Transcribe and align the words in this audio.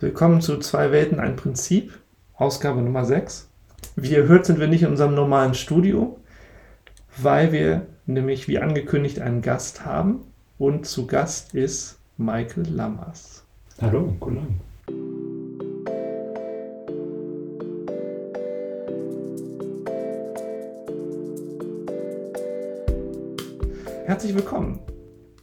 Willkommen 0.00 0.40
zu 0.40 0.58
Zwei 0.58 0.90
Welten, 0.90 1.20
ein 1.20 1.36
Prinzip, 1.36 2.00
Ausgabe 2.34 2.82
Nummer 2.82 3.04
6. 3.04 3.48
Wie 3.94 4.10
ihr 4.10 4.26
hört, 4.26 4.44
sind 4.44 4.58
wir 4.58 4.66
nicht 4.66 4.82
in 4.82 4.88
unserem 4.88 5.14
normalen 5.14 5.54
Studio, 5.54 6.18
weil 7.16 7.52
wir 7.52 7.86
nämlich 8.04 8.48
wie 8.48 8.58
angekündigt 8.58 9.20
einen 9.20 9.40
Gast 9.40 9.86
haben 9.86 10.26
und 10.58 10.84
zu 10.84 11.06
Gast 11.06 11.54
ist 11.54 12.00
Michael 12.16 12.66
Lammers. 12.70 13.44
Hallo, 13.80 14.16
guten 14.18 14.38
Abend. 14.38 14.60
Herzlich 24.06 24.34
willkommen. 24.34 24.80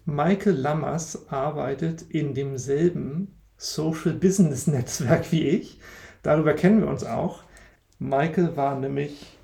Michael 0.03 0.57
Lammers 0.57 1.29
arbeitet 1.29 2.01
in 2.01 2.33
demselben 2.33 3.40
Social 3.61 4.13
Business 4.13 4.65
Netzwerk 4.65 5.31
wie 5.31 5.47
ich. 5.47 5.79
Darüber 6.23 6.53
kennen 6.55 6.81
wir 6.81 6.87
uns 6.87 7.03
auch. 7.03 7.43
Michael 7.99 8.57
war 8.57 8.79
nämlich 8.79 9.37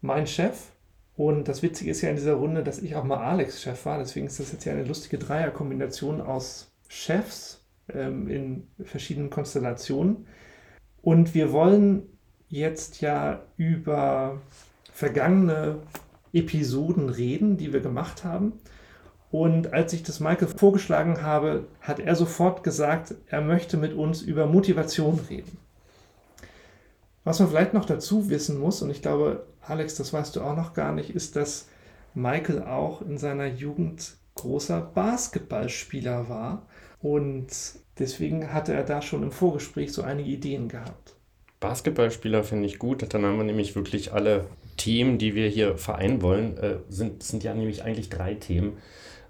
mein 0.00 0.26
Chef. 0.26 0.72
Und 1.14 1.46
das 1.46 1.62
Witzige 1.62 1.92
ist 1.92 2.00
ja 2.00 2.10
in 2.10 2.16
dieser 2.16 2.34
Runde, 2.34 2.64
dass 2.64 2.80
ich 2.80 2.96
auch 2.96 3.04
mal 3.04 3.18
Alex 3.18 3.62
Chef 3.62 3.86
war. 3.86 3.98
Deswegen 3.98 4.26
ist 4.26 4.40
das 4.40 4.50
jetzt 4.50 4.64
ja 4.64 4.72
eine 4.72 4.82
lustige 4.82 5.18
Dreierkombination 5.18 6.20
aus 6.20 6.72
Chefs 6.88 7.64
ähm, 7.94 8.26
in 8.26 8.66
verschiedenen 8.82 9.30
Konstellationen. 9.30 10.26
Und 11.00 11.34
wir 11.34 11.52
wollen 11.52 12.02
jetzt 12.48 13.00
ja 13.00 13.44
über 13.56 14.40
vergangene 14.92 15.82
Episoden 16.32 17.08
reden, 17.08 17.56
die 17.56 17.72
wir 17.72 17.80
gemacht 17.80 18.24
haben. 18.24 18.54
Und 19.30 19.72
als 19.72 19.92
ich 19.92 20.02
das 20.02 20.18
Michael 20.18 20.48
vorgeschlagen 20.48 21.22
habe, 21.22 21.66
hat 21.80 22.00
er 22.00 22.16
sofort 22.16 22.64
gesagt, 22.64 23.14
er 23.28 23.40
möchte 23.40 23.76
mit 23.76 23.94
uns 23.94 24.22
über 24.22 24.46
Motivation 24.46 25.20
reden. 25.30 25.56
Was 27.22 27.38
man 27.38 27.48
vielleicht 27.48 27.74
noch 27.74 27.84
dazu 27.84 28.28
wissen 28.28 28.58
muss, 28.58 28.82
und 28.82 28.90
ich 28.90 29.02
glaube, 29.02 29.46
Alex, 29.62 29.94
das 29.94 30.12
weißt 30.12 30.34
du 30.34 30.40
auch 30.40 30.56
noch 30.56 30.72
gar 30.74 30.92
nicht, 30.92 31.10
ist, 31.10 31.36
dass 31.36 31.68
Michael 32.14 32.62
auch 32.62 33.02
in 33.02 33.18
seiner 33.18 33.46
Jugend 33.46 34.16
großer 34.34 34.80
Basketballspieler 34.80 36.28
war. 36.28 36.66
Und 37.00 37.48
deswegen 37.98 38.52
hatte 38.52 38.72
er 38.72 38.84
da 38.84 39.00
schon 39.00 39.22
im 39.22 39.30
Vorgespräch 39.30 39.92
so 39.92 40.02
einige 40.02 40.30
Ideen 40.30 40.68
gehabt. 40.68 41.14
Basketballspieler 41.60 42.42
finde 42.42 42.66
ich 42.66 42.78
gut. 42.78 43.04
Dann 43.12 43.24
haben 43.24 43.36
wir 43.36 43.44
nämlich 43.44 43.76
wirklich 43.76 44.12
alle 44.12 44.46
Themen, 44.76 45.18
die 45.18 45.34
wir 45.34 45.48
hier 45.48 45.76
vereinen 45.76 46.22
wollen, 46.22 46.56
äh, 46.56 46.76
sind, 46.88 47.22
sind 47.22 47.44
ja 47.44 47.54
nämlich 47.54 47.84
eigentlich 47.84 48.08
drei 48.08 48.34
Themen. 48.34 48.78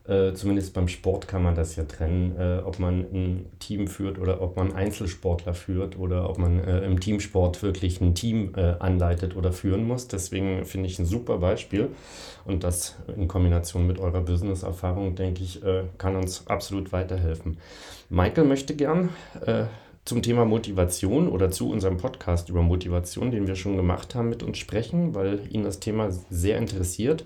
Äh, 0.08 0.32
zumindest 0.32 0.72
beim 0.72 0.88
Sport 0.88 1.28
kann 1.28 1.42
man 1.42 1.54
das 1.54 1.76
ja 1.76 1.84
trennen, 1.84 2.34
äh, 2.38 2.62
ob 2.64 2.78
man 2.78 3.00
ein 3.12 3.46
Team 3.58 3.86
führt 3.86 4.18
oder 4.18 4.40
ob 4.40 4.56
man 4.56 4.72
Einzelsportler 4.72 5.52
führt 5.52 5.98
oder 5.98 6.28
ob 6.28 6.38
man 6.38 6.58
äh, 6.58 6.80
im 6.80 6.98
Teamsport 7.00 7.62
wirklich 7.62 8.00
ein 8.00 8.14
Team 8.14 8.54
äh, 8.56 8.76
anleitet 8.78 9.36
oder 9.36 9.52
führen 9.52 9.86
muss. 9.86 10.08
Deswegen 10.08 10.64
finde 10.64 10.88
ich 10.88 10.98
ein 10.98 11.04
super 11.04 11.38
Beispiel 11.38 11.90
und 12.46 12.64
das 12.64 12.96
in 13.14 13.28
Kombination 13.28 13.86
mit 13.86 13.98
eurer 13.98 14.22
Business-Erfahrung, 14.22 15.16
denke 15.16 15.42
ich, 15.42 15.62
äh, 15.62 15.84
kann 15.98 16.16
uns 16.16 16.46
absolut 16.46 16.92
weiterhelfen. 16.92 17.58
Michael 18.08 18.44
möchte 18.44 18.74
gern 18.74 19.10
zum 20.04 20.22
Thema 20.22 20.44
Motivation 20.44 21.28
oder 21.28 21.50
zu 21.50 21.70
unserem 21.70 21.98
Podcast 21.98 22.48
über 22.48 22.62
Motivation, 22.62 23.30
den 23.30 23.46
wir 23.46 23.54
schon 23.54 23.76
gemacht 23.76 24.14
haben, 24.14 24.28
mit 24.28 24.42
uns 24.42 24.58
sprechen, 24.58 25.14
weil 25.14 25.40
ihn 25.50 25.62
das 25.62 25.78
Thema 25.78 26.10
sehr 26.30 26.58
interessiert. 26.58 27.24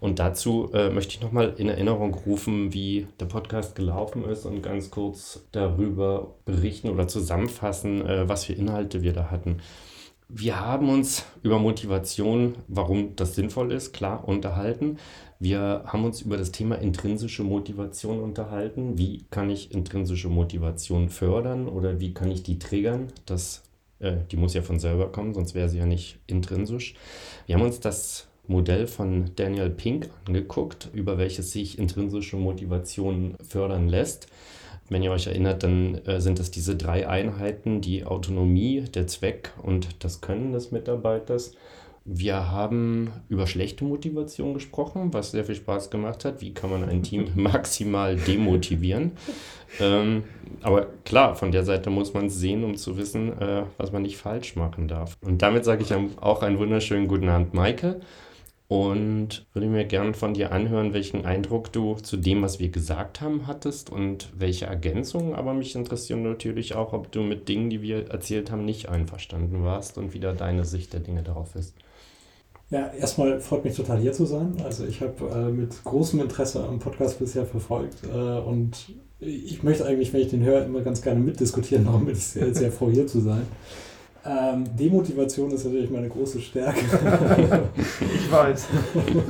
Und 0.00 0.18
dazu 0.18 0.70
äh, 0.72 0.90
möchte 0.90 1.14
ich 1.14 1.20
nochmal 1.20 1.54
in 1.56 1.68
Erinnerung 1.68 2.14
rufen, 2.14 2.72
wie 2.72 3.08
der 3.18 3.26
Podcast 3.26 3.74
gelaufen 3.74 4.24
ist 4.24 4.46
und 4.46 4.62
ganz 4.62 4.90
kurz 4.90 5.44
darüber 5.52 6.34
berichten 6.44 6.88
oder 6.88 7.08
zusammenfassen, 7.08 8.06
äh, 8.06 8.28
was 8.28 8.44
für 8.44 8.52
Inhalte 8.52 9.02
wir 9.02 9.12
da 9.12 9.30
hatten. 9.30 9.60
Wir 10.30 10.60
haben 10.60 10.90
uns 10.90 11.24
über 11.42 11.58
Motivation, 11.58 12.56
warum 12.68 13.16
das 13.16 13.34
sinnvoll 13.34 13.72
ist, 13.72 13.94
klar 13.94 14.28
unterhalten. 14.28 14.98
Wir 15.40 15.84
haben 15.86 16.04
uns 16.04 16.20
über 16.20 16.36
das 16.36 16.52
Thema 16.52 16.76
intrinsische 16.76 17.44
Motivation 17.44 18.20
unterhalten. 18.20 18.98
Wie 18.98 19.24
kann 19.30 19.48
ich 19.48 19.72
intrinsische 19.72 20.28
Motivation 20.28 21.08
fördern 21.08 21.66
oder 21.66 21.98
wie 21.98 22.12
kann 22.12 22.30
ich 22.30 22.42
die 22.42 22.58
triggern? 22.58 23.08
Das, 23.24 23.62
äh, 24.00 24.16
die 24.30 24.36
muss 24.36 24.52
ja 24.52 24.60
von 24.60 24.78
selber 24.78 25.10
kommen, 25.10 25.32
sonst 25.32 25.54
wäre 25.54 25.70
sie 25.70 25.78
ja 25.78 25.86
nicht 25.86 26.18
intrinsisch. 26.26 26.94
Wir 27.46 27.56
haben 27.56 27.64
uns 27.64 27.80
das 27.80 28.27
Modell 28.48 28.86
von 28.86 29.30
Daniel 29.36 29.70
Pink 29.70 30.08
angeguckt, 30.26 30.88
über 30.92 31.18
welches 31.18 31.52
sich 31.52 31.78
intrinsische 31.78 32.36
Motivation 32.36 33.36
fördern 33.46 33.88
lässt. 33.88 34.28
Wenn 34.88 35.02
ihr 35.02 35.12
euch 35.12 35.26
erinnert, 35.26 35.62
dann 35.62 35.96
äh, 36.06 36.20
sind 36.20 36.40
es 36.40 36.50
diese 36.50 36.74
drei 36.74 37.06
Einheiten, 37.06 37.80
die 37.80 38.04
Autonomie, 38.04 38.80
der 38.82 39.06
Zweck 39.06 39.52
und 39.62 40.02
das 40.02 40.22
Können 40.22 40.52
des 40.52 40.72
Mitarbeiters. 40.72 41.52
Wir 42.10 42.50
haben 42.50 43.12
über 43.28 43.46
schlechte 43.46 43.84
Motivation 43.84 44.54
gesprochen, 44.54 45.12
was 45.12 45.32
sehr 45.32 45.44
viel 45.44 45.56
Spaß 45.56 45.90
gemacht 45.90 46.24
hat. 46.24 46.40
Wie 46.40 46.54
kann 46.54 46.70
man 46.70 46.84
ein 46.84 47.02
Team 47.02 47.26
maximal 47.34 48.16
demotivieren? 48.16 49.12
ähm, 49.78 50.24
aber 50.62 50.86
klar, 51.04 51.34
von 51.34 51.52
der 51.52 51.64
Seite 51.64 51.90
muss 51.90 52.14
man 52.14 52.26
es 52.26 52.36
sehen, 52.36 52.64
um 52.64 52.76
zu 52.76 52.96
wissen, 52.96 53.38
äh, 53.38 53.64
was 53.76 53.92
man 53.92 54.00
nicht 54.00 54.16
falsch 54.16 54.56
machen 54.56 54.88
darf. 54.88 55.18
Und 55.20 55.42
damit 55.42 55.66
sage 55.66 55.82
ich 55.82 55.92
auch 56.22 56.42
einen 56.42 56.58
wunderschönen 56.58 57.08
guten 57.08 57.28
Abend, 57.28 57.52
Maike 57.52 58.00
und 58.68 59.46
würde 59.54 59.66
mir 59.66 59.86
gerne 59.86 60.12
von 60.12 60.34
dir 60.34 60.52
anhören, 60.52 60.92
welchen 60.92 61.24
Eindruck 61.24 61.72
du 61.72 61.94
zu 61.94 62.18
dem, 62.18 62.42
was 62.42 62.60
wir 62.60 62.68
gesagt 62.68 63.22
haben, 63.22 63.46
hattest 63.46 63.90
und 63.90 64.28
welche 64.36 64.66
Ergänzungen. 64.66 65.34
Aber 65.34 65.54
mich 65.54 65.74
interessiert 65.74 66.20
natürlich 66.20 66.74
auch, 66.74 66.92
ob 66.92 67.10
du 67.10 67.22
mit 67.22 67.48
Dingen, 67.48 67.70
die 67.70 67.80
wir 67.80 68.10
erzählt 68.10 68.50
haben, 68.50 68.66
nicht 68.66 68.90
einverstanden 68.90 69.64
warst 69.64 69.96
und 69.96 70.12
wie 70.12 70.20
da 70.20 70.34
deine 70.34 70.66
Sicht 70.66 70.92
der 70.92 71.00
Dinge 71.00 71.22
darauf 71.22 71.54
ist. 71.56 71.74
Ja, 72.70 72.92
erstmal 72.92 73.40
freut 73.40 73.64
mich 73.64 73.74
total 73.74 73.98
hier 73.98 74.12
zu 74.12 74.26
sein. 74.26 74.56
Also 74.62 74.84
ich 74.84 75.00
habe 75.00 75.30
äh, 75.30 75.50
mit 75.50 75.82
großem 75.84 76.20
Interesse 76.20 76.62
am 76.62 76.78
Podcast 76.78 77.18
bisher 77.18 77.46
verfolgt 77.46 78.04
äh, 78.04 78.38
und 78.40 78.92
ich 79.20 79.62
möchte 79.62 79.86
eigentlich, 79.86 80.12
wenn 80.12 80.20
ich 80.20 80.28
den 80.28 80.44
höre, 80.44 80.66
immer 80.66 80.82
ganz 80.82 81.00
gerne 81.00 81.20
mitdiskutieren. 81.20 81.86
Darum 81.86 82.04
bin 82.04 82.14
ich 82.14 82.22
sehr, 82.22 82.54
sehr 82.54 82.70
froh, 82.70 82.90
hier 82.90 83.06
zu 83.06 83.20
sein. 83.20 83.46
Ähm, 84.24 84.64
Demotivation 84.76 85.50
ist 85.52 85.64
natürlich 85.64 85.90
meine 85.90 86.08
große 86.08 86.40
Stärke. 86.40 86.80
ich 88.00 88.30
weiß. 88.30 88.68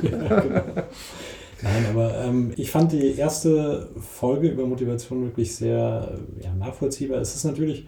ja, 0.03 0.39
genau. 0.41 0.61
Nein, 1.61 1.85
aber 1.89 2.15
ähm, 2.23 2.53
ich 2.55 2.71
fand 2.71 2.91
die 2.93 3.15
erste 3.15 3.89
Folge 3.99 4.47
über 4.47 4.65
Motivation 4.65 5.23
wirklich 5.23 5.55
sehr 5.55 6.17
ja, 6.41 6.53
nachvollziehbar. 6.55 7.19
Es 7.19 7.35
ist 7.35 7.43
natürlich 7.43 7.85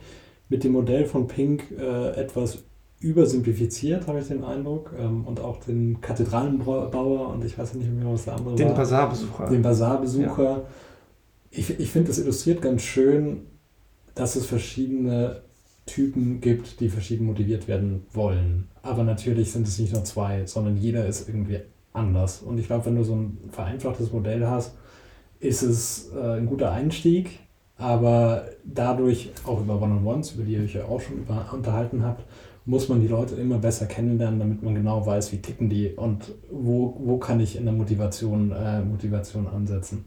mit 0.50 0.63
dem 0.63 0.73
Modell 0.73 1.06
von 1.06 1.28
Pink 1.28 1.72
äh, 1.72 2.12
etwas 2.19 2.59
übersimplifiziert, 3.00 4.07
habe 4.07 4.19
ich 4.19 4.28
den 4.28 4.44
Eindruck. 4.44 4.94
Ähm, 4.97 5.25
und 5.25 5.39
auch 5.39 5.59
den 5.62 6.01
Kathedralenbauer 6.01 7.29
und 7.29 7.44
ich 7.45 7.57
weiß 7.57 7.73
nicht 7.75 7.91
mehr, 7.91 8.12
was 8.12 8.25
der 8.25 8.35
andere 8.35 8.56
den 8.56 8.68
war. 8.68 8.73
Den 8.73 8.78
Basarbesucher. 8.78 9.50
Den 9.50 9.62
Basarbesucher. 9.62 10.44
Ja. 10.44 10.63
Ich, 11.50 11.79
ich 11.79 11.89
finde, 11.89 12.09
das 12.09 12.19
illustriert 12.19 12.62
ganz 12.62 12.81
schön, 12.81 13.47
dass 14.16 14.35
es 14.35 14.45
verschiedene 14.45 15.41
Typen 15.91 16.40
gibt, 16.40 16.79
die 16.79 16.90
verschieden 16.90 17.25
motiviert 17.25 17.68
werden 17.68 18.06
wollen. 18.13 18.68
Aber 18.81 19.03
natürlich 19.03 19.52
sind 19.52 19.68
es 19.68 19.78
nicht 19.78 19.94
nur 19.94 20.03
zwei, 20.03 20.46
sondern 20.46 20.78
jeder 20.78 21.06
ist 21.06 21.28
irgendwie 21.28 21.59
anders. 21.94 22.41
Und 22.41 22.57
ich 22.57 22.68
glaube, 22.68 22.85
wenn 22.85 22.96
du 22.96 23.03
so 23.03 23.16
ein 23.16 23.38
vereinfachtes 23.52 24.12
Modell 24.12 24.47
hast, 24.47 24.74
ist 25.40 25.63
es 25.63 26.12
äh, 26.16 26.38
ein 26.38 26.46
guter 26.46 26.72
Einstieg, 26.72 27.40
aber 27.78 28.46
dadurch 28.63 29.31
auch 29.46 29.59
über 29.59 29.81
One-on-Ones, 29.81 30.34
über 30.34 30.44
die 30.44 30.53
ihr 30.53 30.63
euch 30.63 30.75
ja 30.75 30.85
auch 30.85 31.01
schon 31.01 31.18
über, 31.18 31.50
unterhalten 31.51 32.03
habt, 32.03 32.24
muss 32.66 32.88
man 32.88 33.01
die 33.01 33.07
Leute 33.07 33.35
immer 33.35 33.57
besser 33.57 33.88
kennenlernen, 33.88 34.40
damit 34.40 34.63
man 34.63 34.75
genau 34.75 35.06
weiß, 35.06 35.31
wie 35.31 35.40
ticken 35.40 35.68
die 35.68 35.90
und 35.90 36.31
wo, 36.51 36.96
wo 37.00 37.18
kann 37.18 37.40
ich 37.40 37.57
in 37.57 37.66
der 37.66 37.74
Motivation, 37.74 38.51
äh, 38.51 38.81
Motivation 38.81 39.47
ansetzen. 39.47 40.06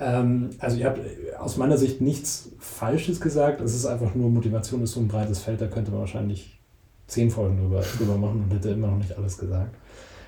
Ähm, 0.00 0.50
also 0.58 0.76
ihr 0.76 0.86
habt 0.86 1.00
aus 1.38 1.56
meiner 1.56 1.76
Sicht 1.76 2.00
nichts 2.00 2.50
Falsches 2.58 3.20
gesagt. 3.20 3.60
Es 3.60 3.74
ist 3.74 3.86
einfach 3.86 4.14
nur, 4.14 4.30
Motivation 4.30 4.82
ist 4.82 4.92
so 4.92 5.00
ein 5.00 5.08
breites 5.08 5.40
Feld, 5.40 5.60
da 5.60 5.66
könnte 5.66 5.90
man 5.90 6.00
wahrscheinlich 6.00 6.58
zehn 7.06 7.30
Folgen 7.30 7.58
drüber, 7.58 7.82
drüber 7.96 8.16
machen 8.16 8.44
und 8.44 8.54
hätte 8.54 8.70
immer 8.70 8.88
noch 8.88 8.98
nicht 8.98 9.16
alles 9.16 9.38
gesagt. 9.38 9.74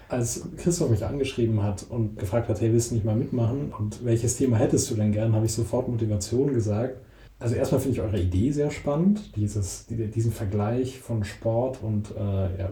Als 0.09 0.43
Christoph 0.57 0.91
mich 0.91 1.05
angeschrieben 1.05 1.63
hat 1.63 1.85
und 1.89 2.19
gefragt 2.19 2.49
hat, 2.49 2.61
hey, 2.61 2.73
willst 2.73 2.91
du 2.91 2.97
nicht 2.97 3.05
mal 3.05 3.15
mitmachen 3.15 3.73
und 3.79 4.05
welches 4.05 4.37
Thema 4.37 4.57
hättest 4.57 4.91
du 4.91 4.97
denn 4.97 5.13
gern, 5.13 5.35
habe 5.35 5.47
ich 5.47 5.53
sofort 5.53 5.89
Motivation 5.89 6.53
gesagt. 6.53 6.97
Also 7.39 7.55
erstmal 7.55 7.81
finde 7.81 7.97
ich 7.97 8.03
eure 8.03 8.21
Idee 8.21 8.51
sehr 8.51 8.71
spannend, 8.71 9.35
dieses, 9.37 9.87
diesen 9.87 10.31
Vergleich 10.31 10.99
von 10.99 11.25
Sport 11.25 11.83
und 11.83 12.11
äh, 12.15 12.19
ja, 12.21 12.71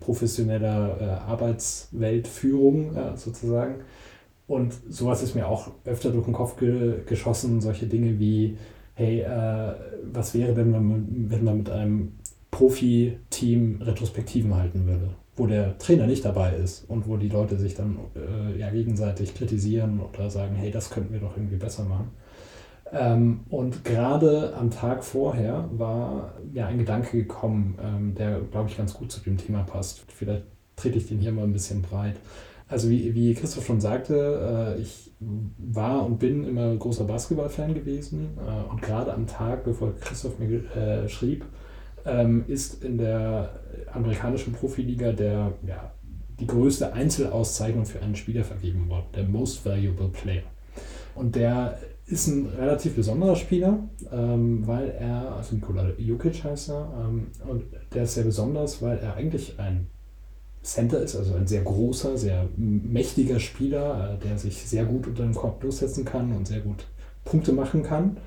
professioneller 0.00 0.96
äh, 1.00 1.04
Arbeitsweltführung 1.30 2.96
äh, 2.96 3.16
sozusagen. 3.16 3.76
Und 4.48 4.74
sowas 4.88 5.22
ist 5.22 5.34
mir 5.34 5.46
auch 5.46 5.70
öfter 5.84 6.10
durch 6.10 6.24
den 6.24 6.32
Kopf 6.32 6.56
ge 6.56 7.04
geschossen, 7.06 7.60
solche 7.60 7.86
Dinge 7.86 8.18
wie, 8.18 8.56
hey, 8.94 9.20
äh, 9.20 9.74
was 10.10 10.34
wäre 10.34 10.56
wenn 10.56 10.70
man, 10.70 11.06
wenn 11.28 11.44
man 11.44 11.58
mit 11.58 11.70
einem 11.70 12.12
Profi-Team 12.50 13.82
Retrospektiven 13.82 14.56
halten 14.56 14.86
würde, 14.86 15.10
wo 15.36 15.46
der 15.46 15.76
Trainer 15.78 16.06
nicht 16.06 16.24
dabei 16.24 16.54
ist 16.56 16.88
und 16.88 17.06
wo 17.06 17.18
die 17.18 17.28
Leute 17.28 17.58
sich 17.58 17.74
dann 17.74 17.98
äh, 18.16 18.58
ja, 18.58 18.70
gegenseitig 18.70 19.34
kritisieren 19.34 20.00
oder 20.00 20.30
sagen, 20.30 20.56
hey, 20.56 20.70
das 20.70 20.88
könnten 20.88 21.12
wir 21.12 21.20
doch 21.20 21.36
irgendwie 21.36 21.56
besser 21.56 21.84
machen. 21.84 22.10
Ähm, 22.90 23.40
und 23.50 23.84
gerade 23.84 24.54
am 24.56 24.70
Tag 24.70 25.04
vorher 25.04 25.68
war 25.72 26.32
ja 26.54 26.68
ein 26.68 26.78
Gedanke 26.78 27.18
gekommen, 27.18 27.78
ähm, 27.82 28.14
der, 28.14 28.40
glaube 28.50 28.70
ich, 28.70 28.78
ganz 28.78 28.94
gut 28.94 29.12
zu 29.12 29.20
dem 29.20 29.36
Thema 29.36 29.62
passt. 29.62 30.04
Vielleicht 30.08 30.44
trete 30.74 30.96
ich 30.96 31.06
den 31.06 31.18
hier 31.18 31.32
mal 31.32 31.44
ein 31.44 31.52
bisschen 31.52 31.82
breit. 31.82 32.16
Also 32.68 32.90
wie, 32.90 33.14
wie 33.14 33.34
Christoph 33.34 33.66
schon 33.66 33.80
sagte, 33.80 34.76
äh, 34.76 34.80
ich 34.80 35.10
war 35.20 36.04
und 36.04 36.18
bin 36.18 36.46
immer 36.46 36.76
großer 36.76 37.04
Basketballfan 37.04 37.74
gewesen. 37.74 38.36
Äh, 38.36 38.70
und 38.70 38.82
gerade 38.82 39.12
am 39.12 39.26
Tag, 39.26 39.64
bevor 39.64 39.94
Christoph 40.00 40.38
mir 40.38 40.64
äh, 40.76 41.08
schrieb, 41.08 41.44
ähm, 42.04 42.44
ist 42.46 42.84
in 42.84 42.98
der 42.98 43.60
amerikanischen 43.92 44.52
Profiliga 44.52 45.12
der, 45.12 45.52
ja, 45.66 45.92
die 46.38 46.46
größte 46.46 46.92
Einzelauszeichnung 46.92 47.86
für 47.86 48.00
einen 48.00 48.14
Spieler 48.14 48.44
vergeben 48.44 48.88
worden, 48.88 49.06
der 49.14 49.24
Most 49.24 49.64
Valuable 49.64 50.08
Player. 50.08 50.42
Und 51.14 51.34
der 51.34 51.78
ist 52.06 52.28
ein 52.28 52.46
relativ 52.46 52.94
besonderer 52.94 53.36
Spieler, 53.36 53.80
ähm, 54.12 54.66
weil 54.66 54.90
er, 54.90 55.34
also 55.36 55.56
Nikola 55.56 55.90
Jukic 55.98 56.44
heißt 56.44 56.70
er, 56.70 56.92
ähm, 57.06 57.26
und 57.46 57.64
der 57.92 58.04
ist 58.04 58.14
sehr 58.14 58.24
besonders, 58.24 58.80
weil 58.80 58.98
er 58.98 59.16
eigentlich 59.16 59.58
ein 59.58 59.88
Center 60.68 61.00
ist, 61.00 61.16
also 61.16 61.34
ein 61.34 61.46
sehr 61.46 61.62
großer, 61.62 62.18
sehr 62.18 62.46
mächtiger 62.56 63.40
Spieler, 63.40 64.14
äh, 64.14 64.28
der 64.28 64.36
sich 64.36 64.68
sehr 64.68 64.84
gut 64.84 65.06
unter 65.06 65.22
dem 65.22 65.34
Korb 65.34 65.60
durchsetzen 65.62 66.04
kann 66.04 66.30
und 66.32 66.46
sehr 66.46 66.60
gut 66.60 66.86
Punkte 67.24 67.52
machen 67.52 67.82
kann. 67.82 68.18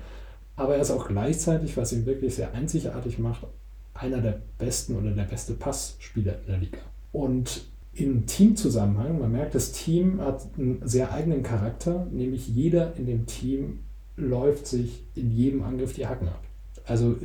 Aber 0.56 0.74
er 0.74 0.82
ist 0.82 0.90
auch 0.90 1.06
gleichzeitig, 1.06 1.76
was 1.76 1.92
ihn 1.92 2.04
wirklich 2.04 2.34
sehr 2.34 2.52
einzigartig 2.52 3.20
macht, 3.20 3.46
einer 3.94 4.20
der 4.20 4.42
besten 4.58 4.96
oder 4.96 5.12
der 5.12 5.22
beste 5.22 5.54
Passspieler 5.54 6.34
in 6.40 6.46
der 6.48 6.58
Liga. 6.58 6.78
Und 7.12 7.64
im 7.94 8.26
Teamzusammenhang, 8.26 9.20
man 9.20 9.30
merkt, 9.30 9.54
das 9.54 9.70
Team 9.72 10.20
hat 10.20 10.46
einen 10.58 10.80
sehr 10.84 11.12
eigenen 11.12 11.44
Charakter, 11.44 12.06
nämlich 12.10 12.48
jeder 12.48 12.96
in 12.96 13.06
dem 13.06 13.26
Team 13.26 13.80
läuft 14.16 14.66
sich 14.66 15.04
in 15.14 15.30
jedem 15.30 15.62
Angriff 15.62 15.92
die 15.92 16.06
Hacken 16.06 16.28
ab. 16.28 16.42
Also 16.86 17.16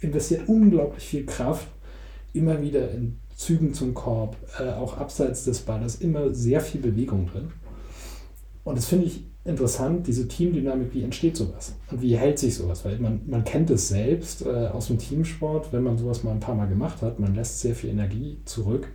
investiert 0.00 0.48
unglaublich 0.48 1.04
viel 1.04 1.26
Kraft 1.26 1.68
immer 2.32 2.62
wieder 2.62 2.90
in 2.90 3.18
Zügen 3.38 3.72
zum 3.72 3.94
Korb, 3.94 4.36
äh, 4.58 4.72
auch 4.72 4.98
abseits 4.98 5.44
des 5.44 5.60
Balles, 5.60 5.96
immer 6.00 6.34
sehr 6.34 6.60
viel 6.60 6.80
Bewegung 6.80 7.28
drin. 7.28 7.52
Und 8.64 8.76
das 8.76 8.86
finde 8.86 9.06
ich 9.06 9.22
interessant, 9.44 10.08
diese 10.08 10.26
Teamdynamik, 10.26 10.92
wie 10.92 11.04
entsteht 11.04 11.36
sowas? 11.36 11.76
Und 11.88 12.02
wie 12.02 12.16
hält 12.16 12.40
sich 12.40 12.56
sowas? 12.56 12.84
Weil 12.84 12.98
man, 12.98 13.20
man 13.26 13.44
kennt 13.44 13.70
es 13.70 13.88
selbst 13.88 14.44
äh, 14.44 14.66
aus 14.66 14.88
dem 14.88 14.98
Teamsport, 14.98 15.72
wenn 15.72 15.84
man 15.84 15.96
sowas 15.96 16.24
mal 16.24 16.32
ein 16.32 16.40
paar 16.40 16.56
Mal 16.56 16.66
gemacht 16.66 17.00
hat, 17.00 17.20
man 17.20 17.36
lässt 17.36 17.60
sehr 17.60 17.76
viel 17.76 17.90
Energie 17.90 18.40
zurück 18.44 18.88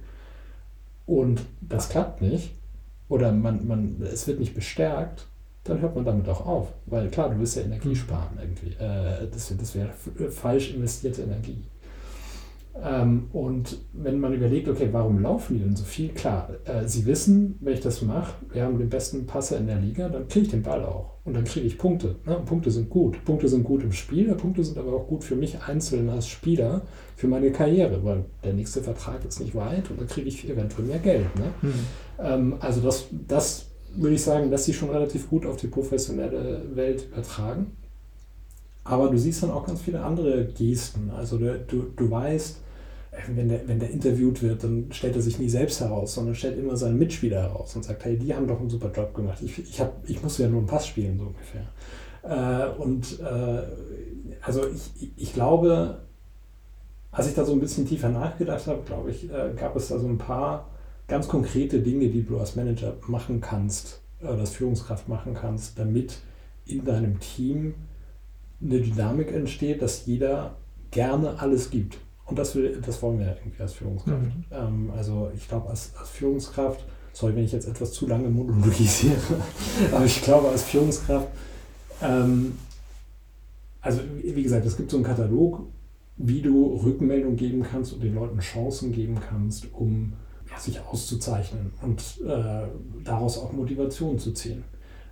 und 1.06 1.42
das 1.62 1.88
klappt 1.88 2.22
nicht 2.22 2.52
oder 3.08 3.32
man, 3.32 3.66
man, 3.66 4.02
es 4.02 4.28
wird 4.28 4.42
nicht 4.42 4.54
bestärkt, 4.54 5.26
dann 5.64 5.80
hört 5.80 5.96
man 5.96 6.04
damit 6.04 6.28
auch 6.28 6.46
auf. 6.46 6.74
Weil 6.86 7.10
klar, 7.10 7.30
du 7.30 7.40
willst 7.40 7.56
ja 7.56 7.62
Energie 7.62 7.90
mhm. 7.90 7.96
sparen 7.96 8.38
irgendwie. 8.42 8.74
Äh, 8.76 9.30
das 9.32 9.54
das 9.58 9.74
wäre 9.74 9.94
falsch 10.32 10.74
investierte 10.74 11.22
Energie. 11.22 11.64
Ähm, 12.82 13.28
und 13.34 13.78
wenn 13.94 14.20
man 14.20 14.34
überlegt, 14.34 14.68
okay, 14.68 14.90
warum 14.92 15.22
laufen 15.22 15.58
die 15.58 15.64
denn 15.64 15.76
so 15.76 15.84
viel? 15.84 16.10
Klar, 16.10 16.50
äh, 16.66 16.88
sie 16.88 17.06
wissen, 17.06 17.58
wenn 17.62 17.74
ich 17.74 17.82
das 17.82 18.02
mache, 18.02 18.34
wir 18.52 18.64
haben 18.64 18.80
den 18.80 18.90
besten 18.90 19.28
Passer 19.28 19.58
in 19.58 19.68
der 19.68 19.80
Liga, 19.80 20.10
dann 20.10 20.28
kriege 20.28 20.46
ich 20.46 20.52
den 20.52 20.64
Ball 20.64 20.84
auch. 20.84 21.14
Und 21.24 21.36
dann 21.36 21.44
kriege 21.44 21.68
ich 21.68 21.78
Punkte. 21.78 22.16
Ne? 22.26 22.42
Punkte 22.46 22.72
sind 22.72 22.90
gut. 22.90 23.24
Punkte 23.26 23.48
sind 23.48 23.64
gut 23.64 23.84
im 23.84 23.92
Spiel, 23.92 24.34
Punkte 24.34 24.64
sind 24.64 24.78
aber 24.78 24.94
auch 24.94 25.08
gut 25.08 25.24
für 25.24 25.36
mich 25.36 25.62
einzeln 25.62 26.10
als 26.10 26.28
Spieler, 26.28 26.82
für 27.16 27.28
meine 27.28 27.52
Karriere, 27.52 28.04
weil 28.04 28.26
der 28.44 28.54
nächste 28.54 28.82
Vertrag 28.82 29.24
ist 29.24 29.40
nicht 29.40 29.56
weit 29.56 29.90
und 29.92 30.00
dann 30.00 30.08
kriege 30.08 30.28
ich 30.28 30.50
eventuell 30.50 30.88
mehr 30.88 31.00
Geld. 31.00 31.36
Ne? 31.36 31.46
Mhm. 31.62 31.74
Ähm, 32.20 32.56
also 32.60 32.82
das, 32.82 33.06
das 33.28 33.68
würde 33.96 34.16
ich 34.16 34.24
sagen, 34.24 34.50
lässt 34.50 34.66
sich 34.66 34.76
schon 34.76 34.90
relativ 34.90 35.30
gut 35.30 35.46
auf 35.46 35.58
die 35.58 35.68
professionelle 35.68 36.64
Welt 36.74 37.08
übertragen. 37.12 37.78
Aber 38.84 39.10
du 39.10 39.18
siehst 39.18 39.44
dann 39.44 39.52
auch 39.52 39.66
ganz 39.66 39.82
viele 39.82 40.02
andere 40.02 40.46
Gesten. 40.46 41.12
Also 41.12 41.38
du, 41.38 41.58
du, 41.68 41.84
du 41.96 42.12
weißt, 42.12 42.63
wenn 43.36 43.50
der, 43.50 43.68
wenn 43.68 43.80
der 43.80 43.92
interviewt 43.92 44.42
wird, 44.42 44.64
dann 44.64 44.88
stellt 44.92 45.16
er 45.16 45.22
sich 45.22 45.40
nie 45.40 45.50
selbst 45.50 45.82
heraus, 45.82 46.16
sondern 46.16 46.36
stellt 46.36 46.58
immer 46.58 46.76
seinen 46.76 46.98
Mitspieler 46.98 47.42
heraus 47.42 47.76
und 47.76 47.84
sagt, 47.84 48.06
hey, 48.06 48.18
die 48.18 48.34
haben 48.34 48.48
doch 48.48 48.60
einen 48.60 48.70
super 48.70 48.92
Job 48.92 49.14
gemacht. 49.14 49.40
Ich, 49.42 49.60
ich, 49.60 49.80
hab, 49.80 49.94
ich 50.08 50.22
muss 50.24 50.38
ja 50.38 50.48
nur 50.48 50.60
einen 50.60 50.68
Pass 50.68 50.88
spielen, 50.88 51.20
so 51.20 51.26
ungefähr. 51.26 51.68
Äh, 52.24 52.82
und 52.82 53.20
äh, 53.20 53.64
also 54.42 54.62
ich, 54.68 55.12
ich 55.16 55.34
glaube, 55.34 56.00
als 57.12 57.28
ich 57.28 57.36
da 57.36 57.46
so 57.46 57.54
ein 57.54 57.60
bisschen 57.60 57.86
tiefer 57.86 58.10
nachgedacht 58.10 58.68
habe, 58.68 58.82
glaube 58.86 59.12
ich, 59.12 59.30
äh, 59.30 59.52
gab 59.56 59.76
es 59.76 59.90
da 59.90 60.00
so 60.00 60.08
ein 60.08 60.18
paar 60.18 60.70
ganz 61.08 61.28
konkrete 61.28 61.80
Dinge, 61.80 62.10
die 62.10 62.24
du 62.24 62.40
als 62.40 62.56
Manager 62.56 62.96
machen 63.08 63.42
kannst, 63.42 64.02
oder 64.22 64.40
als 64.40 64.52
Führungskraft 64.52 65.10
machen 65.10 65.34
kannst, 65.34 65.78
damit 65.78 66.20
in 66.66 66.86
deinem 66.86 67.20
Team 67.20 67.76
eine 68.62 68.80
Dynamik 68.80 69.32
entsteht, 69.32 69.82
dass 69.82 70.06
jeder 70.06 70.56
gerne 70.92 71.40
alles 71.40 71.70
gibt. 71.70 71.98
Und 72.26 72.40
das, 72.40 72.56
will, 72.56 72.82
das 72.86 73.02
wollen 73.02 73.20
wir 73.20 73.38
irgendwie 73.38 73.62
als 73.62 73.74
Führungskraft. 73.74 74.22
Mhm. 74.22 74.46
Ähm, 74.52 74.92
also 74.96 75.32
ich 75.36 75.48
glaube, 75.48 75.70
als, 75.70 75.92
als 76.00 76.10
Führungskraft, 76.10 76.86
sorry, 77.12 77.36
wenn 77.36 77.44
ich 77.44 77.52
jetzt 77.52 77.68
etwas 77.68 77.92
zu 77.92 78.08
lange 78.08 78.30
monologisiere, 78.30 79.18
aber 79.92 80.06
ich 80.06 80.22
glaube, 80.22 80.50
als 80.50 80.64
Führungskraft, 80.64 81.28
ähm, 82.02 82.58
also 83.82 84.00
wie 84.22 84.44
gesagt, 84.44 84.66
es 84.66 84.78
gibt 84.78 84.90
so 84.90 84.98
einen 84.98 85.06
Katalog, 85.06 85.68
wie 86.16 86.42
du 86.42 86.78
Rückmeldung 86.84 87.36
geben 87.36 87.64
kannst 87.64 87.94
und 87.94 88.04
den 88.04 88.16
Leuten 88.16 88.40
Chancen 88.40 88.94
geben 88.94 89.18
kannst, 89.20 89.68
um 89.74 90.14
ja, 90.50 90.60
sich 90.60 90.80
auszuzeichnen 90.80 91.72
und 91.82 92.02
äh, 92.26 92.68
daraus 93.04 93.38
auch 93.38 93.52
Motivation 93.52 94.18
zu 94.20 94.32
ziehen. 94.32 94.64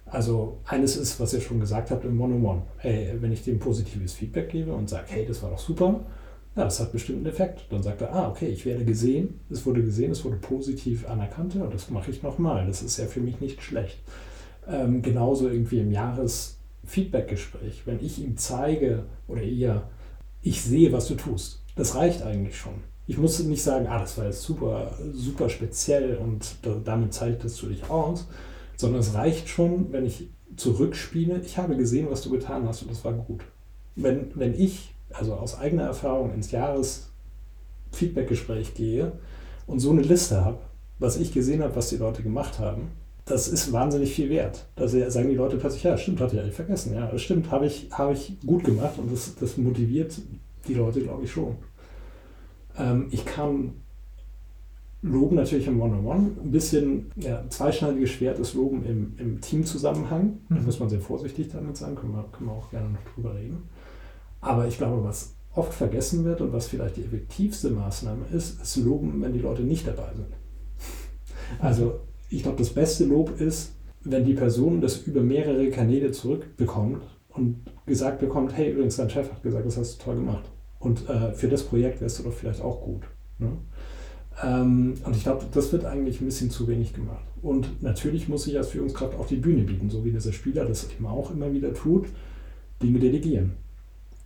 Also 0.06 0.60
eines 0.66 0.98
ist, 0.98 1.20
was 1.20 1.34
ihr 1.34 1.42
schon 1.42 1.60
gesagt 1.60 1.90
habt 1.90 2.04
im 2.04 2.20
One-on-One. 2.20 2.64
Hey, 2.78 3.16
wenn 3.20 3.32
ich 3.32 3.44
dem 3.44 3.60
positives 3.60 4.14
Feedback 4.14 4.50
gebe 4.50 4.74
und 4.74 4.90
sage, 4.90 5.06
hey, 5.08 5.26
das 5.26 5.42
war 5.42 5.50
doch 5.50 5.60
super, 5.60 6.02
ja, 6.56 6.66
das 6.66 6.80
hat 6.80 6.92
bestimmt 6.92 7.20
einen 7.20 7.28
Effekt. 7.28 7.66
Dann 7.70 7.82
sagt 7.82 8.02
er, 8.02 8.14
ah, 8.14 8.30
okay, 8.30 8.48
ich 8.48 8.66
werde 8.66 8.84
gesehen, 8.84 9.40
es 9.50 9.66
wurde 9.66 9.84
gesehen, 9.84 10.12
es 10.12 10.26
wurde 10.26 10.36
positiv 10.38 11.08
anerkannt, 11.08 11.56
ja, 11.56 11.66
das 11.68 11.90
mache 11.90 12.12
ich 12.12 12.24
nochmal. 12.24 12.68
Das 12.68 12.82
ist 12.82 12.98
ja 12.98 13.06
für 13.06 13.22
mich 13.22 13.40
nicht 13.40 13.62
schlecht. 13.62 14.00
Ähm, 14.68 15.02
genauso 15.02 15.48
irgendwie 15.48 15.80
im 15.80 15.92
Jahresfeedback-Gespräch, 15.92 17.84
wenn 17.86 18.04
ich 18.04 18.20
ihm 18.20 18.38
zeige 18.38 19.06
oder 19.28 19.42
eher, 19.42 19.90
ich 20.42 20.62
sehe, 20.62 20.92
was 20.92 21.08
du 21.08 21.16
tust. 21.16 21.64
Das 21.76 21.96
reicht 21.96 22.22
eigentlich 22.22 22.58
schon. 22.58 22.74
Ich 23.08 23.18
muss 23.18 23.40
nicht 23.40 23.64
sagen, 23.64 23.88
ah, 23.88 24.00
das 24.00 24.18
war 24.18 24.26
jetzt 24.26 24.42
super, 24.42 24.98
super 25.14 25.50
speziell 25.50 26.18
und 26.18 26.56
damit 26.86 27.14
zeigtest 27.14 27.62
du 27.62 27.68
dich 27.68 27.90
aus, 27.90 28.28
sondern 28.76 29.02
es 29.02 29.14
reicht 29.14 29.48
schon, 29.50 29.92
wenn 29.92 30.06
ich 30.06 30.30
zurückspiele, 30.56 31.42
ich 31.46 31.58
habe 31.58 31.78
gesehen, 31.78 32.08
was 32.10 32.22
du 32.22 32.30
getan 32.30 32.68
hast 32.68 32.82
und 32.84 32.92
das 32.92 33.04
war 33.06 33.14
gut. 33.14 33.42
Wenn, 33.96 34.32
wenn 34.36 34.54
ich 34.54 34.94
also 35.14 35.36
aus 35.36 35.58
eigener 35.58 35.84
Erfahrung 35.84 36.34
ins 36.34 36.52
Jahresfeedbackgespräch 36.52 38.74
gehe 38.74 39.14
und 39.68 39.80
so 39.80 39.92
eine 39.92 40.02
Liste 40.02 40.44
habe, 40.44 40.58
was 41.00 41.18
ich 41.18 41.34
gesehen 41.34 41.64
habe, 41.64 41.76
was 41.76 41.90
die 41.90 41.98
Leute 41.98 42.24
gemacht 42.24 42.60
haben, 42.60 42.92
das 43.26 43.48
ist 43.48 43.72
wahnsinnig 43.72 44.14
viel 44.14 44.30
wert. 44.30 44.66
Da 44.76 44.88
sagen 44.88 45.30
die 45.30 45.36
Leute 45.36 45.58
plötzlich, 45.58 45.84
ja, 45.84 45.98
stimmt, 45.98 46.20
hatte 46.20 46.36
ich 46.36 46.42
eigentlich 46.42 46.56
vergessen. 46.56 46.94
Ja, 46.94 47.08
das 47.08 47.22
stimmt, 47.22 47.52
habe 47.52 47.66
ich, 47.66 47.90
hab 47.92 48.12
ich 48.12 48.40
gut 48.46 48.64
gemacht 48.64 48.98
und 48.98 49.12
das, 49.12 49.36
das 49.36 49.58
motiviert 49.58 50.20
die 50.68 50.74
Leute, 50.74 51.02
glaube 51.02 51.24
ich, 51.24 51.32
schon. 51.32 51.56
Ähm, 52.78 53.08
ich 53.12 53.26
kann 53.26 53.74
Loben 55.02 55.36
natürlich 55.36 55.68
im 55.68 55.82
One-on-One. 55.82 56.20
-on 56.20 56.38
-One. 56.38 56.44
Ein 56.44 56.52
bisschen 56.52 57.12
ja, 57.16 57.44
zweischneidiges 57.50 58.12
Schwert 58.12 58.40
ist 58.40 58.54
Loben 58.54 58.86
im, 58.86 59.14
im 59.18 59.42
Teamzusammenhang. 59.42 60.40
Da 60.50 60.56
mhm. 60.56 60.66
muss 60.66 60.80
man 60.80 60.90
sehr 60.90 61.02
vorsichtig 61.02 61.50
damit 61.52 61.78
sein, 61.78 61.96
können 61.96 62.14
wir, 62.14 62.26
können 62.32 62.50
wir 62.50 62.54
auch 62.54 62.70
gerne 62.70 62.90
noch 62.90 63.14
drüber 63.16 63.36
reden. 63.36 63.64
Aber 64.42 64.68
ich 64.68 64.78
glaube, 64.78 65.04
was 65.04 65.36
oft 65.54 65.74
vergessen 65.74 66.24
wird 66.26 66.42
und 66.42 66.54
was 66.54 66.68
vielleicht 66.68 66.98
die 66.98 67.04
effektivste 67.04 67.70
Maßnahme 67.70 68.26
ist, 68.34 68.62
ist 68.62 68.78
Loben, 68.78 69.22
wenn 69.22 69.34
die 69.34 69.40
Leute 69.40 69.62
nicht 69.62 69.88
dabei 69.88 70.12
sind. 70.16 70.34
Also 71.60 72.00
ich 72.30 72.44
glaube, 72.44 72.58
das 72.58 72.70
beste 72.70 73.06
Lob 73.06 73.40
ist, 73.40 73.74
wenn 74.04 74.26
die 74.26 74.34
Person 74.34 74.82
das 74.82 75.00
über 75.00 75.22
mehrere 75.22 75.70
Kanäle 75.70 76.12
zurückbekommt 76.12 77.04
und 77.30 77.64
gesagt 77.86 78.20
bekommt, 78.20 78.56
hey, 78.56 78.72
übrigens, 78.72 78.96
dein 78.96 79.10
Chef 79.10 79.32
hat 79.32 79.44
gesagt, 79.44 79.66
das 79.66 79.78
hast 79.78 80.00
du 80.00 80.06
toll 80.06 80.16
gemacht. 80.16 80.50
Und 80.80 81.08
äh, 81.10 81.34
für 81.34 81.48
das 81.48 81.64
Projekt 81.64 82.02
wärst 82.02 82.20
du 82.20 82.24
doch 82.24 82.34
vielleicht 82.34 82.62
auch 82.62 82.82
gut. 82.82 83.04
Ne? 83.38 83.52
Ähm, 84.44 84.96
und 85.06 85.16
ich 85.16 85.24
glaube, 85.24 85.46
das 85.52 85.72
wird 85.72 85.86
eigentlich 85.86 86.22
ein 86.22 86.26
bisschen 86.26 86.50
zu 86.50 86.68
wenig 86.68 86.94
gemacht. 86.94 87.26
Und 87.42 87.84
natürlich 87.84 88.28
muss 88.28 88.48
ich 88.48 88.58
als 88.58 88.70
Führungskraft 88.70 89.18
auch 89.20 89.28
die 89.28 89.36
Bühne 89.36 89.64
bieten, 89.64 89.90
so 89.90 90.04
wie 90.06 90.12
dieser 90.12 90.34
Spieler 90.34 90.66
das 90.66 90.90
eben 90.92 91.06
auch 91.06 91.32
immer 91.32 91.52
wieder 91.54 91.74
tut, 91.74 92.08
Dinge 92.82 93.00
delegieren. 93.00 93.54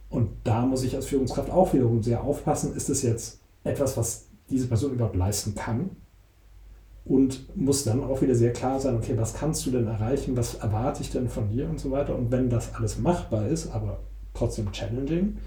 Und 0.10 0.30
da 0.44 0.66
muss 0.66 0.84
ich 0.84 0.96
als 0.96 1.08
Führungskraft 1.08 1.50
auch 1.50 1.74
wiederum 1.74 2.02
sehr 2.04 2.24
aufpassen, 2.24 2.76
ist 2.76 2.90
es 2.90 3.02
jetzt 3.02 3.40
etwas, 3.64 3.98
was 3.98 4.28
diese 4.50 4.68
Person 4.68 4.94
überhaupt 4.94 5.16
leisten 5.16 5.56
kann? 5.56 5.90
Und 7.04 7.56
muss 7.56 7.84
dann 7.84 8.04
auch 8.04 8.22
wieder 8.22 8.34
sehr 8.34 8.54
klar 8.54 8.80
sein, 8.80 8.96
okay, 8.96 9.14
was 9.16 9.36
kannst 9.36 9.66
du 9.66 9.72
denn 9.72 9.88
erreichen, 9.88 10.36
was 10.36 10.56
erwarte 10.56 11.04
ich 11.04 11.12
denn 11.12 11.30
von 11.30 11.50
dir 11.50 11.70
und 11.70 11.80
so 11.80 11.92
weiter. 11.92 12.16
Und 12.16 12.32
wenn 12.32 12.50
das 12.50 12.74
alles 12.74 12.98
machbar 12.98 13.48
ist, 13.48 13.72
aber 13.72 14.00
trotzdem 14.34 14.72
challenging, 14.72 15.38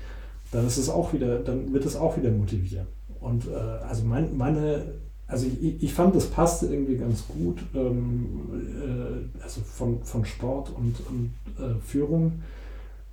dann 0.52 0.66
ist 0.66 0.78
es 0.78 0.88
auch 0.88 1.12
wieder, 1.12 1.40
dann 1.40 1.72
wird 1.72 1.84
es 1.84 1.96
auch 1.96 2.16
wieder 2.16 2.30
motivieren. 2.30 2.86
Und 3.20 3.48
äh, 3.48 3.54
also 3.54 4.04
mein, 4.04 4.36
meine, 4.36 4.94
also 5.26 5.46
ich, 5.46 5.82
ich 5.82 5.92
fand, 5.92 6.14
das 6.14 6.26
passte 6.26 6.66
irgendwie 6.66 6.96
ganz 6.96 7.26
gut, 7.26 7.58
ähm, 7.74 9.28
äh, 9.40 9.42
also 9.42 9.60
von, 9.60 10.02
von 10.04 10.24
Sport 10.24 10.70
und, 10.70 10.94
und 11.08 11.32
äh, 11.58 11.80
Führung 11.80 12.40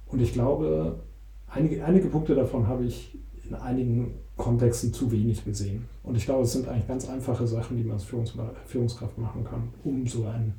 Und 0.08 0.22
ich 0.22 0.34
glaube, 0.34 1.00
einige, 1.56 1.84
einige 1.84 2.08
Punkte 2.08 2.36
davon 2.36 2.68
habe 2.68 2.86
ich 2.86 3.18
in 3.48 3.56
einigen 3.56 4.16
Kontexten 4.38 4.94
zu 4.94 5.12
wenig 5.12 5.46
gesehen. 5.46 5.86
Und 6.04 6.16
ich 6.16 6.26
glaube, 6.26 6.44
es 6.44 6.54
sind 6.54 6.68
eigentlich 6.68 6.88
ganz 6.88 7.08
einfache 7.08 7.48
Sachen, 7.48 7.78
die 7.78 7.84
man 7.84 7.94
als 7.94 8.04
Führungs 8.04 8.34
Führungskraft 8.66 9.18
machen 9.18 9.44
kann, 9.44 9.70
um 9.84 10.06
so 10.06 10.26
ein 10.26 10.54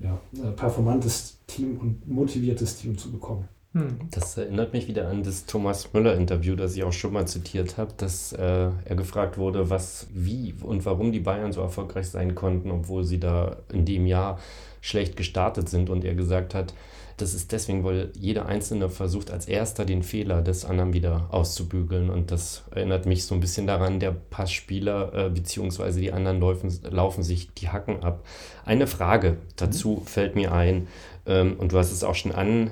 ja, 0.00 0.18
performantes 0.56 1.38
Team 1.46 1.78
und 1.78 2.08
motiviertes 2.08 2.76
Team 2.76 2.98
zu 2.98 3.12
bekommen. 3.12 3.48
Hm. 3.72 4.00
Das 4.10 4.36
erinnert 4.36 4.74
mich 4.74 4.86
wieder 4.86 5.08
an 5.08 5.22
das 5.22 5.46
Thomas 5.46 5.92
Müller-Interview, 5.94 6.56
das 6.56 6.76
ich 6.76 6.84
auch 6.84 6.92
schon 6.92 7.14
mal 7.14 7.26
zitiert 7.26 7.78
habe, 7.78 7.94
dass 7.96 8.32
äh, 8.32 8.70
er 8.84 8.96
gefragt 8.96 9.38
wurde, 9.38 9.70
was, 9.70 10.08
wie 10.12 10.54
und 10.60 10.84
warum 10.84 11.10
die 11.10 11.20
Bayern 11.20 11.52
so 11.52 11.62
erfolgreich 11.62 12.08
sein 12.08 12.34
konnten, 12.34 12.70
obwohl 12.70 13.04
sie 13.04 13.18
da 13.18 13.56
in 13.72 13.86
dem 13.86 14.06
Jahr 14.06 14.38
schlecht 14.82 15.16
gestartet 15.16 15.70
sind. 15.70 15.88
Und 15.88 16.04
er 16.04 16.14
gesagt 16.14 16.54
hat, 16.54 16.74
das 17.16 17.34
ist 17.34 17.52
deswegen, 17.52 17.84
weil 17.84 18.10
jeder 18.18 18.46
Einzelne 18.46 18.88
versucht, 18.88 19.30
als 19.30 19.46
erster 19.46 19.84
den 19.84 20.02
Fehler 20.02 20.42
des 20.42 20.64
anderen 20.64 20.92
wieder 20.92 21.28
auszubügeln. 21.30 22.10
Und 22.10 22.30
das 22.30 22.64
erinnert 22.70 23.06
mich 23.06 23.24
so 23.24 23.34
ein 23.34 23.40
bisschen 23.40 23.66
daran, 23.66 24.00
der 24.00 24.12
Passspieler 24.12 25.12
äh, 25.14 25.30
bzw. 25.30 26.00
die 26.00 26.12
anderen 26.12 26.40
laufen, 26.40 26.80
laufen 26.90 27.22
sich 27.22 27.52
die 27.54 27.68
Hacken 27.68 28.02
ab. 28.02 28.24
Eine 28.64 28.86
Frage 28.86 29.38
dazu 29.56 30.00
mhm. 30.00 30.06
fällt 30.06 30.34
mir 30.34 30.52
ein, 30.52 30.88
ähm, 31.26 31.56
und 31.58 31.72
du 31.72 31.78
hast 31.78 31.92
es 31.92 32.04
auch 32.04 32.14
schon 32.14 32.32
an 32.32 32.70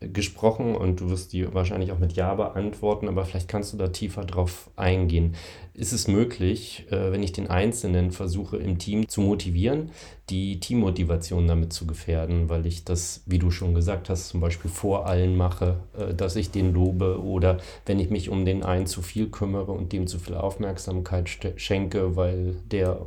gesprochen 0.00 0.76
und 0.76 1.00
du 1.00 1.10
wirst 1.10 1.32
die 1.32 1.52
wahrscheinlich 1.52 1.90
auch 1.90 1.98
mit 1.98 2.12
Ja 2.12 2.34
beantworten, 2.34 3.08
aber 3.08 3.24
vielleicht 3.24 3.48
kannst 3.48 3.72
du 3.72 3.76
da 3.76 3.88
tiefer 3.88 4.24
drauf 4.24 4.70
eingehen. 4.76 5.34
Ist 5.74 5.92
es 5.92 6.06
möglich, 6.06 6.86
äh, 6.90 7.10
wenn 7.10 7.22
ich 7.22 7.32
den 7.32 7.48
Einzelnen 7.48 8.12
versuche 8.12 8.58
im 8.58 8.78
Team 8.78 9.08
zu 9.08 9.20
motivieren, 9.20 9.90
die 10.30 10.60
Teammotivation 10.60 11.48
damit 11.48 11.72
zu 11.72 11.86
gefährden, 11.86 12.48
weil 12.48 12.66
ich 12.66 12.84
das, 12.84 13.22
wie 13.26 13.40
du 13.40 13.50
schon 13.50 13.74
gesagt 13.74 14.08
hast, 14.08 14.28
zum 14.28 14.40
Beispiel 14.40 14.70
vor 14.70 15.06
allen 15.06 15.36
mache, 15.36 15.80
äh, 15.98 16.14
dass 16.14 16.36
ich 16.36 16.52
den 16.52 16.72
lobe 16.72 17.20
oder 17.20 17.58
wenn 17.84 17.98
ich 17.98 18.08
mich 18.08 18.28
um 18.28 18.44
den 18.44 18.62
einen 18.62 18.86
zu 18.86 19.02
viel 19.02 19.28
kümmere 19.30 19.72
und 19.72 19.92
dem 19.92 20.06
zu 20.06 20.20
viel 20.20 20.34
Aufmerksamkeit 20.34 21.28
schenke, 21.56 22.14
weil 22.14 22.54
der 22.70 23.00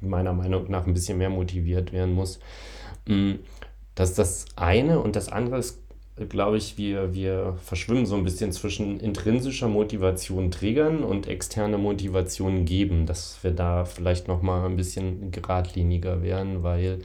meiner 0.00 0.32
Meinung 0.32 0.68
nach 0.70 0.88
ein 0.88 0.94
bisschen 0.94 1.18
mehr 1.18 1.30
motiviert 1.30 1.92
werden 1.92 2.14
muss. 2.14 2.40
Mm, 3.06 3.34
das 3.94 4.10
ist 4.10 4.18
das 4.18 4.44
eine 4.56 5.00
und 5.00 5.16
das 5.16 5.28
andere 5.28 5.58
ist 5.58 5.85
glaube 6.28 6.56
ich, 6.56 6.78
wir, 6.78 7.14
wir 7.14 7.58
verschwimmen 7.62 8.06
so 8.06 8.16
ein 8.16 8.24
bisschen 8.24 8.50
zwischen 8.50 9.00
intrinsischer 9.00 9.68
Motivation 9.68 10.50
triggern 10.50 11.04
und 11.04 11.26
externer 11.26 11.78
Motivation 11.78 12.64
geben, 12.64 13.04
dass 13.04 13.38
wir 13.42 13.50
da 13.50 13.84
vielleicht 13.84 14.26
nochmal 14.26 14.66
ein 14.66 14.76
bisschen 14.76 15.30
geradliniger 15.30 16.22
werden, 16.22 16.62
weil 16.62 17.00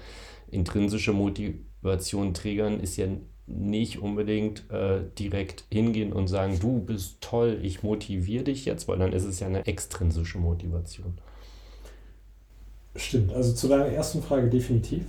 intrinsische 0.50 1.12
Motivation 1.12 2.34
triggern 2.34 2.80
ist 2.80 2.96
ja 2.96 3.08
nicht 3.48 4.02
unbedingt 4.02 4.70
äh, 4.72 5.02
direkt 5.20 5.66
hingehen 5.70 6.14
und 6.14 6.28
sagen, 6.28 6.58
du 6.60 6.80
bist 6.80 7.20
toll, 7.20 7.60
ich 7.62 7.84
motiviere 7.84 8.46
dich 8.46 8.64
jetzt, 8.64 8.88
weil 8.88 9.00
dann 9.00 9.12
ist 9.12 9.26
es 9.26 9.42
ja 9.42 9.48
eine 9.48 9.66
extrinsische 9.66 10.38
Motivation. 10.38 11.18
Stimmt, 12.96 13.34
also 13.34 13.54
zu 13.54 13.68
deiner 13.68 13.88
ersten 13.88 14.22
Frage 14.22 14.50
definitiv. 14.50 15.04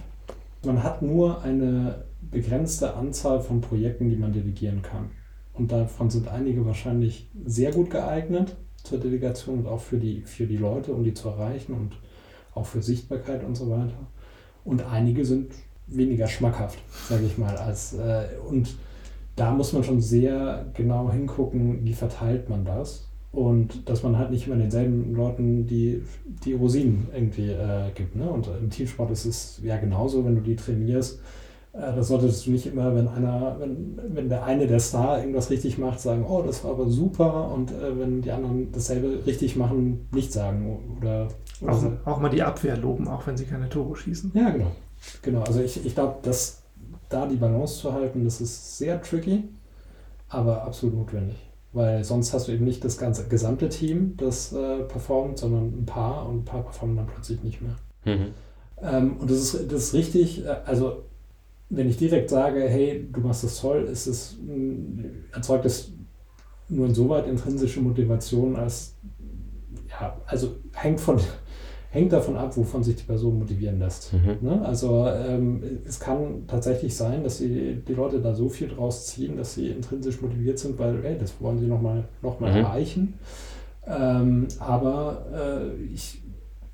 Man 0.65 0.83
hat 0.83 1.03
nur 1.03 1.43
eine 1.43 2.05
begrenzte 2.21 2.95
Anzahl 2.95 3.41
von 3.41 3.61
Projekten, 3.61 4.09
die 4.09 4.17
man 4.17 4.33
delegieren 4.33 4.83
kann. 4.83 5.11
Und 5.55 5.73
davon 5.73 6.09
sind 6.09 6.29
einige 6.29 6.65
wahrscheinlich 6.65 7.29
sehr 7.45 7.73
gut 7.73 7.91
geeignet 7.91 8.57
zur 8.83 8.99
Delegation 8.99 9.61
und 9.61 9.67
auch 9.67 9.81
für 9.81 9.99
die, 9.99 10.23
für 10.23 10.47
die 10.47 10.57
Leute, 10.57 10.93
um 10.93 11.05
die 11.05 11.15
zu 11.15 11.29
erreichen 11.29 11.75
und 11.75 11.97
auch 12.55 12.67
für 12.67 12.83
Sichtbarkeit 12.83 13.45
und 13.45 13.55
so 13.55 13.71
weiter. 13.71 14.07
Und 14.65 14.85
einige 14.85 15.25
sind 15.25 15.53
weniger 15.87 16.27
schmackhaft, 16.27 16.79
sage 17.09 17.25
ich 17.27 17.39
mal. 17.39 17.57
Als, 17.57 17.95
äh, 17.95 18.25
und 18.49 18.77
da 19.37 19.51
muss 19.53 19.73
man 19.73 19.85
schon 19.85 20.01
sehr 20.01 20.67
genau 20.75 21.11
hingucken, 21.11 21.85
wie 21.85 21.95
verteilt 21.95 22.49
man 22.49 22.65
das. 22.65 23.09
Und 23.33 23.89
dass 23.89 24.03
man 24.03 24.19
halt 24.19 24.31
nicht 24.31 24.47
immer 24.47 24.57
denselben 24.57 25.15
Leuten 25.15 25.67
die, 25.67 26.03
die 26.45 26.53
Rosinen 26.53 27.09
irgendwie 27.15 27.49
äh, 27.49 27.91
gibt. 27.95 28.15
Ne? 28.15 28.29
Und 28.29 28.47
im 28.47 28.69
Teamsport 28.69 29.11
ist 29.11 29.25
es 29.25 29.61
ja 29.63 29.79
genauso, 29.79 30.25
wenn 30.25 30.35
du 30.35 30.43
die 30.43 30.55
trainierst, 30.55 31.19
äh, 31.73 31.95
das 31.97 32.09
solltest 32.09 32.47
du 32.47 32.51
nicht 32.51 32.67
immer, 32.67 32.95
wenn 32.95 33.09
einer, 33.09 33.57
wenn, 33.59 33.99
wenn 34.09 34.29
der 34.29 34.45
eine 34.45 34.67
der 34.67 34.81
Star 34.81 35.19
irgendwas 35.19 35.51
richtig 35.51 35.79
macht, 35.79 36.01
sagen, 36.01 36.27
oh, 36.29 36.43
das 36.43 36.63
war 36.65 36.73
aber 36.73 36.89
super 36.89 37.51
und 37.53 37.73
äh, 37.73 37.99
wenn 37.99 38.21
die 38.21 38.31
anderen 38.31 38.71
dasselbe 38.73 39.25
richtig 39.27 39.57
machen, 39.57 40.09
nicht 40.13 40.33
sagen. 40.33 40.81
Oder, 40.99 41.29
oder 41.63 41.73
auch, 41.73 42.13
auch, 42.13 42.21
mal 42.21 42.29
die 42.29 42.43
Abwehr 42.43 42.77
loben, 42.77 43.09
auch 43.09 43.27
wenn 43.27 43.37
sie 43.37 43.47
keine 43.47 43.69
Tore 43.69 43.97
schießen. 43.97 44.33
Ja, 44.35 44.51
genau. 44.51 44.73
Genau. 45.23 45.41
Also 45.41 45.61
ich, 45.63 45.85
ich 45.85 45.95
glaube, 45.95 46.17
dass 46.23 46.63
da 47.09 47.27
die 47.27 47.37
Balance 47.37 47.81
zu 47.81 47.93
halten, 47.93 48.25
das 48.25 48.41
ist 48.41 48.79
sehr 48.79 49.01
tricky, 49.01 49.45
aber 50.29 50.65
absolut 50.65 50.97
notwendig. 50.97 51.37
Weil 51.73 52.05
sonst 52.05 52.35
hast 52.35 52.49
du 52.49 52.53
eben 52.53 52.65
nicht 52.65 52.85
das 52.85 52.99
ganze 52.99 53.29
gesamte 53.29 53.69
Team, 53.69 54.15
das 54.19 54.53
äh, 54.53 54.81
performt, 54.81 55.39
sondern 55.39 55.69
ein 55.69 55.87
paar 55.87 56.29
und 56.29 56.41
ein 56.41 56.45
paar 56.45 56.63
performen 56.63 56.97
dann 56.97 57.07
plötzlich 57.07 57.43
nicht 57.43 57.61
mehr. 57.63 57.77
Mhm. 58.05 58.35
Ähm, 58.83 59.17
und 59.19 59.31
das 59.31 59.39
ist, 59.39 59.73
das 59.73 59.85
ist 59.85 59.95
richtig, 59.95 60.45
äh, 60.45 60.57
also 60.67 61.05
wenn 61.71 61.89
ich 61.89 61.97
direkt 61.97 62.29
sage, 62.29 62.61
hey, 62.69 63.09
du 63.11 63.21
machst 63.21 63.45
das 63.45 63.59
toll, 63.59 63.85
ist 63.85 64.07
es, 64.07 64.37
erzeugt 65.33 65.65
es 65.65 65.93
nur 66.69 66.87
insoweit 66.87 67.27
intrinsische 67.27 67.81
Motivation, 67.81 68.57
als, 68.57 68.95
ja, 69.89 70.21
also 70.27 70.57
hängt 70.73 71.01
von, 71.01 71.19
hängt 71.93 72.13
davon 72.13 72.37
ab, 72.37 72.57
wovon 72.57 72.83
sich 72.83 72.97
die 72.97 73.05
Person 73.05 73.39
motivieren 73.39 73.79
lässt. 73.79 74.13
Mhm. 74.13 74.39
Ne? 74.41 74.63
Also 74.65 75.07
ähm, 75.07 75.63
es 75.87 76.01
kann 76.01 76.47
tatsächlich 76.47 76.97
sein, 76.97 77.23
dass 77.23 77.39
sie, 77.39 77.83
die 77.87 77.95
Leute 77.95 78.21
da 78.21 78.35
so 78.35 78.49
viel 78.49 78.69
draus 78.69 79.07
ziehen, 79.07 79.37
dass 79.37 79.55
sie 79.55 79.69
intrinsisch 79.69 80.21
motiviert 80.21 80.59
sind, 80.59 80.79
weil, 80.79 81.03
hey, 81.03 81.17
das 81.19 81.35
wollen 81.41 81.59
sie 81.59 81.67
nochmal 81.67 82.05
noch 82.23 82.41
mal 82.41 82.51
mhm. 82.51 82.57
erreichen. 82.57 83.15
Ähm, 83.87 84.49
aber 84.59 85.27
äh, 85.35 85.83
ich, 85.85 86.23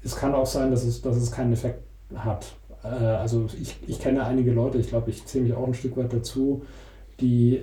es 0.02 0.14
kann 0.16 0.34
auch 0.34 0.46
sein, 0.46 0.70
dass 0.70 0.84
es, 0.84 1.02
dass 1.02 1.16
es 1.16 1.30
keinen 1.30 1.52
Effekt 1.52 1.82
hat 2.14 2.54
äh, 2.84 2.88
also 2.88 3.46
ich, 3.60 3.76
ich 3.86 3.98
kenne 3.98 4.24
einige 4.24 4.52
Leute, 4.52 4.78
ich 4.78 4.88
glaube, 4.88 5.10
ich 5.10 5.24
zähle 5.26 5.44
mich 5.44 5.54
auch 5.54 5.66
ein 5.66 5.74
Stück 5.74 5.96
weit 5.96 6.12
dazu, 6.12 6.62
die 7.20 7.60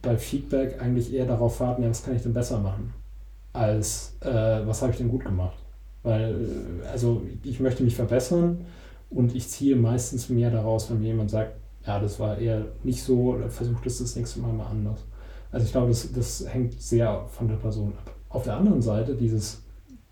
bei 0.00 0.16
Feedback 0.16 0.80
eigentlich 0.80 1.12
eher 1.12 1.26
darauf 1.26 1.60
warten, 1.60 1.82
ja, 1.82 1.90
was 1.90 2.04
kann 2.04 2.16
ich 2.16 2.22
denn 2.22 2.34
besser 2.34 2.58
machen, 2.58 2.92
als 3.52 4.16
äh, 4.20 4.66
was 4.66 4.82
habe 4.82 4.92
ich 4.92 4.98
denn 4.98 5.08
gut 5.08 5.24
gemacht. 5.24 5.61
Weil, 6.02 6.34
äh, 6.34 6.86
also 6.88 7.22
ich 7.42 7.60
möchte 7.60 7.82
mich 7.82 7.94
verbessern 7.94 8.64
und 9.10 9.34
ich 9.34 9.48
ziehe 9.48 9.76
meistens 9.76 10.28
mehr 10.28 10.50
daraus, 10.50 10.90
wenn 10.90 11.00
mir 11.00 11.08
jemand 11.08 11.30
sagt, 11.30 11.56
ja, 11.86 11.98
das 11.98 12.20
war 12.20 12.38
eher 12.38 12.66
nicht 12.84 13.02
so, 13.02 13.38
versucht 13.48 13.86
es 13.86 13.98
das 13.98 14.16
nächste 14.16 14.40
Mal 14.40 14.52
mal 14.52 14.66
anders. 14.66 15.04
Also 15.50 15.66
ich 15.66 15.72
glaube, 15.72 15.88
das, 15.88 16.10
das 16.12 16.46
hängt 16.48 16.80
sehr 16.80 17.26
von 17.30 17.48
der 17.48 17.56
Person 17.56 17.92
ab. 17.98 18.14
Auf 18.28 18.44
der 18.44 18.56
anderen 18.56 18.82
Seite, 18.82 19.14
dieses 19.14 19.62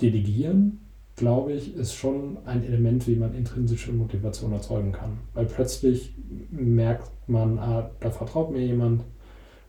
Delegieren 0.00 0.80
glaube 1.20 1.52
ich, 1.52 1.76
ist 1.76 1.94
schon 1.94 2.38
ein 2.46 2.64
Element, 2.64 3.06
wie 3.06 3.14
man 3.14 3.34
intrinsische 3.34 3.92
Motivation 3.92 4.52
erzeugen 4.52 4.90
kann. 4.90 5.18
Weil 5.34 5.44
plötzlich 5.44 6.14
merkt 6.50 7.10
man, 7.26 7.58
ah, 7.58 7.90
da 8.00 8.10
vertraut 8.10 8.50
mir 8.50 8.64
jemand. 8.64 9.04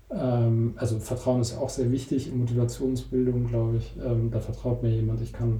Ähm, 0.09 0.75
also 0.77 0.99
Vertrauen 0.99 1.41
ist 1.41 1.57
auch 1.57 1.67
sehr 1.67 1.91
wichtig 1.91 2.29
in 2.29 2.39
Motivationsbildung, 2.39 3.47
glaube 3.47 3.77
ich. 3.77 3.93
Ähm, 4.01 4.31
da 4.31 4.39
vertraut 4.39 4.81
mir 4.81 4.91
jemand, 4.91 5.21
ich 5.21 5.33
kann, 5.33 5.59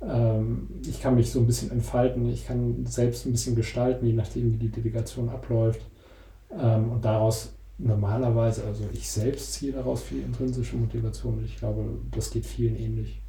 ähm, 0.00 0.68
ich 0.86 1.00
kann 1.00 1.14
mich 1.14 1.30
so 1.30 1.40
ein 1.40 1.46
bisschen 1.46 1.70
entfalten, 1.70 2.28
ich 2.28 2.46
kann 2.46 2.86
selbst 2.86 3.26
ein 3.26 3.32
bisschen 3.32 3.56
gestalten, 3.56 4.06
je 4.06 4.12
nachdem, 4.12 4.52
wie 4.52 4.56
die 4.56 4.70
Delegation 4.70 5.28
abläuft. 5.28 5.80
Ähm, 6.50 6.92
und 6.92 7.04
daraus 7.04 7.52
normalerweise, 7.78 8.64
also 8.64 8.84
ich 8.92 9.08
selbst 9.08 9.52
ziehe 9.52 9.72
daraus 9.72 10.02
viel 10.02 10.22
intrinsische 10.22 10.76
Motivation 10.76 11.38
und 11.38 11.44
ich 11.44 11.56
glaube, 11.56 11.84
das 12.10 12.30
geht 12.30 12.46
vielen 12.46 12.76
ähnlich. 12.76 13.20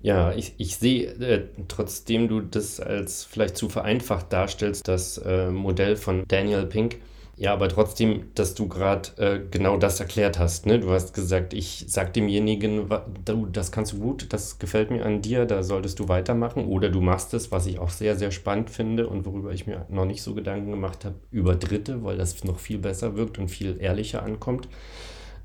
Ja, 0.00 0.32
ich, 0.32 0.54
ich 0.58 0.76
sehe, 0.76 1.08
äh, 1.14 1.48
trotzdem 1.68 2.28
du 2.28 2.40
das 2.40 2.80
als 2.80 3.24
vielleicht 3.24 3.56
zu 3.56 3.68
vereinfacht 3.68 4.32
darstellst, 4.32 4.86
das 4.86 5.18
äh, 5.18 5.50
Modell 5.50 5.96
von 5.96 6.24
Daniel 6.28 6.66
Pink. 6.66 6.96
Ja, 7.38 7.52
aber 7.52 7.68
trotzdem, 7.68 8.30
dass 8.34 8.54
du 8.54 8.66
gerade 8.66 9.10
äh, 9.18 9.40
genau 9.50 9.76
das 9.76 10.00
erklärt 10.00 10.38
hast. 10.38 10.64
Ne? 10.64 10.80
Du 10.80 10.90
hast 10.90 11.12
gesagt, 11.12 11.52
ich 11.52 11.84
sag 11.86 12.14
demjenigen, 12.14 12.88
du, 13.26 13.44
das 13.46 13.70
kannst 13.70 13.92
du 13.92 13.98
gut, 13.98 14.32
das 14.32 14.58
gefällt 14.58 14.90
mir 14.90 15.04
an 15.04 15.20
dir, 15.20 15.44
da 15.44 15.62
solltest 15.62 15.98
du 15.98 16.08
weitermachen. 16.08 16.64
Oder 16.64 16.88
du 16.88 17.02
machst 17.02 17.34
es, 17.34 17.52
was 17.52 17.66
ich 17.66 17.78
auch 17.78 17.90
sehr, 17.90 18.16
sehr 18.16 18.30
spannend 18.30 18.70
finde 18.70 19.06
und 19.06 19.26
worüber 19.26 19.52
ich 19.52 19.66
mir 19.66 19.84
noch 19.90 20.06
nicht 20.06 20.22
so 20.22 20.32
Gedanken 20.34 20.70
gemacht 20.70 21.04
habe, 21.04 21.16
über 21.30 21.56
Dritte, 21.56 22.02
weil 22.02 22.16
das 22.16 22.42
noch 22.44 22.58
viel 22.58 22.78
besser 22.78 23.16
wirkt 23.16 23.38
und 23.38 23.50
viel 23.50 23.76
ehrlicher 23.80 24.22
ankommt. 24.22 24.68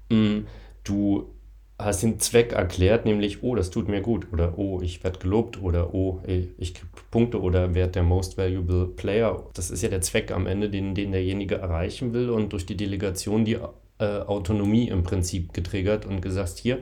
Mm, 0.10 0.42
du 0.86 1.30
hast 1.84 2.04
den 2.04 2.20
Zweck 2.20 2.54
erklärt, 2.54 3.06
nämlich, 3.06 3.44
oh, 3.44 3.56
das 3.56 3.70
tut 3.70 3.88
mir 3.88 4.02
gut 4.02 4.28
oder 4.32 4.58
oh, 4.58 4.82
ich 4.82 5.04
werde 5.04 5.20
gelobt 5.20 5.62
oder 5.62 5.94
oh, 5.94 6.22
ich 6.26 6.74
kriege 6.74 6.88
Punkte 7.10 7.42
oder 7.42 7.74
werde 7.74 7.94
der 7.94 8.04
Most 8.04 8.38
Valuable 8.38 8.88
Player. 8.88 9.44
Das 9.54 9.70
ist 9.72 9.82
ja 9.82 9.90
der 9.90 10.02
Zweck 10.02 10.32
am 10.32 10.48
Ende, 10.48 10.70
den, 10.70 10.96
den 10.96 11.12
derjenige 11.12 11.56
erreichen 11.56 12.14
will 12.14 12.30
und 12.30 12.54
durch 12.54 12.66
die 12.66 12.78
Delegation 12.78 13.46
die 13.46 13.58
äh, 14.00 14.22
Autonomie 14.22 14.88
im 14.88 15.04
Prinzip 15.04 15.54
getriggert 15.54 16.06
und 16.06 16.22
gesagt, 16.22 16.58
hier, 16.58 16.80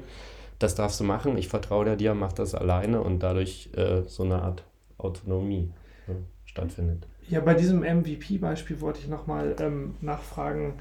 das 0.59 0.75
darfst 0.75 0.99
du 0.99 1.03
machen, 1.03 1.37
ich 1.37 1.47
vertraue 1.47 1.95
dir, 1.97 2.13
mach 2.13 2.33
das 2.33 2.53
alleine 2.53 3.01
und 3.01 3.19
dadurch 3.19 3.69
äh, 3.75 4.03
so 4.05 4.23
eine 4.23 4.41
Art 4.41 4.63
Autonomie 4.97 5.71
äh, 6.07 6.13
stattfindet. 6.45 7.07
Ja, 7.29 7.41
bei 7.41 7.53
diesem 7.53 7.81
MVP-Beispiel 7.81 8.81
wollte 8.81 8.99
ich 8.99 9.07
nochmal 9.07 9.55
ähm, 9.59 9.95
nachfragen, 10.01 10.73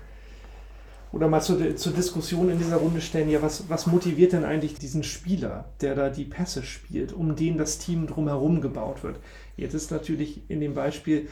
oder 1.12 1.28
mal 1.28 1.40
zur, 1.40 1.76
zur 1.76 1.92
Diskussion 1.92 2.50
in 2.50 2.58
dieser 2.58 2.76
Runde 2.76 3.00
stellen, 3.00 3.30
ja, 3.30 3.40
was, 3.42 3.68
was 3.68 3.86
motiviert 3.86 4.32
denn 4.32 4.44
eigentlich 4.44 4.74
diesen 4.74 5.02
Spieler, 5.02 5.66
der 5.80 5.94
da 5.94 6.10
die 6.10 6.24
Pässe 6.24 6.62
spielt, 6.62 7.12
um 7.12 7.36
den 7.36 7.56
das 7.56 7.78
Team 7.78 8.06
drumherum 8.06 8.60
gebaut 8.60 9.02
wird? 9.02 9.18
Jetzt 9.56 9.74
ist 9.74 9.90
natürlich 9.90 10.42
in 10.48 10.60
dem 10.60 10.74
Beispiel, 10.74 11.28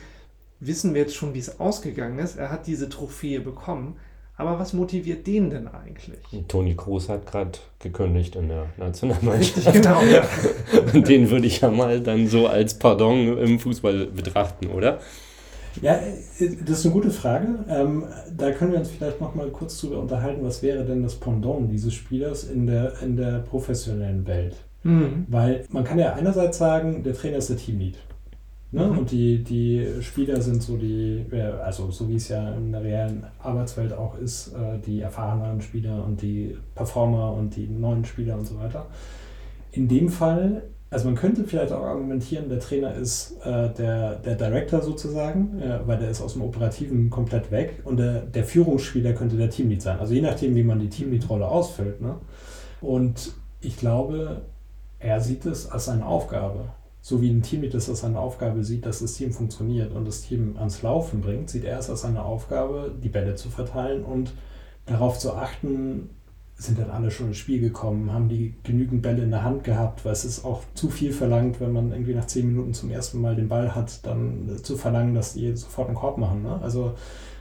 wissen 0.61 0.95
wir 0.95 1.03
jetzt 1.03 1.15
schon, 1.15 1.35
wie 1.35 1.39
es 1.39 1.61
ausgegangen 1.61 2.19
ist. 2.19 2.37
Er 2.37 2.51
hat 2.51 2.67
diese 2.67 2.89
Trophäe 2.89 3.41
bekommen. 3.41 3.97
Aber 4.39 4.59
was 4.59 4.75
motiviert 4.75 5.27
den 5.27 5.49
denn 5.49 5.67
eigentlich? 5.67 6.19
Toni 6.47 6.75
Kroos 6.75 7.09
hat 7.09 7.25
gerade 7.25 7.53
gekündigt 7.79 8.37
in 8.37 8.49
der 8.49 8.67
Nationalmannschaft. 8.77 9.73
genau, 9.73 10.03
ja. 10.03 10.27
Den 11.01 11.31
würde 11.31 11.47
ich 11.47 11.63
ja 11.63 11.71
mal 11.71 12.01
dann 12.03 12.29
so 12.29 12.47
als 12.47 12.79
Pardon 12.79 13.39
im 13.39 13.59
Fußball 13.59 14.07
betrachten, 14.09 14.67
oder? 14.67 15.01
Ja, 15.83 15.95
äh, 15.95 16.57
das 16.65 16.81
ist 16.81 16.87
eine 16.87 16.95
gute 16.95 17.11
Frage. 17.11 17.65
Ähm, 17.69 18.05
da 18.37 18.51
können 18.53 18.73
wir 18.73 18.79
uns 18.79 18.91
vielleicht 18.91 19.21
noch 19.21 19.35
mal 19.35 19.49
kurz 19.51 19.81
drüber 19.81 19.99
unterhalten, 20.01 20.45
was 20.45 20.63
wäre 20.63 20.85
denn 20.85 21.03
das 21.03 21.17
Pendant 21.17 21.71
dieses 21.71 21.95
Spielers 21.95 22.45
in 22.45 22.67
der, 22.67 23.01
in 23.03 23.17
der 23.17 23.41
professionellen 23.41 24.27
Welt? 24.27 24.57
Mhm. 24.83 25.27
Weil 25.29 25.65
man 25.71 25.85
kann 25.85 25.99
ja 25.99 26.15
einerseits 26.15 26.59
sagen, 26.59 27.03
der 27.03 27.15
Trainer 27.15 27.39
ist 27.39 27.51
der 27.51 27.57
Teamlead. 27.57 27.97
Ne? 28.73 28.87
Mhm. 28.87 28.99
Und 28.99 29.11
die, 29.11 29.43
die 29.43 29.87
Spieler 30.01 30.41
sind 30.41 30.63
so 30.63 30.77
die, 30.77 31.25
also 31.65 31.91
so 31.91 32.09
wie 32.09 32.17
es 32.17 32.29
ja 32.29 32.55
in 32.55 32.73
der 32.73 32.83
realen 32.83 33.27
Arbeitswelt 33.39 33.93
auch 33.93 34.19
ist, 34.19 34.49
äh, 34.49 34.79
die 34.85 35.01
erfahrenen 35.01 35.61
Spieler 35.61 36.05
und 36.05 36.21
die 36.23 36.57
Performer 36.75 37.33
und 37.33 37.57
die 37.57 37.69
neuen 37.69 38.05
Spieler 38.05 38.37
und 38.37 38.47
so 38.47 38.59
weiter. 38.59 38.87
In 39.73 39.89
dem 39.89 40.09
Fall 40.09 40.63
also 40.89 41.07
man 41.07 41.17
könnte 41.17 41.45
vielleicht 41.45 41.73
auch 41.73 41.83
argumentieren, 41.83 42.49
der 42.49 42.61
Trainer 42.61 42.95
ist 42.95 43.39
äh, 43.45 43.71
der, 43.71 44.17
der 44.17 44.37
Director 44.37 44.83
sozusagen, 44.83 45.61
äh, 45.61 45.81
weil 45.85 45.99
der 45.99 46.11
ist 46.11 46.21
aus 46.21 46.35
dem 46.35 46.43
Operativen 46.43 47.11
komplett 47.11 47.51
weg 47.51 47.83
und 47.85 47.97
der, 47.97 48.21
der 48.21 48.45
Führungsspieler 48.45 49.13
könnte 49.13 49.37
der 49.37 49.51
Teamlead 49.51 49.83
sein. 49.83 49.99
Also 49.99 50.15
je 50.15 50.21
nachdem, 50.21 50.55
wie 50.55 50.63
man 50.63 50.79
die 50.79 50.89
Teamlead-Rolle 50.89 51.49
ausfüllt. 51.49 52.01
Ne? 52.01 52.17
Und 52.81 53.33
ich 53.61 53.77
glaube, 53.77 54.43
er 55.01 55.21
sieht 55.21 55.45
es 55.45 55.69
als 55.69 55.87
seine 55.87 56.07
Aufgabe. 56.07 56.67
So 57.01 57.21
wie 57.21 57.31
ein 57.31 57.43
Teamlead 57.43 57.75
es 57.75 57.89
als 57.89 58.01
seine 58.01 58.21
Aufgabe 58.21 58.63
sieht, 58.63 58.87
dass 58.87 59.01
das 59.01 59.15
Team 59.15 59.33
funktioniert 59.33 59.93
und 59.93 60.07
das 60.07 60.23
Team 60.23 60.57
ans 60.57 60.83
Laufen 60.83 61.21
bringt, 61.21 61.51
sieht 61.51 61.65
er 61.65 61.79
es 61.79 61.91
als 61.91 62.03
seine 62.03 62.25
Aufgabe, 62.25 62.93
die 63.03 63.09
Bälle 63.09 63.35
zu 63.35 63.49
verteilen 63.49 64.05
und 64.05 64.33
darauf 64.87 65.19
zu 65.19 65.35
achten, 65.35 66.11
sind 66.59 66.79
dann 66.79 66.91
alle 66.91 67.11
schon 67.11 67.29
ins 67.29 67.37
Spiel 67.37 67.61
gekommen, 67.61 68.13
haben 68.13 68.29
die 68.29 68.55
genügend 68.63 69.03
Bälle 69.03 69.23
in 69.23 69.31
der 69.31 69.45
Hand 69.45 69.63
gehabt, 69.63 70.05
weil 70.05 70.13
es 70.13 70.25
ist 70.25 70.45
auch 70.45 70.63
zu 70.75 70.89
viel 70.89 71.13
verlangt, 71.13 71.61
wenn 71.61 71.73
man 71.73 71.93
irgendwie 71.93 72.15
nach 72.15 72.27
zehn 72.27 72.47
Minuten 72.47 72.73
zum 72.73 72.91
ersten 72.91 73.21
Mal 73.21 73.37
den 73.37 73.49
Ball 73.49 73.75
hat, 73.75 74.07
dann 74.07 74.59
zu 74.63 74.77
verlangen, 74.77 75.15
dass 75.15 75.35
die 75.35 75.55
sofort 75.55 75.89
einen 75.89 75.97
Korb 75.97 76.17
machen. 76.17 76.43
Ne? 76.43 76.59
Also 76.63 76.95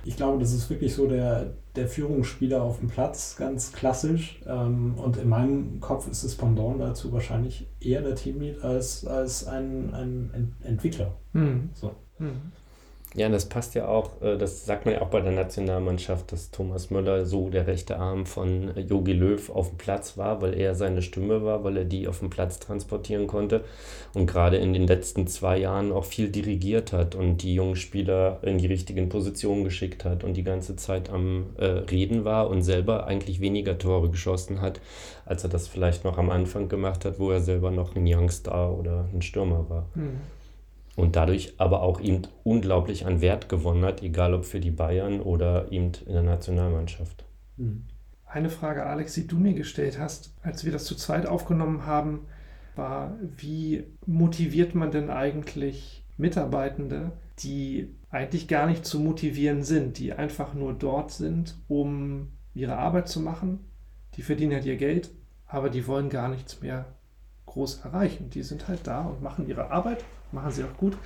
ich 0.04 0.18
glaube, 0.18 0.40
das 0.40 0.54
ist 0.54 0.70
wirklich 0.70 0.94
so 0.94 1.08
der, 1.08 1.54
der 1.78 1.88
Führungsspieler 1.88 2.62
auf 2.62 2.80
dem 2.80 2.90
Platz, 2.90 3.38
ganz 3.38 3.72
klassisch. 3.72 4.42
Ähm, 4.46 4.96
und 4.98 5.16
in 5.16 5.30
meinem 5.30 5.80
Kopf 5.80 6.10
ist 6.10 6.26
das 6.26 6.36
Pendant 6.36 6.82
dazu 6.82 7.14
wahrscheinlich 7.14 7.68
eher 7.80 8.02
der 8.02 8.16
Teamlead 8.16 8.62
als, 8.64 9.06
als 9.06 9.48
ein, 9.48 9.94
ein 9.94 10.56
Entwickler. 10.62 11.16
Mhm. 11.32 11.70
So. 11.74 11.96
Mhm. 12.20 12.52
Ja, 13.18 13.30
das 13.30 13.46
passt 13.46 13.76
ja 13.76 13.88
auch, 13.88 14.22
äh, 14.22 14.38
das 14.38 14.66
sagt 14.66 14.86
man 14.86 14.96
ja 14.96 15.02
auch 15.02 15.08
bei 15.08 15.22
der 15.22 15.32
Nationalmannschaft, 15.32 16.34
dass 16.34 16.52
Thomas 16.52 16.90
Müller 16.90 17.26
so 17.26 17.50
der 17.50 17.66
rechte 17.66 17.98
Arm 17.98 18.26
von 18.26 18.76
Jogi 18.76 19.14
Löw 19.14 19.50
auf 19.50 19.70
dem 19.70 19.78
Platz 19.78 20.18
war, 20.18 20.42
weil 20.42 20.54
er 20.54 20.76
seine 20.76 21.02
Stimme 21.02 21.42
war, 21.46 21.64
weil 21.64 21.78
er 21.78 21.86
die 21.86 22.10
auf 22.10 22.20
dem 22.20 22.30
Platz 22.30 22.60
transportieren 22.60 23.28
konnte 23.28 23.64
und 24.14 24.26
gerade 24.26 24.58
in 24.58 24.74
den 24.74 24.86
letzten 24.86 25.28
zwei 25.28 25.58
Jahren 25.58 25.94
auch 25.94 26.04
viel 26.04 26.28
dirigiert 26.28 26.92
hat 26.92 27.16
und 27.16 27.38
die 27.38 27.56
jungen 27.56 27.78
Spieler 27.78 28.40
in 28.42 28.58
die 28.58 28.68
richtigen 28.68 29.08
Positionen 29.08 29.64
geschickt 29.64 30.04
hat 30.04 30.26
und 30.26 30.36
die 30.36 30.44
ganze 30.44 30.76
Zeit 30.76 31.10
am 31.10 31.52
äh, 31.58 31.66
Reden 31.66 32.26
war 32.26 32.50
und 32.50 32.64
selber 32.64 33.08
eigentlich 33.08 33.40
weniger 33.40 33.78
Tore 33.78 34.10
geschossen 34.10 34.60
hat, 34.60 34.82
als 35.26 35.42
er 35.46 35.50
das 35.50 35.70
vielleicht 35.70 36.04
noch 36.04 36.18
am 36.18 36.30
Anfang 36.30 36.68
gemacht 36.68 37.06
hat, 37.06 37.18
wo 37.18 37.32
er 37.32 37.40
selber 37.40 37.72
noch 37.72 37.96
ein 37.96 38.06
Youngstar 38.06 38.78
oder 38.78 39.08
ein 39.14 39.22
Stürmer 39.22 39.70
war. 39.70 39.88
Mhm 39.96 40.35
und 40.96 41.16
dadurch 41.16 41.56
aber 41.58 41.82
auch 41.82 42.00
eben 42.00 42.24
unglaublich 42.44 43.06
an 43.06 43.22
Wert 43.22 43.50
gewonnen 43.50 43.84
hat, 43.84 44.02
egal 44.02 44.34
ob 44.34 44.46
für 44.46 44.60
die 44.60 44.72
Bayern 44.72 45.20
oder 45.20 45.72
eben 45.72 45.92
in 46.06 46.14
der 46.14 46.24
Nationalmannschaft. 46.24 47.26
Hm. 47.58 47.84
Eine 48.26 48.50
Frage, 48.50 48.86
Alex, 48.86 49.14
die 49.14 49.28
du 49.28 49.38
mir 49.38 49.54
gestellt 49.54 50.00
hast, 50.00 50.34
als 50.42 50.66
wir 50.66 50.72
das 50.72 50.86
zu 50.86 50.96
zweit 50.96 51.26
aufgenommen 51.26 51.86
haben, 51.86 52.26
war, 52.76 53.16
wie 53.38 53.86
motiviert 54.06 54.76
man 54.76 54.92
denn 54.92 55.10
eigentlich 55.10 56.04
Mitarbeitende, 56.18 57.12
die 57.40 57.96
eigentlich 58.10 58.48
gar 58.48 58.68
nicht 58.68 58.86
zu 58.86 59.00
motivieren 59.00 59.64
sind, 59.64 60.00
die 60.00 60.14
einfach 60.14 60.54
nur 60.54 60.74
dort 60.74 61.12
sind, 61.12 61.56
um 61.68 62.30
ihre 62.54 62.78
Arbeit 62.78 63.08
zu 63.08 63.20
machen. 63.20 63.60
Die 64.16 64.22
verdienen 64.22 64.54
halt 64.54 64.66
ihr 64.66 64.78
Geld, 64.78 65.12
aber 65.46 65.70
die 65.70 65.88
wollen 65.88 66.10
gar 66.10 66.30
nichts 66.30 66.62
mehr 66.62 66.86
groß 67.46 67.86
erreichen. 67.86 68.30
Die 68.30 68.44
sind 68.44 68.68
halt 68.68 68.88
da 68.88 69.04
und 69.04 69.22
machen 69.22 69.48
ihre 69.48 69.72
Arbeit, 69.72 70.04
machen 70.32 70.52
sie 70.52 70.64
auch 70.64 70.78
gut. 70.78 70.98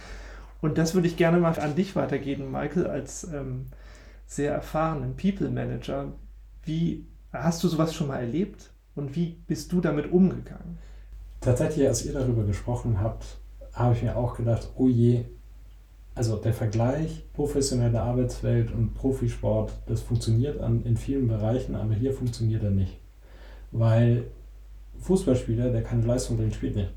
Und 0.62 0.78
das 0.78 0.94
würde 0.94 1.08
ich 1.08 1.18
gerne 1.18 1.40
mal 1.40 1.58
an 1.58 1.76
dich 1.76 1.96
weitergeben, 1.96 2.52
Michael, 2.52 2.88
als 2.88 3.24
ähm, 3.26 3.68
sehr 4.26 4.54
erfahrenen 4.54 5.16
People 5.16 5.50
Manager. 5.50 6.12
Wie 6.64 7.06
hast 7.32 7.64
du 7.64 7.68
sowas 7.68 7.94
schon 7.94 8.08
mal 8.08 8.20
erlebt 8.20 8.72
und 8.96 9.16
wie 9.16 9.38
bist 9.48 9.72
du 9.72 9.82
damit 9.82 10.12
umgegangen? 10.12 10.78
Tatsächlich, 11.42 11.88
als 11.88 12.06
ihr 12.06 12.14
darüber 12.14 12.44
gesprochen 12.44 13.00
habt, 13.00 13.38
habe 13.74 13.96
ich 13.96 14.04
mir 14.04 14.18
auch 14.18 14.36
gedacht, 14.36 14.70
oh 14.76 14.90
je, 14.90 15.26
also 16.16 16.36
der 16.36 16.54
Vergleich 16.54 17.24
professionelle 17.32 18.02
Arbeitswelt 18.02 18.74
und 18.74 18.94
Profisport, 18.94 19.72
das 19.86 20.02
funktioniert 20.02 20.60
an, 20.60 20.84
in 20.84 20.98
vielen 20.98 21.30
Bereichen, 21.30 21.76
aber 21.76 21.94
hier 21.94 22.14
funktioniert 22.14 22.64
er 22.64 22.72
nicht. 22.72 23.00
Weil 23.72 24.26
Fußballspieler, 25.00 25.70
der 25.70 25.84
keine 25.84 26.06
Leistung 26.06 26.36
bringt, 26.36 26.56
spielt 26.56 26.76
nicht. 26.76 26.92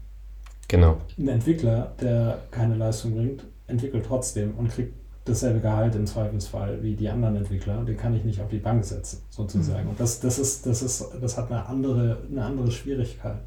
Genau. 0.72 0.96
Ein 1.18 1.28
Entwickler, 1.28 1.92
der 2.00 2.38
keine 2.50 2.76
Leistung 2.76 3.14
bringt, 3.14 3.44
entwickelt 3.66 4.06
trotzdem 4.08 4.54
und 4.56 4.70
kriegt 4.70 4.94
dasselbe 5.26 5.60
Gehalt 5.60 5.94
im 5.94 6.06
Zweifelsfall 6.06 6.82
wie 6.82 6.94
die 6.94 7.10
anderen 7.10 7.36
Entwickler. 7.36 7.84
Den 7.84 7.98
kann 7.98 8.14
ich 8.16 8.24
nicht 8.24 8.40
auf 8.40 8.48
die 8.48 8.56
Bank 8.56 8.82
setzen, 8.82 9.18
sozusagen. 9.28 9.84
Mhm. 9.84 9.90
Und 9.90 10.00
das, 10.00 10.20
das, 10.20 10.38
ist, 10.38 10.64
das, 10.64 10.80
ist, 10.80 11.04
das 11.20 11.36
hat 11.36 11.52
eine 11.52 11.66
andere, 11.66 12.22
eine 12.30 12.42
andere 12.42 12.70
Schwierigkeit. 12.70 13.42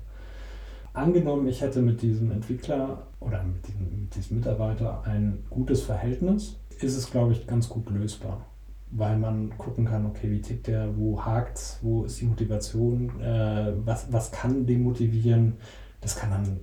Angenommen, 0.93 1.47
ich 1.47 1.61
hätte 1.61 1.81
mit 1.81 2.03
diesem 2.03 2.29
Entwickler 2.29 3.07
oder 3.19 3.41
mit 3.41 3.67
diesem, 3.67 4.01
mit 4.01 4.15
diesem 4.15 4.37
Mitarbeiter 4.37 5.01
ein 5.05 5.45
gutes 5.49 5.81
Verhältnis, 5.81 6.57
ist 6.79 6.95
es, 6.95 7.09
glaube 7.09 7.31
ich, 7.31 7.47
ganz 7.47 7.67
gut 7.67 7.89
lösbar 7.89 8.45
weil 8.91 9.17
man 9.17 9.57
gucken 9.57 9.83
kann, 9.83 10.05
okay, 10.05 10.31
wie 10.31 10.39
tickt 10.39 10.67
der, 10.67 10.95
wo 10.95 11.19
hakt 11.19 11.57
es, 11.57 11.79
wo 11.81 12.05
ist 12.05 12.21
die 12.21 12.25
Motivation, 12.25 13.19
äh, 13.19 13.73
was, 13.83 14.13
was 14.13 14.31
kann 14.31 14.65
demotivieren. 14.65 15.57
Das 15.99 16.15
kann 16.15 16.29
dann 16.29 16.59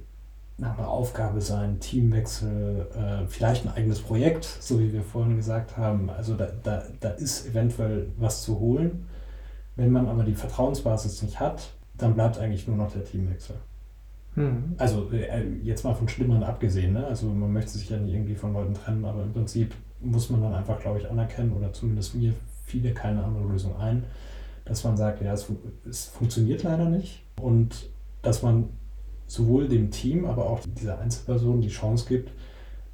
nach 0.59 0.79
einer 0.79 0.89
Aufgabe 0.89 1.41
sein, 1.41 1.81
Teamwechsel, 1.81 2.87
äh, 2.95 3.27
vielleicht 3.27 3.67
ein 3.67 3.73
eigenes 3.73 4.01
Projekt, 4.01 4.45
so 4.45 4.79
wie 4.79 4.93
wir 4.93 5.03
vorhin 5.03 5.37
gesagt 5.37 5.77
haben. 5.77 6.11
Also 6.11 6.35
da, 6.35 6.49
da, 6.63 6.85
da 7.01 7.11
ist 7.11 7.49
eventuell 7.49 8.09
was 8.19 8.43
zu 8.43 8.61
holen. 8.61 9.07
Wenn 9.77 9.91
man 9.91 10.07
aber 10.09 10.25
die 10.25 10.35
Vertrauensbasis 10.35 11.23
nicht 11.23 11.41
hat, 11.41 11.73
dann 11.97 12.15
bleibt 12.15 12.39
eigentlich 12.39 12.67
nur 12.69 12.77
noch 12.77 12.93
der 12.93 13.05
Teamwechsel. 13.05 13.57
Mhm. 14.35 14.75
Also 14.79 15.11
äh, 15.11 15.49
jetzt 15.63 15.85
mal 15.85 15.95
von 15.95 16.09
Schlimmeren 16.09 16.43
abgesehen. 16.43 16.93
Ne? 16.93 17.07
Also 17.07 17.27
man 17.27 17.53
möchte 17.53 17.73
sich 17.73 17.89
ja 17.89 17.97
nicht 17.97 18.15
irgendwie 18.15 18.35
von 18.35 18.53
Leuten 18.53 18.75
trennen, 18.75 19.05
aber 19.05 19.23
im 19.23 19.33
Prinzip 19.33 19.75
muss 20.01 20.31
man 20.31 20.43
dann 20.43 20.55
einfach, 20.55 20.81
glaube 20.81 20.99
ich, 20.99 21.09
anerkennen, 21.09 21.53
oder 21.53 21.73
zumindest 21.73 22.15
mir 22.15 22.35
fiele 22.65 22.93
keine 22.93 23.23
andere 23.23 23.47
Lösung 23.47 23.77
ein, 23.77 24.05
dass 24.65 24.85
man 24.85 24.97
sagt, 24.97 25.23
ja, 25.23 25.33
es, 25.33 25.47
es 25.89 26.07
funktioniert 26.07 26.63
leider 26.63 26.87
nicht 26.87 27.23
und 27.41 27.91
dass 28.23 28.43
man 28.43 28.71
sowohl 29.27 29.69
dem 29.69 29.91
Team, 29.91 30.25
aber 30.25 30.49
auch 30.49 30.61
dieser 30.79 30.99
Einzelperson 30.99 31.61
die 31.61 31.69
Chance 31.69 32.07
gibt, 32.09 32.31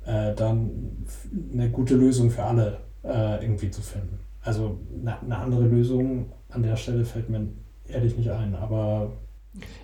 äh, 0.04 0.34
dann 0.34 1.04
eine 1.52 1.70
gute 1.70 1.94
Lösung 1.94 2.30
für 2.30 2.44
alle 2.44 2.78
äh, 3.04 3.42
irgendwie 3.42 3.70
zu 3.70 3.82
finden. 3.82 4.18
Also 4.42 4.78
eine, 5.00 5.20
eine 5.20 5.36
andere 5.36 5.64
Lösung 5.64 6.32
an 6.48 6.62
der 6.62 6.76
Stelle 6.76 7.04
fällt 7.04 7.28
mir 7.28 7.48
ehrlich 7.86 8.16
nicht 8.16 8.30
ein, 8.30 8.54
aber 8.54 9.12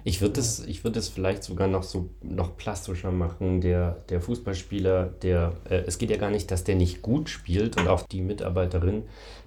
ich 0.05 0.21
würde 0.21 0.41
ich 0.67 0.85
würd 0.85 0.97
es 0.97 1.09
vielleicht 1.09 1.43
sogar 1.43 1.69
noch 1.69 1.83
so 1.83 2.11
noch 2.23 2.57
plastischer 2.57 3.11
machen. 3.11 3.61
Der, 3.61 4.03
der 4.09 4.21
Fußballspieler, 4.21 5.07
der, 5.07 5.55
äh, 5.69 5.83
es 5.87 5.99
geht 5.99 6.11
ja 6.11 6.17
gar 6.17 6.31
nicht, 6.31 6.51
dass 6.51 6.65
der 6.65 6.77
nicht 6.77 7.03
gut 7.03 7.29
spielt 7.29 7.79
und 7.79 7.89
auch 7.89 8.03
die 8.07 8.21
Mitarbeiterin, 8.21 9.05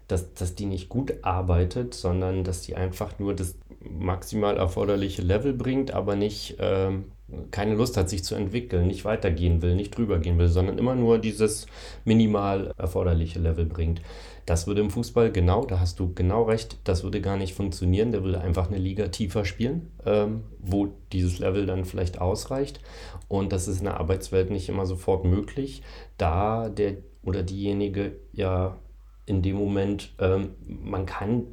dass, 0.08 0.34
dass 0.34 0.56
die 0.56 0.66
nicht 0.66 0.90
gut 0.90 1.14
arbeitet, 1.22 1.94
sondern 1.94 2.44
dass 2.44 2.62
die 2.62 2.76
einfach 2.76 3.20
nur 3.20 3.36
das 3.36 3.56
maximal 3.90 4.58
erforderliche 4.58 5.22
Level 5.22 5.54
bringt, 5.54 5.92
aber 5.92 6.16
nicht 6.16 6.58
ähm, 6.60 7.06
keine 7.52 7.76
Lust 7.76 7.98
hat, 7.98 8.10
sich 8.10 8.24
zu 8.24 8.36
entwickeln, 8.36 8.88
nicht 8.88 9.04
weitergehen 9.04 9.62
will, 9.62 9.76
nicht 9.76 9.98
drüber 9.98 10.20
gehen 10.20 10.38
will, 10.38 10.48
sondern 10.48 10.78
immer 10.78 10.96
nur 10.96 11.20
dieses 11.20 11.68
minimal 12.06 12.74
erforderliche 12.78 13.40
Level 13.40 13.66
bringt. 13.66 14.02
Das 14.46 14.66
würde 14.66 14.80
im 14.80 14.90
Fußball 14.90 15.30
genau, 15.32 15.66
da 15.66 15.82
hast 15.82 16.00
du 16.00 16.14
genau 16.14 16.44
recht, 16.44 16.78
das 16.86 17.04
würde 17.04 17.20
gar 17.20 17.36
nicht 17.36 17.54
funktionieren. 17.54 18.14
Der 18.14 18.24
würde 18.24 18.40
einfach 18.40 18.70
eine 18.70 18.78
Liga 18.78 19.10
tiefer 19.10 19.44
spielen, 19.44 19.92
ähm, 20.06 20.44
wo 20.60 20.88
dieses 21.12 21.40
Level 21.40 21.66
dann 21.66 21.84
vielleicht 21.84 22.22
ausreicht. 22.22 22.80
Und 23.28 23.52
das 23.52 23.68
ist 23.68 23.80
in 23.80 23.86
der 23.86 24.00
Arbeitswelt 24.00 24.50
nicht 24.50 24.70
immer 24.70 24.86
sofort 24.86 25.26
möglich, 25.26 25.82
da 26.18 26.70
der 26.70 26.96
oder 27.24 27.44
diejenige 27.44 28.14
ja 28.32 28.78
in 29.26 29.42
dem 29.42 29.58
Moment, 29.58 30.14
ähm, 30.20 30.52
man 30.66 31.06
kann 31.06 31.44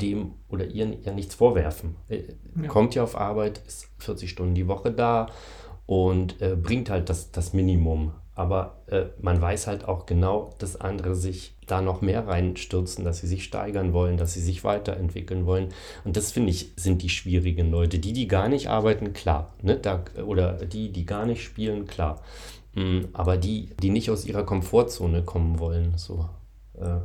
dem 0.00 0.32
oder 0.48 0.66
ihr 0.66 0.86
ja 1.02 1.12
nichts 1.12 1.34
vorwerfen. 1.34 1.96
Äh, 2.08 2.22
Ja. 2.60 2.68
Kommt 2.68 2.94
ja 2.96 3.04
auf 3.04 3.16
Arbeit, 3.16 3.62
ist 3.66 3.88
40 3.98 4.28
Stunden 4.28 4.54
die 4.54 4.66
Woche 4.66 4.90
da 4.90 5.28
und 5.86 6.40
äh, 6.42 6.56
bringt 6.56 6.90
halt 6.90 7.08
das, 7.08 7.30
das 7.30 7.52
Minimum. 7.52 8.12
Aber 8.34 8.78
äh, 8.86 9.06
man 9.20 9.40
weiß 9.40 9.66
halt 9.66 9.86
auch 9.86 10.06
genau, 10.06 10.54
dass 10.58 10.80
andere 10.80 11.14
sich 11.14 11.56
da 11.66 11.82
noch 11.82 12.00
mehr 12.00 12.26
reinstürzen, 12.26 13.04
dass 13.04 13.18
sie 13.18 13.26
sich 13.26 13.44
steigern 13.44 13.92
wollen, 13.92 14.16
dass 14.16 14.32
sie 14.32 14.40
sich 14.40 14.64
weiterentwickeln 14.64 15.44
wollen. 15.46 15.68
Und 16.04 16.16
das 16.16 16.32
finde 16.32 16.50
ich, 16.50 16.72
sind 16.76 17.02
die 17.02 17.10
schwierigen 17.10 17.70
Leute. 17.70 17.98
Die, 17.98 18.12
die 18.12 18.28
gar 18.28 18.48
nicht 18.48 18.68
arbeiten, 18.68 19.12
klar. 19.12 19.52
Ne? 19.62 19.76
Da, 19.76 20.04
oder 20.24 20.54
die, 20.54 20.90
die 20.90 21.04
gar 21.06 21.26
nicht 21.26 21.42
spielen, 21.44 21.86
klar. 21.86 22.22
Mm, 22.74 23.00
Aber 23.12 23.36
die, 23.36 23.70
die 23.82 23.90
nicht 23.90 24.10
aus 24.10 24.24
ihrer 24.24 24.44
Komfortzone 24.44 25.22
kommen 25.22 25.58
wollen, 25.58 25.94
so 25.96 26.28
äh. 26.78 26.96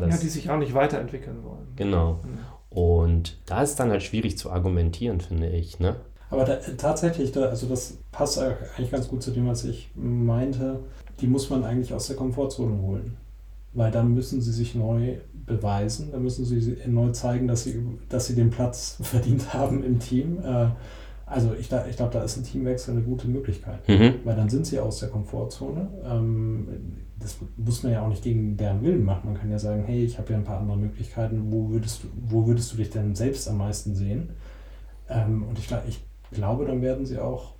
Ja, 0.00 0.16
die 0.16 0.28
sich 0.28 0.50
auch 0.50 0.58
nicht 0.58 0.74
weiterentwickeln 0.74 1.42
wollen. 1.42 1.68
Genau. 1.76 2.20
Mhm. 2.22 2.38
Und 2.76 3.38
da 3.46 3.62
ist 3.62 3.76
dann 3.76 3.90
halt 3.90 4.02
schwierig 4.02 4.36
zu 4.36 4.50
argumentieren, 4.50 5.20
finde 5.20 5.48
ich. 5.48 5.78
Ne? 5.78 5.96
Aber 6.30 6.44
da, 6.44 6.56
tatsächlich, 6.76 7.30
da, 7.32 7.42
also 7.42 7.68
das 7.68 7.98
passt 8.10 8.38
eigentlich 8.38 8.90
ganz 8.90 9.08
gut 9.08 9.22
zu 9.22 9.30
dem, 9.30 9.46
was 9.46 9.64
ich 9.64 9.90
meinte. 9.94 10.80
Die 11.20 11.28
muss 11.28 11.48
man 11.50 11.64
eigentlich 11.64 11.94
aus 11.94 12.08
der 12.08 12.16
Komfortzone 12.16 12.82
holen. 12.82 13.16
Weil 13.72 13.90
dann 13.90 14.14
müssen 14.14 14.40
sie 14.40 14.52
sich 14.52 14.74
neu 14.74 15.18
beweisen, 15.32 16.10
dann 16.12 16.22
müssen 16.22 16.44
sie 16.44 16.76
neu 16.86 17.10
zeigen, 17.10 17.46
dass 17.46 17.64
sie, 17.64 17.84
dass 18.08 18.26
sie 18.26 18.34
den 18.34 18.50
Platz 18.50 18.98
verdient 19.02 19.54
haben 19.54 19.84
im 19.84 20.00
Team. 20.00 20.38
Äh, 20.44 20.68
Also 21.26 21.54
ich, 21.54 21.70
ich 21.72 21.96
glaube, 21.96 22.12
da 22.12 22.22
ist 22.22 22.36
ein 22.36 22.44
Teamwechsel 22.44 22.94
eine 22.94 23.02
gute 23.02 23.28
Möglichkeit. 23.28 23.88
Mhm. 23.88 24.14
Weil 24.24 24.36
dann 24.36 24.48
sind 24.48 24.66
sie 24.66 24.78
aus 24.78 25.00
der 25.00 25.08
Komfortzone. 25.08 25.88
Ähm, 26.04 26.68
das 27.18 27.38
muss 27.56 27.82
man 27.82 27.92
ja 27.92 28.02
auch 28.02 28.08
nicht 28.08 28.22
gegen 28.22 28.56
deren 28.56 28.82
Willen 28.82 29.04
machen. 29.04 29.30
Man 29.30 29.38
kann 29.38 29.50
ja 29.50 29.58
sagen, 29.58 29.84
hey, 29.86 30.04
ich 30.04 30.18
habe 30.18 30.32
ja 30.32 30.38
ein 30.38 30.44
paar 30.44 30.60
andere 30.60 30.76
Möglichkeiten. 30.76 31.50
Wo 31.50 31.70
würdest 31.70 32.04
du, 32.04 32.08
wo 32.28 32.46
würdest 32.46 32.72
du 32.72 32.76
dich 32.76 32.90
denn 32.90 33.14
selbst 33.14 33.48
am 33.48 33.58
meisten 33.58 33.94
sehen? 33.94 34.30
Ähm, 35.08 35.44
und 35.44 35.58
ich, 35.58 35.68
ich 35.88 36.02
glaube, 36.30 36.66
dann 36.66 36.82
werden 36.82 37.06
sie 37.06 37.18
auch 37.18 37.54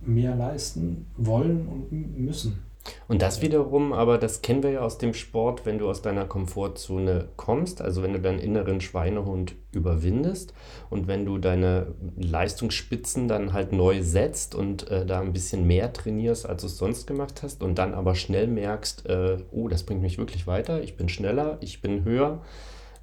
mehr 0.00 0.34
leisten 0.34 1.06
wollen 1.16 1.68
und 1.68 1.92
müssen. 2.18 2.69
Und 3.08 3.22
das 3.22 3.42
wiederum, 3.42 3.92
aber 3.92 4.18
das 4.18 4.40
kennen 4.40 4.62
wir 4.62 4.70
ja 4.70 4.80
aus 4.80 4.98
dem 4.98 5.14
Sport, 5.14 5.66
wenn 5.66 5.78
du 5.78 5.88
aus 5.88 6.02
deiner 6.02 6.24
Komfortzone 6.24 7.28
kommst, 7.36 7.82
also 7.82 8.02
wenn 8.02 8.12
du 8.12 8.20
deinen 8.20 8.38
inneren 8.38 8.80
Schweinehund 8.80 9.54
überwindest 9.72 10.54
und 10.88 11.06
wenn 11.06 11.26
du 11.26 11.38
deine 11.38 11.94
Leistungsspitzen 12.16 13.28
dann 13.28 13.52
halt 13.52 13.72
neu 13.72 14.02
setzt 14.02 14.54
und 14.54 14.90
äh, 14.90 15.04
da 15.04 15.20
ein 15.20 15.32
bisschen 15.32 15.66
mehr 15.66 15.92
trainierst, 15.92 16.48
als 16.48 16.62
du 16.62 16.66
es 16.68 16.78
sonst 16.78 17.06
gemacht 17.06 17.42
hast 17.42 17.62
und 17.62 17.78
dann 17.78 17.94
aber 17.94 18.14
schnell 18.14 18.46
merkst, 18.46 19.06
äh, 19.06 19.38
oh, 19.50 19.68
das 19.68 19.82
bringt 19.82 20.02
mich 20.02 20.18
wirklich 20.18 20.46
weiter, 20.46 20.82
ich 20.82 20.96
bin 20.96 21.08
schneller, 21.08 21.58
ich 21.60 21.82
bin 21.82 22.04
höher, 22.04 22.42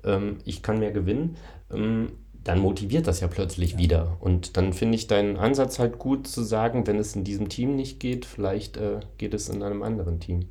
ähm, 0.03 0.37
ich 0.43 0.63
kann 0.63 0.79
mehr 0.79 0.91
gewinnen, 0.91 1.37
ähm, 1.71 2.13
dann 2.47 2.59
motiviert 2.59 3.07
das 3.07 3.19
ja 3.19 3.27
plötzlich 3.27 3.77
Ja. 3.77 3.77
wieder. 3.77 4.17
Und 4.19 4.57
dann 4.57 4.73
finde 4.73 4.95
ich 4.95 5.07
deinen 5.07 5.37
Ansatz 5.37 5.79
halt 5.79 5.99
gut 5.99 6.27
zu 6.27 6.43
sagen, 6.43 6.87
wenn 6.87 6.97
es 6.99 7.15
in 7.15 7.23
diesem 7.23 7.49
Team 7.49 7.75
nicht 7.75 7.99
geht, 7.99 8.25
vielleicht 8.25 8.77
äh, 8.77 8.99
geht 9.17 9.33
es 9.33 9.49
in 9.49 9.63
einem 9.63 9.83
anderen 9.83 10.19
Team. 10.19 10.49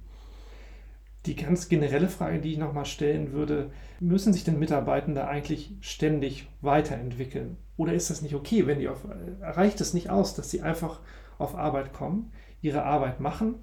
Die 1.27 1.35
ganz 1.37 1.69
generelle 1.69 2.09
Frage, 2.09 2.41
die 2.41 2.53
ich 2.53 2.59
nochmal 2.59 2.85
stellen 2.85 3.33
würde, 3.33 3.71
müssen 3.99 4.33
sich 4.33 4.45
denn 4.45 4.59
Mitarbeitende 4.59 5.27
eigentlich 5.27 5.73
ständig 5.81 6.49
weiterentwickeln? 6.61 7.57
Oder 7.77 7.95
ist 7.95 8.11
das 8.11 8.23
nicht 8.23 8.35
okay, 8.35 8.67
wenn 8.67 8.79
die 8.79 8.89
auf, 8.89 9.07
reicht 9.41 9.81
es 9.81 9.93
nicht 9.93 10.09
aus, 10.09 10.35
dass 10.35 10.51
sie 10.51 10.63
einfach 10.63 11.01
auf 11.39 11.57
Arbeit 11.57 11.93
kommen, 11.93 12.33
ihre 12.63 12.85
Arbeit 12.85 13.21
machen, 13.21 13.57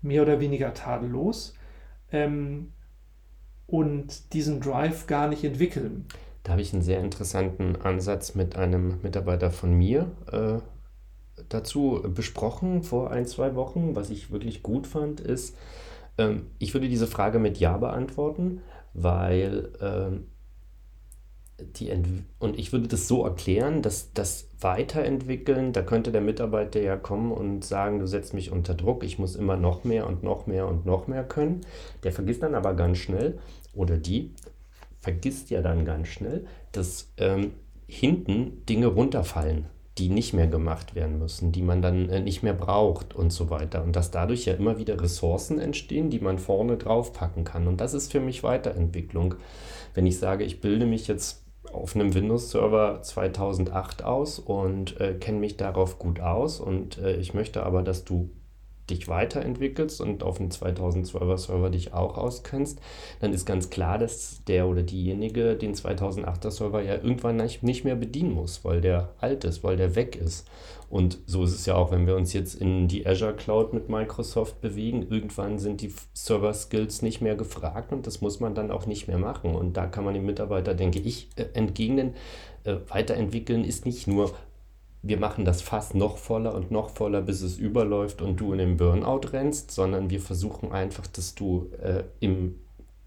mehr 0.00 0.22
oder 0.22 0.40
weniger 0.40 0.72
tadellos, 0.74 1.54
ähm, 2.10 2.72
und 3.66 4.32
diesen 4.32 4.60
Drive 4.60 5.06
gar 5.06 5.28
nicht 5.28 5.44
entwickeln? 5.44 6.06
Da 6.42 6.52
habe 6.52 6.62
ich 6.62 6.72
einen 6.72 6.82
sehr 6.82 7.00
interessanten 7.00 7.76
Ansatz 7.76 8.34
mit 8.34 8.56
einem 8.56 8.98
Mitarbeiter 9.02 9.50
von 9.50 9.72
mir 9.72 10.10
äh, 10.30 10.58
dazu 11.48 12.02
besprochen 12.08 12.82
vor 12.82 13.10
ein, 13.10 13.26
zwei 13.26 13.54
Wochen. 13.54 13.94
Was 13.94 14.10
ich 14.10 14.30
wirklich 14.30 14.62
gut 14.62 14.86
fand, 14.86 15.20
ist, 15.20 15.56
ähm, 16.18 16.46
ich 16.58 16.74
würde 16.74 16.88
diese 16.88 17.06
Frage 17.06 17.38
mit 17.38 17.58
Ja 17.58 17.76
beantworten, 17.76 18.60
weil 18.92 19.72
ähm, 19.80 20.26
die 21.76 21.90
Ent 21.90 22.08
und 22.40 22.58
ich 22.58 22.72
würde 22.72 22.88
das 22.88 23.06
so 23.06 23.24
erklären, 23.24 23.82
dass 23.82 24.12
das 24.12 24.48
Weiterentwickeln, 24.60 25.72
da 25.72 25.82
könnte 25.82 26.10
der 26.10 26.20
Mitarbeiter 26.20 26.80
ja 26.80 26.96
kommen 26.96 27.30
und 27.30 27.64
sagen, 27.64 28.00
du 28.00 28.06
setzt 28.06 28.34
mich 28.34 28.50
unter 28.50 28.74
Druck, 28.74 29.04
ich 29.04 29.18
muss 29.20 29.36
immer 29.36 29.56
noch 29.56 29.84
mehr 29.84 30.08
und 30.08 30.24
noch 30.24 30.46
mehr 30.46 30.66
und 30.66 30.86
noch 30.86 31.06
mehr 31.06 31.22
können. 31.22 31.60
Der 32.02 32.12
vergisst 32.12 32.42
dann 32.42 32.56
aber 32.56 32.74
ganz 32.74 32.98
schnell, 32.98 33.38
oder 33.74 33.96
die 33.96 34.32
vergisst 35.02 35.50
ja 35.50 35.60
dann 35.60 35.84
ganz 35.84 36.08
schnell, 36.08 36.46
dass 36.70 37.12
ähm, 37.18 37.52
hinten 37.86 38.64
Dinge 38.66 38.86
runterfallen, 38.86 39.66
die 39.98 40.08
nicht 40.08 40.32
mehr 40.32 40.46
gemacht 40.46 40.94
werden 40.94 41.18
müssen, 41.18 41.52
die 41.52 41.60
man 41.60 41.82
dann 41.82 42.08
äh, 42.08 42.20
nicht 42.20 42.42
mehr 42.42 42.54
braucht 42.54 43.14
und 43.14 43.30
so 43.30 43.50
weiter. 43.50 43.82
Und 43.82 43.96
dass 43.96 44.10
dadurch 44.10 44.46
ja 44.46 44.54
immer 44.54 44.78
wieder 44.78 44.98
Ressourcen 45.00 45.58
entstehen, 45.58 46.08
die 46.08 46.20
man 46.20 46.38
vorne 46.38 46.78
drauf 46.78 47.12
packen 47.12 47.44
kann. 47.44 47.66
Und 47.66 47.80
das 47.80 47.92
ist 47.92 48.12
für 48.12 48.20
mich 48.20 48.42
Weiterentwicklung. 48.42 49.34
Wenn 49.92 50.06
ich 50.06 50.18
sage, 50.18 50.44
ich 50.44 50.60
bilde 50.60 50.86
mich 50.86 51.08
jetzt 51.08 51.44
auf 51.70 51.96
einem 51.96 52.14
Windows-Server 52.14 53.02
2008 53.02 54.04
aus 54.04 54.38
und 54.38 55.00
äh, 55.00 55.14
kenne 55.14 55.40
mich 55.40 55.56
darauf 55.56 55.98
gut 55.98 56.20
aus 56.20 56.60
und 56.60 56.98
äh, 56.98 57.16
ich 57.16 57.34
möchte 57.34 57.64
aber, 57.64 57.82
dass 57.82 58.04
du 58.04 58.30
dich 58.92 59.08
weiterentwickelst 59.08 60.00
und 60.00 60.22
auf 60.22 60.38
einem 60.38 60.50
2012er 60.50 61.38
Server 61.38 61.70
dich 61.70 61.92
auch 61.92 62.16
auskennst, 62.16 62.80
dann 63.20 63.32
ist 63.32 63.46
ganz 63.46 63.70
klar, 63.70 63.98
dass 63.98 64.44
der 64.44 64.68
oder 64.68 64.82
diejenige 64.82 65.56
den 65.56 65.74
2008er 65.74 66.50
Server 66.50 66.82
ja 66.82 66.94
irgendwann 66.94 67.36
nicht, 67.36 67.84
mehr 67.84 67.96
bedienen 67.96 68.32
muss, 68.32 68.64
weil 68.64 68.80
der 68.80 69.10
alt 69.18 69.44
ist, 69.44 69.64
weil 69.64 69.76
der 69.76 69.96
weg 69.96 70.16
ist. 70.16 70.46
Und 70.92 71.18
so 71.24 71.44
ist 71.44 71.54
es 71.54 71.64
ja 71.64 71.74
auch, 71.74 71.90
wenn 71.90 72.06
wir 72.06 72.16
uns 72.16 72.34
jetzt 72.34 72.54
in 72.54 72.86
die 72.86 73.06
Azure 73.06 73.34
Cloud 73.34 73.72
mit 73.72 73.88
Microsoft 73.88 74.60
bewegen. 74.60 75.06
Irgendwann 75.08 75.58
sind 75.58 75.80
die 75.80 75.90
Server-Skills 76.12 77.00
nicht 77.00 77.22
mehr 77.22 77.34
gefragt 77.34 77.92
und 77.92 78.06
das 78.06 78.20
muss 78.20 78.40
man 78.40 78.54
dann 78.54 78.70
auch 78.70 78.84
nicht 78.84 79.08
mehr 79.08 79.16
machen. 79.16 79.54
Und 79.54 79.78
da 79.78 79.86
kann 79.86 80.04
man 80.04 80.12
dem 80.12 80.26
Mitarbeiter, 80.26 80.74
denke 80.74 80.98
ich, 80.98 81.30
äh, 81.36 81.46
entgegnen. 81.54 82.12
Äh, 82.64 82.76
weiterentwickeln 82.88 83.64
ist 83.64 83.86
nicht 83.86 84.06
nur 84.06 84.34
wir 85.02 85.18
machen 85.18 85.44
das 85.44 85.62
Fass 85.62 85.94
noch 85.94 86.16
voller 86.18 86.54
und 86.54 86.70
noch 86.70 86.90
voller, 86.90 87.22
bis 87.22 87.42
es 87.42 87.58
überläuft 87.58 88.22
und 88.22 88.40
du 88.40 88.52
in 88.52 88.58
den 88.58 88.76
Burnout 88.76 89.28
rennst, 89.32 89.70
sondern 89.72 90.10
wir 90.10 90.20
versuchen 90.20 90.72
einfach, 90.72 91.06
dass 91.08 91.34
du 91.34 91.70
äh, 91.82 92.04
im 92.20 92.56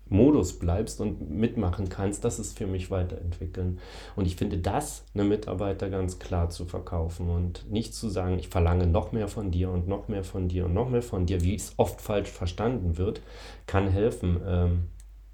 Modus 0.08 0.60
bleibst 0.60 1.02
und 1.02 1.32
mitmachen 1.32 1.90
kannst. 1.90 2.24
Das 2.24 2.38
ist 2.38 2.58
für 2.58 2.68
mich 2.68 2.92
weiterentwickeln. 2.92 3.80
Und 4.16 4.28
ich 4.28 4.36
finde 4.36 4.60
das 4.60 5.04
einem 5.16 5.30
Mitarbeiter 5.30 5.90
ganz 5.90 6.20
klar 6.20 6.50
zu 6.52 6.66
verkaufen 6.66 7.30
und 7.30 7.70
nicht 7.72 7.96
zu 7.96 8.10
sagen, 8.10 8.38
ich 8.38 8.50
verlange 8.50 8.86
noch 8.86 9.12
mehr 9.14 9.28
von 9.28 9.50
dir 9.50 9.72
und 9.72 9.88
noch 9.88 10.08
mehr 10.08 10.24
von 10.24 10.48
dir 10.48 10.66
und 10.66 10.74
noch 10.76 10.90
mehr 10.90 11.02
von 11.02 11.26
dir, 11.26 11.42
wie 11.42 11.56
es 11.56 11.74
oft 11.78 12.02
falsch 12.02 12.30
verstanden 12.30 12.98
wird, 12.98 13.22
kann 13.66 13.88
helfen 13.88 14.40
ähm, 14.46 14.84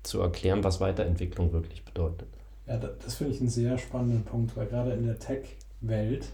zu 0.04 0.22
erklären, 0.22 0.64
was 0.64 0.80
Weiterentwicklung 0.80 1.52
wirklich 1.52 1.84
bedeutet. 1.84 2.28
Ja, 2.66 2.78
da- 2.78 2.90
das 3.04 3.16
finde 3.16 3.34
ich 3.34 3.40
einen 3.40 3.50
sehr 3.50 3.78
spannenden 3.78 4.24
Punkt, 4.24 4.56
weil 4.56 4.68
gerade 4.68 4.94
in 4.94 5.06
der 5.06 5.20
Tech-Welt 5.20 6.32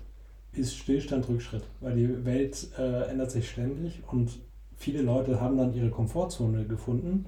ist 0.58 0.76
Stillstand 0.76 1.28
Rückschritt, 1.30 1.64
weil 1.82 1.96
die 1.96 2.26
Welt 2.26 2.68
äh, 2.78 3.10
ändert 3.10 3.32
sich 3.32 3.50
ständig 3.50 4.02
und 4.08 4.32
viele 4.76 5.02
Leute 5.02 5.42
haben 5.42 5.58
dann 5.58 5.74
ihre 5.74 5.90
Komfortzone 5.90 6.66
gefunden 6.66 7.26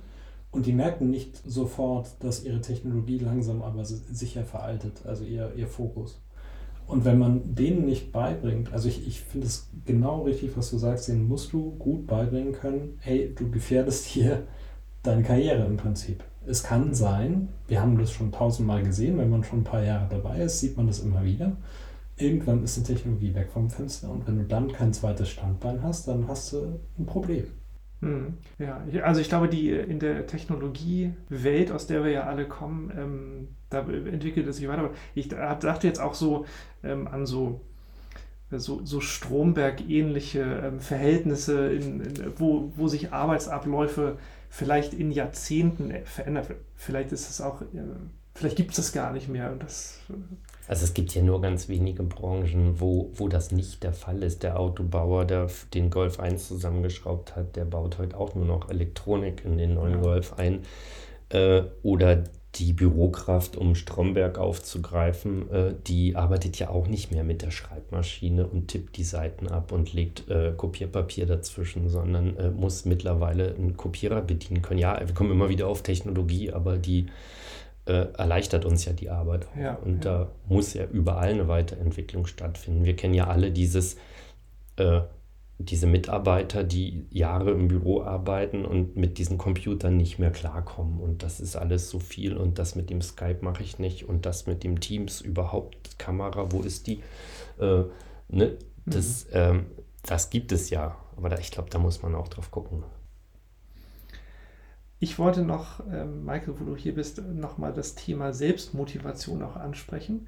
und 0.51 0.65
die 0.65 0.73
merken 0.73 1.09
nicht 1.09 1.41
sofort, 1.45 2.09
dass 2.19 2.43
ihre 2.43 2.61
Technologie 2.61 3.19
langsam 3.19 3.61
aber 3.61 3.85
si- 3.85 4.01
sicher 4.11 4.43
veraltet, 4.43 5.05
also 5.05 5.23
ihr, 5.23 5.53
ihr 5.55 5.67
Fokus. 5.67 6.21
Und 6.87 7.05
wenn 7.05 7.19
man 7.19 7.53
denen 7.53 7.85
nicht 7.85 8.11
beibringt, 8.11 8.73
also 8.73 8.89
ich, 8.89 9.07
ich 9.07 9.21
finde 9.21 9.45
es 9.45 9.69
genau 9.85 10.23
richtig, 10.23 10.57
was 10.57 10.71
du 10.71 10.79
sagst, 10.79 11.07
denen 11.07 11.27
musst 11.27 11.53
du 11.53 11.75
gut 11.77 12.07
beibringen 12.07 12.51
können, 12.51 12.97
hey, 12.99 13.31
du 13.35 13.51
gefährdest 13.51 14.05
hier 14.05 14.47
deine 15.03 15.21
Karriere 15.21 15.65
im 15.65 15.77
Prinzip. 15.77 16.23
Es 16.47 16.63
kann 16.63 16.95
sein, 16.95 17.49
wir 17.67 17.79
haben 17.81 17.99
das 17.99 18.11
schon 18.11 18.31
tausendmal 18.31 18.81
gesehen, 18.81 19.19
wenn 19.19 19.29
man 19.29 19.43
schon 19.43 19.59
ein 19.59 19.65
paar 19.65 19.83
Jahre 19.83 20.07
dabei 20.09 20.41
ist, 20.41 20.61
sieht 20.61 20.77
man 20.77 20.87
das 20.87 20.99
immer 20.99 21.23
wieder. 21.23 21.55
Irgendwann 22.19 22.63
ist 22.63 22.77
die 22.77 22.83
Technologie 22.83 23.33
weg 23.33 23.49
vom 23.51 23.71
Fenster 23.71 24.11
und 24.11 24.27
wenn 24.27 24.37
du 24.37 24.43
dann 24.45 24.71
kein 24.71 24.93
zweites 24.93 25.29
Standbein 25.29 25.81
hast, 25.81 26.07
dann 26.07 26.27
hast 26.27 26.53
du 26.53 26.79
ein 26.99 27.05
Problem. 27.07 27.47
Hm, 28.01 28.37
Ja, 28.59 28.81
also 29.03 29.19
ich 29.19 29.27
glaube, 29.27 29.49
die 29.49 29.71
äh, 29.71 29.83
in 29.83 29.99
der 29.99 30.25
Technologiewelt, 30.25 31.71
aus 31.71 31.85
der 31.87 32.03
wir 32.03 32.11
ja 32.11 32.23
alle 32.23 32.47
kommen, 32.47 32.91
ähm, 32.97 33.47
da 33.69 33.79
entwickelt 33.81 34.47
es 34.47 34.57
sich 34.57 34.67
weiter. 34.69 34.91
Ich 35.15 35.27
da- 35.27 35.53
dachte 35.55 35.87
jetzt 35.87 35.99
auch 35.99 36.13
so 36.13 36.45
ähm, 36.83 37.07
an 37.07 37.25
so, 37.25 37.59
so, 38.51 38.85
so 38.85 39.01
Stromberg-ähnliche 39.01 40.41
ähm, 40.65 40.79
Verhältnisse, 40.81 41.71
in, 41.73 42.01
in, 42.01 42.33
wo, 42.37 42.73
wo 42.75 42.87
sich 42.89 43.13
Arbeitsabläufe 43.13 44.17
vielleicht 44.49 44.93
in 44.93 45.11
Jahrzehnten 45.11 45.91
äh, 45.91 46.05
verändern. 46.05 46.45
Vielleicht 46.75 47.11
ist 47.13 47.29
es 47.29 47.41
auch, 47.41 47.61
äh, 47.63 47.65
vielleicht 48.35 48.55
gibt 48.55 48.71
es 48.71 48.77
das 48.77 48.91
gar 48.91 49.11
nicht 49.13 49.27
mehr. 49.27 49.51
Und 49.51 49.63
das, 49.63 49.99
Also 50.67 50.85
es 50.85 50.93
gibt 50.93 51.13
ja 51.15 51.21
nur 51.21 51.41
ganz 51.41 51.67
wenige 51.67 52.03
Branchen, 52.03 52.79
wo, 52.79 53.11
wo 53.15 53.27
das 53.27 53.51
nicht 53.51 53.83
der 53.83 53.93
Fall 53.93 54.23
ist. 54.23 54.43
Der 54.43 54.59
Autobauer, 54.59 55.25
der 55.25 55.49
den 55.73 55.89
Golf 55.89 56.19
1 56.19 56.47
zusammengeschraubt 56.47 57.35
hat, 57.35 57.55
der 57.55 57.65
baut 57.65 57.97
heute 57.97 58.17
auch 58.17 58.35
nur 58.35 58.45
noch 58.45 58.69
Elektronik 58.69 59.43
in 59.45 59.57
den 59.57 59.73
neuen 59.73 59.95
Ja. 59.95 60.01
Golf 60.01 60.33
ein. 60.37 60.59
Äh, 61.29 61.63
oder 61.83 62.23
die 62.55 62.73
Bürokraft, 62.73 63.55
um 63.57 63.75
Stromberg 63.75 64.39
aufzugreifen, 64.39 65.51
äh, 65.51 65.73
die 65.85 66.15
arbeitet 66.15 66.57
ja 66.57 66.69
auch 66.69 66.87
nicht 66.87 67.11
mehr 67.11 67.23
mit 67.23 67.43
der 67.43 67.51
Schreibmaschine 67.51 68.47
und 68.47 68.67
tippt 68.69 68.97
die 68.97 69.03
Seiten 69.03 69.47
ab 69.47 69.71
und 69.71 69.93
legt 69.93 70.29
äh, 70.29 70.53
Kopierpapier 70.57 71.27
dazwischen, 71.27 71.89
sondern 71.89 72.35
äh, 72.37 72.49
muss 72.49 72.85
mittlerweile 72.85 73.53
einen 73.53 73.77
Kopierer 73.77 74.21
bedienen 74.21 74.63
können. 74.63 74.79
Ja, 74.79 74.99
wir 74.99 75.13
kommen 75.13 75.31
immer 75.31 75.49
wieder 75.49 75.67
auf 75.67 75.83
Technologie, 75.83 76.51
aber 76.51 76.77
die 76.77 77.05
äh, 77.89 78.13
erleichtert 78.17 78.65
uns 78.65 78.85
ja 78.85 78.93
die 78.93 79.09
Arbeit. 79.09 79.47
Ja, 79.59 79.75
und 79.75 80.05
ja. 80.05 80.19
da 80.19 80.31
muss 80.47 80.73
ja 80.73 80.85
überall 80.85 81.29
eine 81.29 81.47
Weiterentwicklung 81.47 82.27
stattfinden. 82.27 82.85
Wir 82.85 82.95
kennen 82.95 83.13
ja 83.13 83.27
alle 83.27 83.51
dieses 83.51 83.97
äh, 84.77 85.01
diese 85.61 85.87
Mitarbeiter, 85.87 86.63
die 86.63 87.05
Jahre 87.09 87.51
im 87.51 87.67
Büro 87.67 88.01
arbeiten 88.01 88.63
und 88.63 88.95
mit 88.95 89.17
diesen 89.17 89.37
Computern 89.37 89.97
nicht 89.97 90.17
mehr 90.17 90.31
klarkommen. 90.31 91.01
Und 91.01 91.21
das 91.21 91.41
ist 91.41 91.57
alles 91.57 91.89
so 91.89 91.99
viel. 91.99 92.37
Und 92.37 92.59
das 92.59 92.75
mit 92.75 92.89
dem 92.89 93.01
Skype 93.01 93.39
mache 93.41 93.61
ich 93.61 93.77
nicht. 93.77 94.07
Und 94.07 94.25
das 94.25 94.47
mit 94.47 94.63
dem 94.63 94.79
Teams 94.79 95.19
überhaupt, 95.19 95.99
Kamera, 95.99 96.49
wo 96.53 96.61
ist 96.61 96.87
die? 96.87 97.03
Äh, 97.59 97.83
ne? 98.29 98.57
das, 98.85 99.25
Mhm. 99.25 99.31
ähm, 99.33 99.65
das 100.03 100.29
gibt 100.29 100.53
es 100.53 100.69
ja. 100.69 100.95
Aber 101.17 101.27
da, 101.27 101.37
ich 101.37 101.51
glaube, 101.51 101.69
da 101.69 101.77
muss 101.77 102.01
man 102.01 102.15
auch 102.15 102.29
drauf 102.29 102.51
gucken. 102.51 102.83
Ich 104.99 105.17
wollte 105.17 105.43
noch, 105.43 105.81
ähm, 105.91 106.25
Michael, 106.25 106.59
wo 106.59 106.65
du 106.65 106.75
hier 106.75 106.93
bist, 106.93 107.21
nochmal 107.21 107.71
das 107.71 107.95
Thema 107.95 108.33
Selbstmotivation 108.33 109.41
auch 109.43 109.55
ansprechen. 109.55 110.27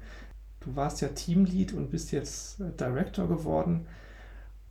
Du 0.60 0.74
warst 0.76 1.02
ja 1.02 1.08
Teamlead 1.08 1.74
und 1.74 1.90
bist 1.90 2.10
jetzt 2.10 2.60
äh, 2.60 2.70
Director 2.78 3.28
geworden. 3.28 3.86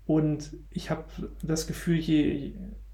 Und 0.07 0.51
ich 0.71 0.89
habe 0.89 1.05
das 1.43 1.67
Gefühl, 1.67 1.97
je, 1.97 2.53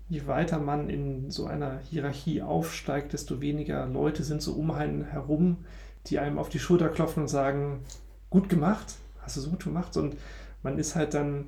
je 0.10 0.28
weiter 0.28 0.60
man 0.60 0.90
in 0.90 1.32
so 1.32 1.46
einer 1.46 1.80
Hierarchie 1.80 2.42
aufsteigt, 2.42 3.14
desto 3.14 3.40
weniger 3.40 3.86
Leute 3.86 4.24
sind 4.24 4.42
so 4.42 4.54
um 4.54 4.72
einen 4.72 5.06
herum, 5.06 5.66
die 6.08 6.20
einem 6.20 6.38
auf 6.38 6.50
die 6.50 6.60
Schulter 6.60 6.90
klopfen 6.90 7.24
und 7.24 7.30
sagen, 7.30 7.86
gut 8.30 8.50
gemacht, 8.50 8.96
hast 9.22 9.38
du 9.38 9.42
so 9.42 9.50
gut 9.50 9.64
gemacht. 9.64 9.96
Und 9.96 10.18
man 10.62 10.78
ist 10.78 10.96
halt 10.96 11.14
dann, 11.14 11.46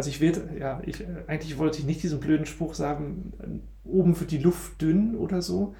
also 0.00 0.08
ich 0.08 0.22
werde, 0.22 0.48
ja, 0.58 0.80
ich, 0.86 1.04
eigentlich 1.26 1.58
wollte 1.58 1.78
ich 1.78 1.84
nicht 1.84 2.02
diesen 2.02 2.20
blöden 2.20 2.46
Spruch 2.46 2.72
sagen, 2.72 3.62
oben 3.84 4.18
wird 4.18 4.30
die 4.30 4.38
Luft 4.38 4.80
dünn 4.80 5.14
oder 5.14 5.42
so. 5.42 5.74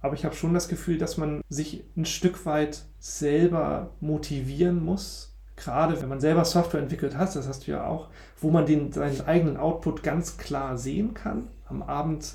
Aber 0.00 0.14
ich 0.14 0.24
habe 0.24 0.34
schon 0.34 0.54
das 0.54 0.66
Gefühl, 0.66 0.98
dass 0.98 1.18
man 1.18 1.40
sich 1.48 1.84
ein 1.96 2.04
Stück 2.04 2.46
weit 2.46 2.82
selber 2.98 3.92
motivieren 4.00 4.84
muss. 4.84 5.36
Gerade 5.54 6.02
wenn 6.02 6.08
man 6.08 6.18
selber 6.18 6.44
Software 6.44 6.80
entwickelt 6.80 7.16
hat, 7.16 7.36
das 7.36 7.46
hast 7.46 7.68
du 7.68 7.70
ja 7.70 7.86
auch, 7.86 8.08
wo 8.38 8.50
man 8.50 8.66
den, 8.66 8.90
seinen 8.90 9.20
eigenen 9.20 9.56
Output 9.56 10.02
ganz 10.02 10.36
klar 10.36 10.76
sehen 10.76 11.14
kann. 11.14 11.46
Am 11.66 11.84
Abend 11.84 12.34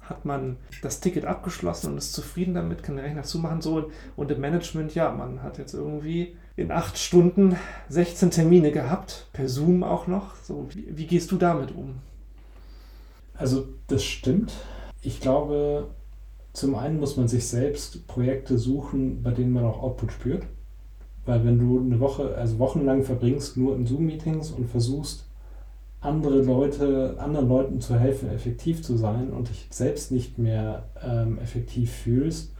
hat 0.00 0.24
man 0.24 0.56
das 0.80 1.00
Ticket 1.00 1.26
abgeschlossen 1.26 1.92
und 1.92 1.98
ist 1.98 2.14
zufrieden 2.14 2.54
damit, 2.54 2.82
kann 2.82 2.96
den 2.96 3.04
Rechner 3.04 3.24
zumachen. 3.24 3.60
So. 3.60 3.90
Und 4.16 4.30
im 4.30 4.40
Management, 4.40 4.94
ja, 4.94 5.12
man 5.12 5.42
hat 5.42 5.58
jetzt 5.58 5.74
irgendwie 5.74 6.38
in 6.56 6.70
acht 6.70 6.98
Stunden 6.98 7.56
16 7.88 8.30
Termine 8.30 8.72
gehabt, 8.72 9.28
per 9.32 9.48
Zoom 9.48 9.82
auch 9.82 10.06
noch. 10.06 10.34
So, 10.36 10.68
wie, 10.74 10.86
wie 10.96 11.06
gehst 11.06 11.30
du 11.32 11.36
damit 11.36 11.74
um? 11.74 11.96
Also 13.34 13.68
das 13.86 14.04
stimmt. 14.04 14.52
Ich 15.00 15.20
glaube, 15.20 15.88
zum 16.52 16.74
einen 16.74 17.00
muss 17.00 17.16
man 17.16 17.28
sich 17.28 17.46
selbst 17.46 18.06
Projekte 18.06 18.58
suchen, 18.58 19.22
bei 19.22 19.30
denen 19.30 19.52
man 19.52 19.64
auch 19.64 19.82
Output 19.82 20.12
spürt. 20.12 20.42
Weil 21.24 21.44
wenn 21.44 21.58
du 21.58 21.78
eine 21.78 22.00
Woche, 22.00 22.34
also 22.34 22.58
wochenlang 22.58 23.04
verbringst 23.04 23.56
nur 23.56 23.76
in 23.76 23.86
Zoom-Meetings 23.86 24.50
und 24.50 24.68
versuchst, 24.68 25.26
andere 26.00 26.42
Leute, 26.42 27.16
anderen 27.18 27.48
Leuten 27.48 27.80
zu 27.80 27.98
helfen, 27.98 28.30
effektiv 28.30 28.82
zu 28.82 28.96
sein 28.96 29.30
und 29.30 29.48
dich 29.50 29.68
selbst 29.70 30.12
nicht 30.12 30.38
mehr 30.38 30.88
ähm, 31.02 31.38
effektiv 31.38 31.92
fühlst, 31.92 32.52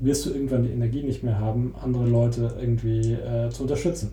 wirst 0.00 0.26
du 0.26 0.30
irgendwann 0.30 0.64
die 0.64 0.70
Energie 0.70 1.02
nicht 1.02 1.22
mehr 1.22 1.38
haben, 1.38 1.74
andere 1.80 2.06
Leute 2.06 2.56
irgendwie 2.60 3.12
äh, 3.12 3.50
zu 3.50 3.62
unterstützen. 3.62 4.12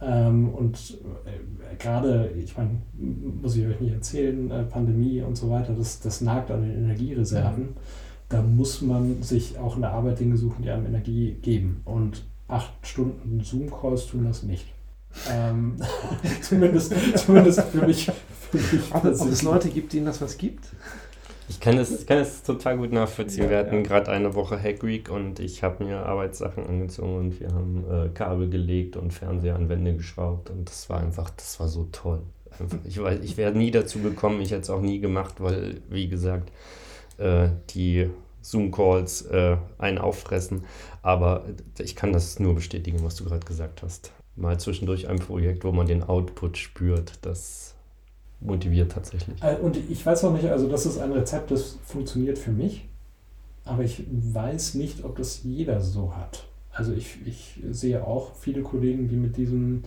Ähm, 0.00 0.48
und 0.50 0.98
äh, 1.26 1.76
gerade, 1.76 2.30
ich 2.36 2.56
meine, 2.56 2.70
muss 3.42 3.56
ich 3.56 3.66
euch 3.66 3.80
nicht 3.80 3.92
erzählen, 3.92 4.50
äh, 4.50 4.62
Pandemie 4.64 5.22
und 5.22 5.36
so 5.36 5.50
weiter, 5.50 5.74
das, 5.74 6.00
das 6.00 6.20
nagt 6.20 6.50
an 6.50 6.62
den 6.62 6.84
Energiereserven. 6.84 7.70
Da 8.28 8.42
muss 8.42 8.80
man 8.80 9.22
sich 9.22 9.58
auch 9.58 9.76
in 9.76 9.82
der 9.82 9.92
Arbeit 9.92 10.20
Dinge 10.20 10.36
suchen, 10.36 10.62
die 10.62 10.70
einem 10.70 10.86
Energie 10.86 11.36
geben. 11.42 11.82
Und 11.84 12.24
acht 12.48 12.72
Stunden 12.82 13.40
Zoom-Calls 13.40 14.06
tun 14.06 14.24
das 14.24 14.42
nicht. 14.42 14.66
Ähm, 15.30 15.76
zumindest, 16.42 16.94
zumindest 17.16 17.60
für 17.60 17.86
mich. 17.86 18.10
Für 18.50 18.76
mich 18.76 18.94
Ob, 18.94 19.04
es. 19.04 19.42
Leute 19.42 19.68
gibt, 19.68 19.92
denen 19.92 20.06
das 20.06 20.20
was 20.20 20.36
gibt? 20.38 20.64
Ich 21.48 21.60
kann 21.60 21.76
es, 21.76 22.00
ich 22.00 22.06
kann 22.06 22.18
es 22.18 22.42
total 22.42 22.78
gut 22.78 22.92
nachvollziehen. 22.92 23.44
Ja, 23.44 23.50
wir 23.50 23.58
hatten 23.58 23.76
ja. 23.76 23.82
gerade 23.82 24.10
eine 24.10 24.34
Woche 24.34 24.60
Hack 24.60 24.82
Week 24.82 25.10
und 25.10 25.40
ich 25.40 25.62
habe 25.62 25.84
mir 25.84 26.06
Arbeitssachen 26.06 26.66
angezogen 26.66 27.16
und 27.16 27.40
wir 27.40 27.48
haben 27.48 27.84
äh, 27.90 28.08
Kabel 28.10 28.48
gelegt 28.48 28.96
und 28.96 29.12
Fernseher 29.12 29.56
an 29.56 29.68
Wände 29.68 29.94
geschraubt 29.94 30.50
und 30.50 30.68
das 30.68 30.88
war 30.88 31.00
einfach, 31.00 31.30
das 31.30 31.60
war 31.60 31.68
so 31.68 31.88
toll. 31.92 32.22
Einfach, 32.58 32.78
ich 32.84 33.02
weiß, 33.02 33.20
ich 33.22 33.36
wäre 33.36 33.52
nie 33.52 33.70
dazu 33.70 33.98
gekommen, 33.98 34.40
ich 34.40 34.52
hätte 34.52 34.62
es 34.62 34.70
auch 34.70 34.80
nie 34.80 35.00
gemacht, 35.00 35.34
weil, 35.38 35.82
wie 35.90 36.08
gesagt, 36.08 36.50
äh, 37.18 37.48
die 37.70 38.08
Zoom-Calls 38.44 39.22
äh, 39.22 39.56
einen 39.78 39.98
auffressen. 39.98 40.64
Aber 41.02 41.44
ich 41.78 41.96
kann 41.96 42.12
das 42.12 42.38
nur 42.38 42.54
bestätigen, 42.54 43.02
was 43.02 43.16
du 43.16 43.24
gerade 43.24 43.44
gesagt 43.44 43.82
hast. 43.82 44.12
Mal 44.36 44.58
zwischendurch 44.58 45.08
ein 45.08 45.18
Projekt, 45.18 45.64
wo 45.64 45.72
man 45.72 45.86
den 45.86 46.02
Output 46.02 46.58
spürt, 46.58 47.18
das 47.22 47.73
motiviert 48.40 48.92
tatsächlich. 48.92 49.42
Äh, 49.42 49.56
Und 49.56 49.76
ich 49.76 50.04
weiß 50.04 50.24
auch 50.24 50.32
nicht, 50.32 50.46
also 50.46 50.68
das 50.68 50.86
ist 50.86 50.98
ein 50.98 51.12
Rezept, 51.12 51.50
das 51.50 51.78
funktioniert 51.84 52.38
für 52.38 52.52
mich, 52.52 52.88
aber 53.64 53.82
ich 53.82 54.04
weiß 54.08 54.74
nicht, 54.74 55.04
ob 55.04 55.16
das 55.16 55.42
jeder 55.42 55.80
so 55.80 56.14
hat. 56.16 56.46
Also 56.72 56.92
ich, 56.92 57.18
ich 57.26 57.60
sehe 57.70 58.04
auch 58.04 58.34
viele 58.34 58.62
Kollegen, 58.62 59.08
die 59.08 59.16
mit 59.16 59.36
diesem 59.36 59.84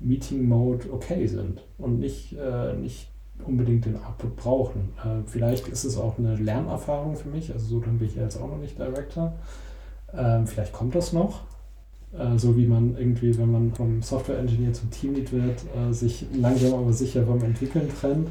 Meeting-Mode 0.00 0.92
okay 0.92 1.26
sind 1.26 1.62
und 1.78 1.98
nicht, 2.00 2.36
äh, 2.36 2.74
nicht 2.74 3.08
unbedingt 3.44 3.86
den 3.86 3.96
Output 3.96 4.36
brauchen. 4.36 4.92
Äh, 5.04 5.22
vielleicht 5.26 5.68
ist 5.68 5.84
es 5.84 5.96
auch 5.96 6.18
eine 6.18 6.36
Lernerfahrung 6.36 7.16
für 7.16 7.28
mich, 7.28 7.52
also 7.52 7.66
so 7.66 7.78
bin 7.80 7.98
ich 8.02 8.16
jetzt 8.16 8.36
auch 8.40 8.48
noch 8.48 8.58
nicht 8.58 8.78
Director. 8.78 9.32
Ähm, 10.12 10.46
vielleicht 10.46 10.72
kommt 10.72 10.94
das 10.94 11.12
noch. 11.12 11.42
Äh, 12.12 12.38
so 12.38 12.56
wie 12.56 12.66
man 12.66 12.96
irgendwie, 12.98 13.36
wenn 13.38 13.52
man 13.52 13.72
vom 13.72 14.02
Software-Engineer 14.02 14.72
zum 14.72 14.90
Teamlead 14.90 15.32
wird, 15.32 15.60
äh, 15.76 15.92
sich 15.92 16.26
langsam 16.34 16.74
aber 16.74 16.92
sicher 16.92 17.24
vom 17.24 17.42
Entwickeln 17.42 17.88
trennt, 18.00 18.28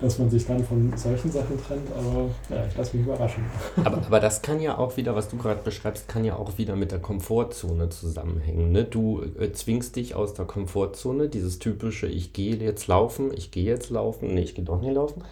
dass 0.00 0.18
man 0.18 0.30
sich 0.30 0.46
dann 0.46 0.64
von 0.64 0.92
solchen 0.96 1.30
Sachen 1.30 1.62
trennt. 1.62 1.86
Aber 1.96 2.30
ja, 2.48 2.66
ich 2.66 2.76
lasse 2.76 2.96
mich 2.96 3.06
überraschen. 3.06 3.44
Aber, 3.84 3.98
aber 3.98 4.18
das 4.18 4.42
kann 4.42 4.60
ja 4.60 4.78
auch 4.78 4.96
wieder, 4.96 5.14
was 5.14 5.28
du 5.28 5.36
gerade 5.36 5.62
beschreibst, 5.62 6.08
kann 6.08 6.24
ja 6.24 6.36
auch 6.36 6.58
wieder 6.58 6.74
mit 6.74 6.90
der 6.90 6.98
Komfortzone 6.98 7.88
zusammenhängen. 7.90 8.72
Ne? 8.72 8.84
Du 8.84 9.22
äh, 9.38 9.52
zwingst 9.52 9.96
dich 9.96 10.14
aus 10.14 10.34
der 10.34 10.46
Komfortzone, 10.46 11.28
dieses 11.28 11.58
typische, 11.58 12.06
ich 12.06 12.32
gehe 12.32 12.56
jetzt 12.56 12.86
laufen, 12.88 13.30
ich 13.34 13.50
gehe 13.50 13.64
jetzt 13.64 13.90
laufen, 13.90 14.34
nee, 14.34 14.42
ich 14.42 14.54
gehe 14.54 14.64
doch 14.64 14.80
nicht 14.80 14.94
laufen, 14.94 15.22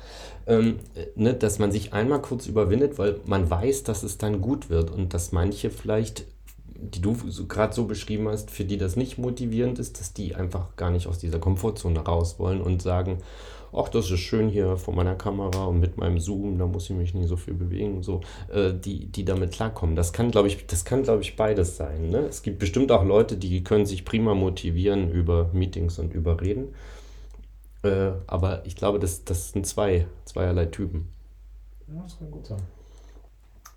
ähm, 0.46 0.76
äh, 0.94 1.06
ne? 1.16 1.34
dass 1.34 1.58
man 1.58 1.72
sich 1.72 1.92
einmal 1.92 2.22
kurz 2.22 2.46
überwindet, 2.46 2.98
weil 2.98 3.20
man 3.26 3.48
weiß, 3.50 3.84
dass 3.84 4.02
es 4.02 4.18
dann 4.18 4.40
gut 4.40 4.70
wird 4.70 4.90
und 4.90 5.14
dass 5.14 5.32
manche 5.32 5.70
vielleicht, 5.70 6.26
die 6.80 7.00
du 7.00 7.16
gerade 7.48 7.74
so 7.74 7.86
beschrieben 7.86 8.28
hast, 8.28 8.50
für 8.50 8.64
die 8.64 8.78
das 8.78 8.96
nicht 8.96 9.18
motivierend 9.18 9.78
ist, 9.78 9.98
dass 9.98 10.12
die 10.12 10.34
einfach 10.34 10.76
gar 10.76 10.90
nicht 10.90 11.06
aus 11.08 11.18
dieser 11.18 11.38
Komfortzone 11.38 12.00
raus 12.00 12.38
wollen 12.38 12.60
und 12.60 12.80
sagen, 12.82 13.18
ach, 13.72 13.88
das 13.88 14.10
ist 14.10 14.20
schön 14.20 14.48
hier 14.48 14.76
vor 14.76 14.94
meiner 14.94 15.14
Kamera 15.14 15.66
und 15.66 15.80
mit 15.80 15.96
meinem 15.96 16.20
Zoom, 16.20 16.58
da 16.58 16.66
muss 16.66 16.88
ich 16.88 16.96
mich 16.96 17.14
nicht 17.14 17.28
so 17.28 17.36
viel 17.36 17.54
bewegen, 17.54 18.02
so, 18.02 18.20
äh, 18.52 18.72
die, 18.72 19.06
die 19.06 19.24
damit 19.24 19.52
klarkommen. 19.52 19.96
Das 19.96 20.12
kann, 20.12 20.30
glaube 20.30 20.48
ich, 20.48 20.66
das 20.66 20.84
kann, 20.84 21.02
glaube 21.02 21.22
ich, 21.22 21.36
beides 21.36 21.76
sein. 21.76 22.08
Ne? 22.10 22.18
Es 22.20 22.42
gibt 22.42 22.58
bestimmt 22.58 22.92
auch 22.92 23.04
Leute, 23.04 23.36
die 23.36 23.64
können 23.64 23.84
sich 23.84 24.04
prima 24.04 24.34
motivieren 24.34 25.10
über 25.10 25.50
Meetings 25.52 25.98
und 25.98 26.14
über 26.14 26.40
Reden. 26.40 26.74
Äh, 27.82 28.12
aber 28.26 28.64
ich 28.66 28.76
glaube, 28.76 28.98
das, 28.98 29.24
das 29.24 29.52
sind 29.52 29.66
zwei, 29.66 30.06
zweierlei 30.24 30.66
Typen. 30.66 31.08
Ja, 31.88 32.02
das 32.02 32.18
kann 32.18 32.30
gut 32.30 32.46
sein. 32.46 32.62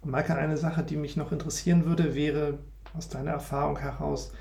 Maike, 0.03 0.35
eine 0.35 0.57
Sache, 0.57 0.83
die 0.83 0.97
mich 0.97 1.15
noch 1.15 1.31
interessieren 1.31 1.85
würde, 1.85 2.15
wäre 2.15 2.57
aus 2.95 3.09
deiner 3.09 3.31
Erfahrung 3.31 3.77
heraus, 3.79 4.31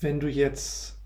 wenn 0.00 0.20
du 0.20 0.28
jetzt 0.28 0.96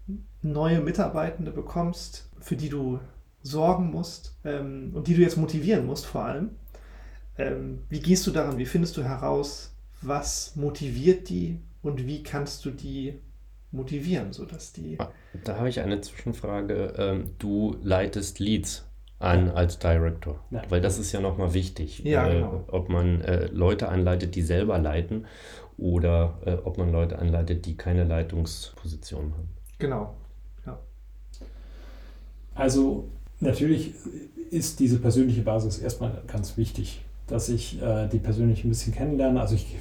neue 0.43 0.81
Mitarbeitende 0.81 1.51
bekommst, 1.51 2.29
für 2.41 2.57
die 2.57 2.69
du 2.69 3.01
sorgen 3.43 3.91
musst 3.91 4.37
ähm, 4.45 4.93
und 4.95 5.07
die 5.07 5.15
du 5.15 5.23
jetzt 5.23 5.37
motivieren 5.37 5.87
musst 5.87 6.07
vor 6.07 6.25
allem. 6.25 6.51
Ähm, 7.37 7.81
wie 7.89 8.01
gehst 8.01 8.27
du 8.27 8.31
daran? 8.31 8.59
Wie 8.59 8.67
findest 8.67 8.97
du 8.97 9.03
heraus, 9.03 9.75
was 10.03 10.57
motiviert 10.57 11.29
die 11.29 11.61
und 11.83 12.07
wie 12.07 12.23
kannst 12.23 12.65
du 12.65 12.71
die 12.71 13.21
motivieren, 13.71 14.33
sodass 14.33 14.73
die... 14.73 14.99
Da 15.45 15.57
habe 15.57 15.69
ich 15.69 15.81
eine 15.81 16.01
Zwischenfrage. 16.01 16.95
Ähm, 16.97 17.31
du 17.39 17.77
leitest 17.83 18.39
Leads 18.39 18.87
an 19.19 19.51
als 19.51 19.79
Director, 19.79 20.41
Ja. 20.51 20.63
weil 20.69 20.81
das 20.81 20.99
ist 20.99 21.13
ja 21.13 21.21
nochmal 21.21 21.53
wichtig, 21.53 22.01
Ja, 22.01 22.27
äh, 22.29 22.35
genau. 22.35 22.65
ob 22.69 22.89
man 22.89 23.21
äh, 23.21 23.47
Leute 23.47 23.89
anleitet, 23.89 24.35
die 24.37 24.43
selber 24.43 24.79
leiten 24.79 25.27
oder 25.79 26.39
äh, 26.45 26.53
ob 26.65 26.77
man 26.77 26.93
Leute 26.93 27.19
anleitet, 27.19 27.65
die 27.65 27.77
keine 27.77 28.05
Leitungsposition 28.05 29.33
haben. 29.33 29.49
Genau. 29.79 30.15
Also 32.55 33.09
natürlich 33.39 33.95
ist 34.51 34.81
diese 34.81 34.99
persönliche 34.99 35.43
Basis 35.43 35.79
erstmal 35.79 36.25
ganz 36.27 36.57
wichtig. 36.57 37.05
dass 37.29 37.51
ich 37.51 37.81
äh, 37.81 38.09
die 38.09 38.19
persönlich 38.19 38.65
ein 38.65 38.71
bisschen 38.71 38.95
kennenlerne. 38.95 39.41
Also 39.41 39.55
ich 39.55 39.77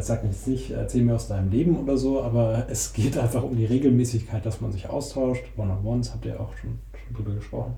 sage 0.00 0.26
jetzt 0.26 0.48
nicht, 0.48 0.70
erzähl 0.70 1.02
mir 1.02 1.14
aus 1.14 1.28
deinem 1.28 1.50
Leben 1.50 1.78
oder 1.78 1.96
so, 1.96 2.22
aber 2.22 2.66
es 2.70 2.92
geht 2.94 3.16
einfach 3.18 3.42
um 3.42 3.54
die 3.56 3.66
Regelmäßigkeit, 3.66 4.44
dass 4.44 4.60
man 4.60 4.72
sich 4.72 4.88
austauscht. 4.88 5.44
One-on-Ones 5.56 6.12
habt 6.12 6.24
ihr 6.24 6.40
auch 6.40 6.56
schon, 6.56 6.78
schon 7.04 7.16
drüber 7.16 7.34
gesprochen. 7.34 7.74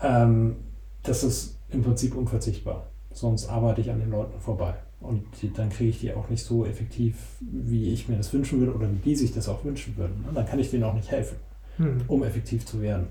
Ähm, 0.00 0.56
das 1.02 1.24
ist 1.24 1.58
im 1.70 1.82
Prinzip 1.82 2.16
unverzichtbar. 2.16 2.86
Sonst 3.12 3.48
arbeite 3.48 3.80
ich 3.80 3.90
an 3.90 3.98
den 3.98 4.10
Leuten 4.10 4.38
vorbei. 4.38 4.74
Und 5.00 5.24
die, 5.40 5.52
dann 5.52 5.70
kriege 5.70 5.90
ich 5.90 6.00
die 6.00 6.12
auch 6.12 6.28
nicht 6.28 6.44
so 6.44 6.66
effektiv, 6.66 7.16
wie 7.40 7.92
ich 7.92 8.08
mir 8.08 8.16
das 8.16 8.32
wünschen 8.32 8.60
würde 8.60 8.74
oder 8.74 8.90
wie 8.90 8.98
die 8.98 9.16
sich 9.16 9.32
das 9.32 9.48
auch 9.48 9.64
wünschen 9.64 9.96
würden. 9.96 10.24
Und 10.28 10.34
dann 10.34 10.46
kann 10.46 10.58
ich 10.58 10.70
denen 10.70 10.84
auch 10.84 10.94
nicht 10.94 11.10
helfen, 11.10 11.36
mhm. 11.78 12.02
um 12.06 12.22
effektiv 12.22 12.66
zu 12.66 12.82
werden. 12.82 13.06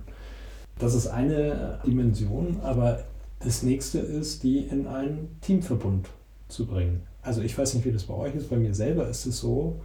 Das 0.78 0.94
ist 0.94 1.08
eine 1.08 1.80
Dimension, 1.86 2.60
aber 2.62 3.04
das 3.40 3.64
nächste 3.64 4.00
ist, 4.00 4.44
die 4.44 4.60
in 4.60 4.88
einen 4.88 5.38
Teamverbund 5.42 6.10
zu 6.48 6.66
bringen. 6.66 7.02
Also 7.22 7.42
ich 7.42 7.58
weiß 7.58 7.74
nicht, 7.74 7.86
wie 7.86 7.92
das 7.92 8.04
bei 8.04 8.14
euch 8.14 8.36
ist. 8.36 8.50
Bei 8.50 8.58
mir 8.58 8.74
selber 8.74 9.08
ist 9.08 9.26
es 9.26 9.40
so, 9.40 9.82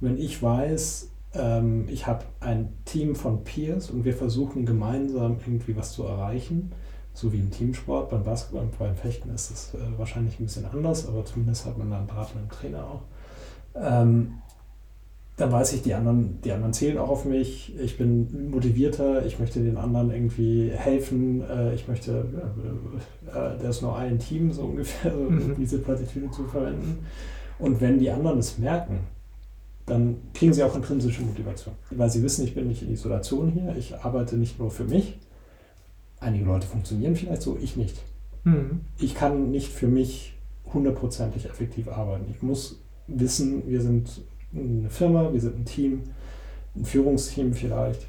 wenn 0.00 0.18
ich 0.18 0.42
weiß, 0.42 1.08
ähm, 1.34 1.86
ich 1.88 2.06
habe 2.06 2.24
ein 2.40 2.72
Team 2.84 3.14
von 3.14 3.44
Peers 3.44 3.90
und 3.90 4.04
wir 4.04 4.14
versuchen 4.14 4.66
gemeinsam 4.66 5.38
irgendwie 5.44 5.76
was 5.76 5.92
zu 5.92 6.04
erreichen, 6.04 6.72
so 7.14 7.32
wie 7.32 7.38
im 7.38 7.50
Teamsport, 7.50 8.10
beim 8.10 8.24
Basketball 8.24 8.64
und 8.64 8.78
beim 8.78 8.96
Fechten 8.96 9.30
ist 9.30 9.50
es 9.50 9.74
äh, 9.74 9.78
wahrscheinlich 9.96 10.38
ein 10.38 10.44
bisschen 10.44 10.66
anders, 10.66 11.08
aber 11.08 11.24
zumindest 11.24 11.64
hat 11.64 11.78
man 11.78 11.90
da 11.90 11.98
einen 11.98 12.06
beratenden 12.06 12.48
Trainer 12.50 12.84
auch. 12.84 13.02
Ähm, 13.76 14.34
dann 15.36 15.50
weiß 15.50 15.72
ich, 15.72 15.82
die 15.82 15.94
anderen, 15.94 16.40
die 16.42 16.52
anderen 16.52 16.72
zählen 16.72 16.98
auch 16.98 17.08
auf 17.08 17.24
mich. 17.24 17.74
Ich 17.80 17.98
bin 17.98 18.50
motivierter, 18.50 19.26
ich 19.26 19.40
möchte 19.40 19.60
den 19.60 19.76
anderen 19.76 20.12
irgendwie 20.12 20.70
helfen. 20.70 21.42
Äh, 21.48 21.74
ich 21.74 21.88
möchte, 21.88 22.24
äh, 23.26 23.32
da 23.32 23.68
ist 23.68 23.82
nur 23.82 23.96
ein 23.96 24.18
Team, 24.18 24.52
so 24.52 24.62
ungefähr, 24.62 25.12
mhm. 25.12 25.56
diese 25.58 25.78
Plattitüde 25.78 26.30
zu 26.30 26.44
verwenden. 26.44 27.04
Und 27.58 27.80
wenn 27.80 27.98
die 27.98 28.10
anderen 28.10 28.38
es 28.38 28.58
merken, 28.58 29.00
dann 29.86 30.16
kriegen 30.34 30.52
sie 30.52 30.62
auch 30.62 30.76
intrinsische 30.76 31.22
Motivation. 31.22 31.74
Weil 31.90 32.10
sie 32.10 32.22
wissen, 32.22 32.44
ich 32.44 32.54
bin 32.54 32.68
nicht 32.68 32.82
in 32.82 32.92
Isolation 32.92 33.50
hier, 33.50 33.74
ich 33.76 33.96
arbeite 33.96 34.36
nicht 34.36 34.58
nur 34.58 34.70
für 34.70 34.84
mich. 34.84 35.18
Einige 36.24 36.46
Leute 36.46 36.66
funktionieren 36.66 37.14
vielleicht 37.14 37.42
so, 37.42 37.58
ich 37.60 37.76
nicht. 37.76 38.00
Mhm. 38.44 38.80
Ich 38.98 39.14
kann 39.14 39.50
nicht 39.50 39.68
für 39.68 39.88
mich 39.88 40.34
hundertprozentig 40.72 41.46
effektiv 41.46 41.88
arbeiten. 41.88 42.24
Ich 42.30 42.42
muss 42.42 42.80
wissen, 43.06 43.62
wir 43.68 43.82
sind 43.82 44.22
eine 44.54 44.88
Firma, 44.88 45.32
wir 45.32 45.40
sind 45.40 45.58
ein 45.58 45.64
Team, 45.64 46.04
ein 46.74 46.84
Führungsteam 46.84 47.52
vielleicht. 47.52 48.06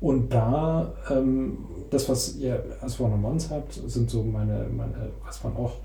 Und 0.00 0.32
da, 0.32 0.94
ähm, 1.10 1.58
das, 1.90 2.08
was 2.08 2.36
ihr 2.36 2.64
als 2.80 3.00
One-on-Ones 3.00 3.50
habt, 3.50 3.72
sind 3.72 4.10
so 4.10 4.22
meine, 4.22 4.66
meine, 4.76 5.10
was 5.24 5.42
man 5.44 5.56
auch 5.56 5.76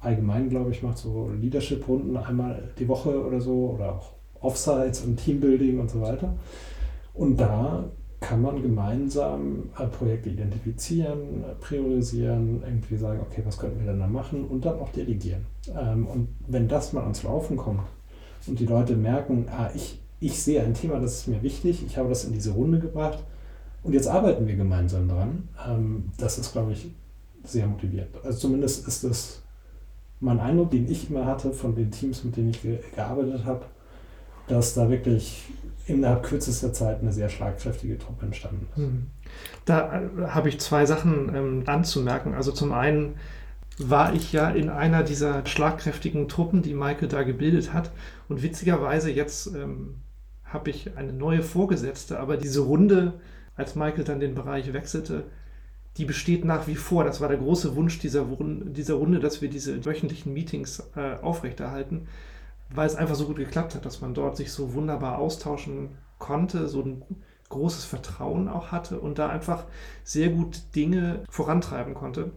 allgemein, 0.00 0.48
glaube 0.48 0.70
ich, 0.70 0.82
macht, 0.82 0.98
so 0.98 1.30
Leadership-Runden 1.40 2.16
einmal 2.16 2.70
die 2.78 2.88
Woche 2.88 3.24
oder 3.24 3.40
so 3.40 3.70
oder 3.70 3.92
auch 3.94 4.12
Offsites 4.40 5.02
und 5.02 5.16
Teambuilding 5.16 5.80
und 5.80 5.90
so 5.90 6.00
weiter. 6.00 6.34
Und 7.14 7.38
da 7.38 7.90
kann 8.20 8.42
man 8.42 8.60
gemeinsam 8.62 9.70
äh, 9.78 9.86
Projekte 9.86 10.30
identifizieren, 10.30 11.44
priorisieren, 11.60 12.62
irgendwie 12.64 12.96
sagen, 12.96 13.20
okay, 13.20 13.42
was 13.44 13.58
könnten 13.58 13.78
wir 13.80 13.92
denn 13.92 14.00
da 14.00 14.08
machen 14.08 14.44
und 14.44 14.64
dann 14.64 14.78
auch 14.80 14.90
delegieren. 14.90 15.46
Ähm, 15.78 16.06
und 16.06 16.28
wenn 16.48 16.66
das 16.66 16.92
mal 16.92 17.02
ans 17.02 17.22
Laufen 17.22 17.56
kommt, 17.56 17.82
und 18.46 18.58
die 18.58 18.66
Leute 18.66 18.96
merken, 18.96 19.46
ah, 19.50 19.70
ich, 19.74 20.00
ich 20.20 20.42
sehe 20.42 20.62
ein 20.62 20.74
Thema, 20.74 21.00
das 21.00 21.20
ist 21.20 21.28
mir 21.28 21.42
wichtig, 21.42 21.84
ich 21.84 21.98
habe 21.98 22.08
das 22.08 22.24
in 22.24 22.32
diese 22.32 22.52
Runde 22.52 22.78
gebracht 22.78 23.22
und 23.82 23.92
jetzt 23.92 24.08
arbeiten 24.08 24.46
wir 24.46 24.56
gemeinsam 24.56 25.08
dran. 25.08 25.48
Ähm, 25.68 26.10
das 26.16 26.38
ist, 26.38 26.52
glaube 26.52 26.72
ich, 26.72 26.90
sehr 27.44 27.66
motivierend. 27.66 28.10
Also 28.24 28.38
zumindest 28.38 28.86
ist 28.88 29.04
das 29.04 29.42
mein 30.20 30.40
Eindruck, 30.40 30.70
den 30.70 30.90
ich 30.90 31.10
immer 31.10 31.26
hatte 31.26 31.52
von 31.52 31.74
den 31.74 31.90
Teams, 31.90 32.24
mit 32.24 32.36
denen 32.36 32.50
ich 32.50 32.62
ge 32.62 32.80
gearbeitet 32.94 33.44
habe, 33.44 33.64
dass 34.48 34.74
da 34.74 34.90
wirklich 34.90 35.44
innerhalb 35.86 36.22
kürzester 36.22 36.72
Zeit 36.72 37.00
eine 37.00 37.12
sehr 37.12 37.28
schlagkräftige 37.28 37.98
Truppe 37.98 38.26
entstanden 38.26 38.66
ist. 38.70 38.76
Hm. 38.76 39.06
Da 39.64 40.02
äh, 40.02 40.26
habe 40.28 40.48
ich 40.48 40.60
zwei 40.60 40.86
Sachen 40.86 41.34
ähm, 41.34 41.62
anzumerken. 41.66 42.34
Also 42.34 42.52
zum 42.52 42.72
einen 42.72 43.16
war 43.78 44.12
ich 44.12 44.32
ja 44.32 44.50
in 44.50 44.68
einer 44.68 45.02
dieser 45.02 45.46
schlagkräftigen 45.46 46.28
Truppen, 46.28 46.62
die 46.62 46.74
Michael 46.74 47.08
da 47.08 47.22
gebildet 47.22 47.72
hat. 47.72 47.92
Und 48.28 48.42
witzigerweise 48.42 49.10
jetzt 49.10 49.46
ähm, 49.54 49.96
habe 50.44 50.70
ich 50.70 50.96
eine 50.96 51.12
neue 51.12 51.42
Vorgesetzte, 51.42 52.18
aber 52.18 52.36
diese 52.36 52.60
Runde, 52.60 53.14
als 53.54 53.76
Michael 53.76 54.04
dann 54.04 54.20
den 54.20 54.34
Bereich 54.34 54.72
wechselte, 54.72 55.24
die 55.96 56.04
besteht 56.04 56.44
nach 56.44 56.66
wie 56.66 56.76
vor. 56.76 57.04
Das 57.04 57.20
war 57.20 57.28
der 57.28 57.38
große 57.38 57.76
Wunsch 57.76 57.98
dieser, 57.98 58.24
dieser 58.24 58.94
Runde, 58.94 59.20
dass 59.20 59.42
wir 59.42 59.50
diese 59.50 59.84
wöchentlichen 59.84 60.32
Meetings 60.32 60.90
äh, 60.96 61.16
aufrechterhalten, 61.22 62.08
weil 62.70 62.86
es 62.86 62.96
einfach 62.96 63.14
so 63.14 63.26
gut 63.26 63.36
geklappt 63.36 63.74
hat, 63.74 63.84
dass 63.84 64.00
man 64.00 64.14
dort 64.14 64.36
sich 64.36 64.52
so 64.52 64.74
wunderbar 64.74 65.18
austauschen 65.18 65.96
konnte, 66.18 66.68
so 66.68 66.82
ein 66.82 67.02
großes 67.48 67.84
Vertrauen 67.84 68.48
auch 68.48 68.72
hatte 68.72 69.00
und 69.00 69.18
da 69.18 69.28
einfach 69.28 69.64
sehr 70.04 70.28
gut 70.28 70.74
Dinge 70.74 71.24
vorantreiben 71.30 71.94
konnte 71.94 72.32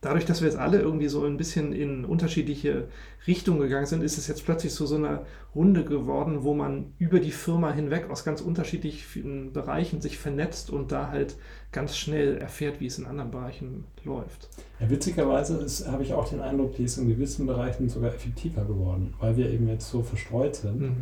dadurch, 0.00 0.24
dass 0.24 0.40
wir 0.40 0.48
jetzt 0.48 0.58
alle 0.58 0.80
irgendwie 0.80 1.08
so 1.08 1.24
ein 1.24 1.36
bisschen 1.36 1.72
in 1.72 2.04
unterschiedliche 2.04 2.88
Richtungen 3.26 3.60
gegangen 3.60 3.86
sind, 3.86 4.02
ist 4.02 4.16
es 4.16 4.28
jetzt 4.28 4.44
plötzlich 4.44 4.72
so 4.72 4.86
so 4.86 4.96
eine 4.96 5.26
Runde 5.54 5.84
geworden, 5.84 6.42
wo 6.42 6.54
man 6.54 6.92
über 6.98 7.20
die 7.20 7.32
Firma 7.32 7.72
hinweg 7.72 8.08
aus 8.08 8.24
ganz 8.24 8.40
unterschiedlichen 8.40 9.52
Bereichen 9.52 10.00
sich 10.00 10.18
vernetzt 10.18 10.70
und 10.70 10.90
da 10.90 11.10
halt 11.10 11.36
ganz 11.72 11.96
schnell 11.96 12.38
erfährt, 12.38 12.80
wie 12.80 12.86
es 12.86 12.98
in 12.98 13.06
anderen 13.06 13.30
Bereichen 13.30 13.84
läuft. 14.04 14.48
Ja, 14.80 14.88
witzigerweise 14.88 15.66
habe 15.90 16.02
ich 16.02 16.14
auch 16.14 16.28
den 16.28 16.40
Eindruck, 16.40 16.76
die 16.76 16.84
ist 16.84 16.96
in 16.96 17.08
gewissen 17.08 17.46
Bereichen 17.46 17.88
sogar 17.88 18.14
effektiver 18.14 18.64
geworden, 18.64 19.12
weil 19.20 19.36
wir 19.36 19.50
eben 19.50 19.68
jetzt 19.68 19.90
so 19.90 20.02
verstreut 20.02 20.56
sind. 20.56 20.80
Mhm. 20.80 20.96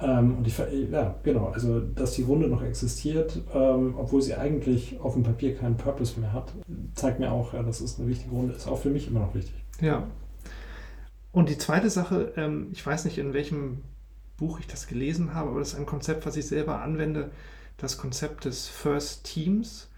Ähm, 0.00 0.38
und 0.38 0.46
ich, 0.46 0.56
ja, 0.90 1.14
genau, 1.22 1.46
also 1.48 1.80
dass 1.80 2.12
die 2.12 2.22
Runde 2.22 2.48
noch 2.48 2.62
existiert, 2.62 3.40
ähm, 3.54 3.94
obwohl 3.96 4.22
sie 4.22 4.34
eigentlich 4.34 5.00
auf 5.00 5.14
dem 5.14 5.22
Papier 5.22 5.56
keinen 5.56 5.76
Purpose 5.76 6.18
mehr 6.20 6.32
hat, 6.32 6.52
zeigt 6.94 7.20
mir 7.20 7.30
auch, 7.30 7.54
ja, 7.54 7.62
das 7.62 7.80
ist 7.80 7.98
eine 7.98 8.08
wichtige 8.08 8.34
Runde, 8.34 8.54
ist 8.54 8.68
auch 8.68 8.78
für 8.78 8.90
mich 8.90 9.08
immer 9.08 9.20
noch 9.20 9.34
wichtig. 9.34 9.54
Ja. 9.80 10.06
Und 11.32 11.48
die 11.48 11.58
zweite 11.58 11.90
Sache, 11.90 12.32
ähm, 12.36 12.68
ich 12.72 12.84
weiß 12.86 13.04
nicht, 13.04 13.18
in 13.18 13.34
welchem 13.34 13.82
Buch 14.36 14.60
ich 14.60 14.66
das 14.66 14.86
gelesen 14.86 15.34
habe, 15.34 15.50
aber 15.50 15.58
das 15.58 15.72
ist 15.72 15.78
ein 15.78 15.86
Konzept, 15.86 16.26
was 16.26 16.36
ich 16.36 16.46
selber 16.46 16.80
anwende, 16.80 17.30
das 17.76 17.98
Konzept 17.98 18.44
des 18.44 18.68
First 18.68 19.24
Teams. 19.24 19.90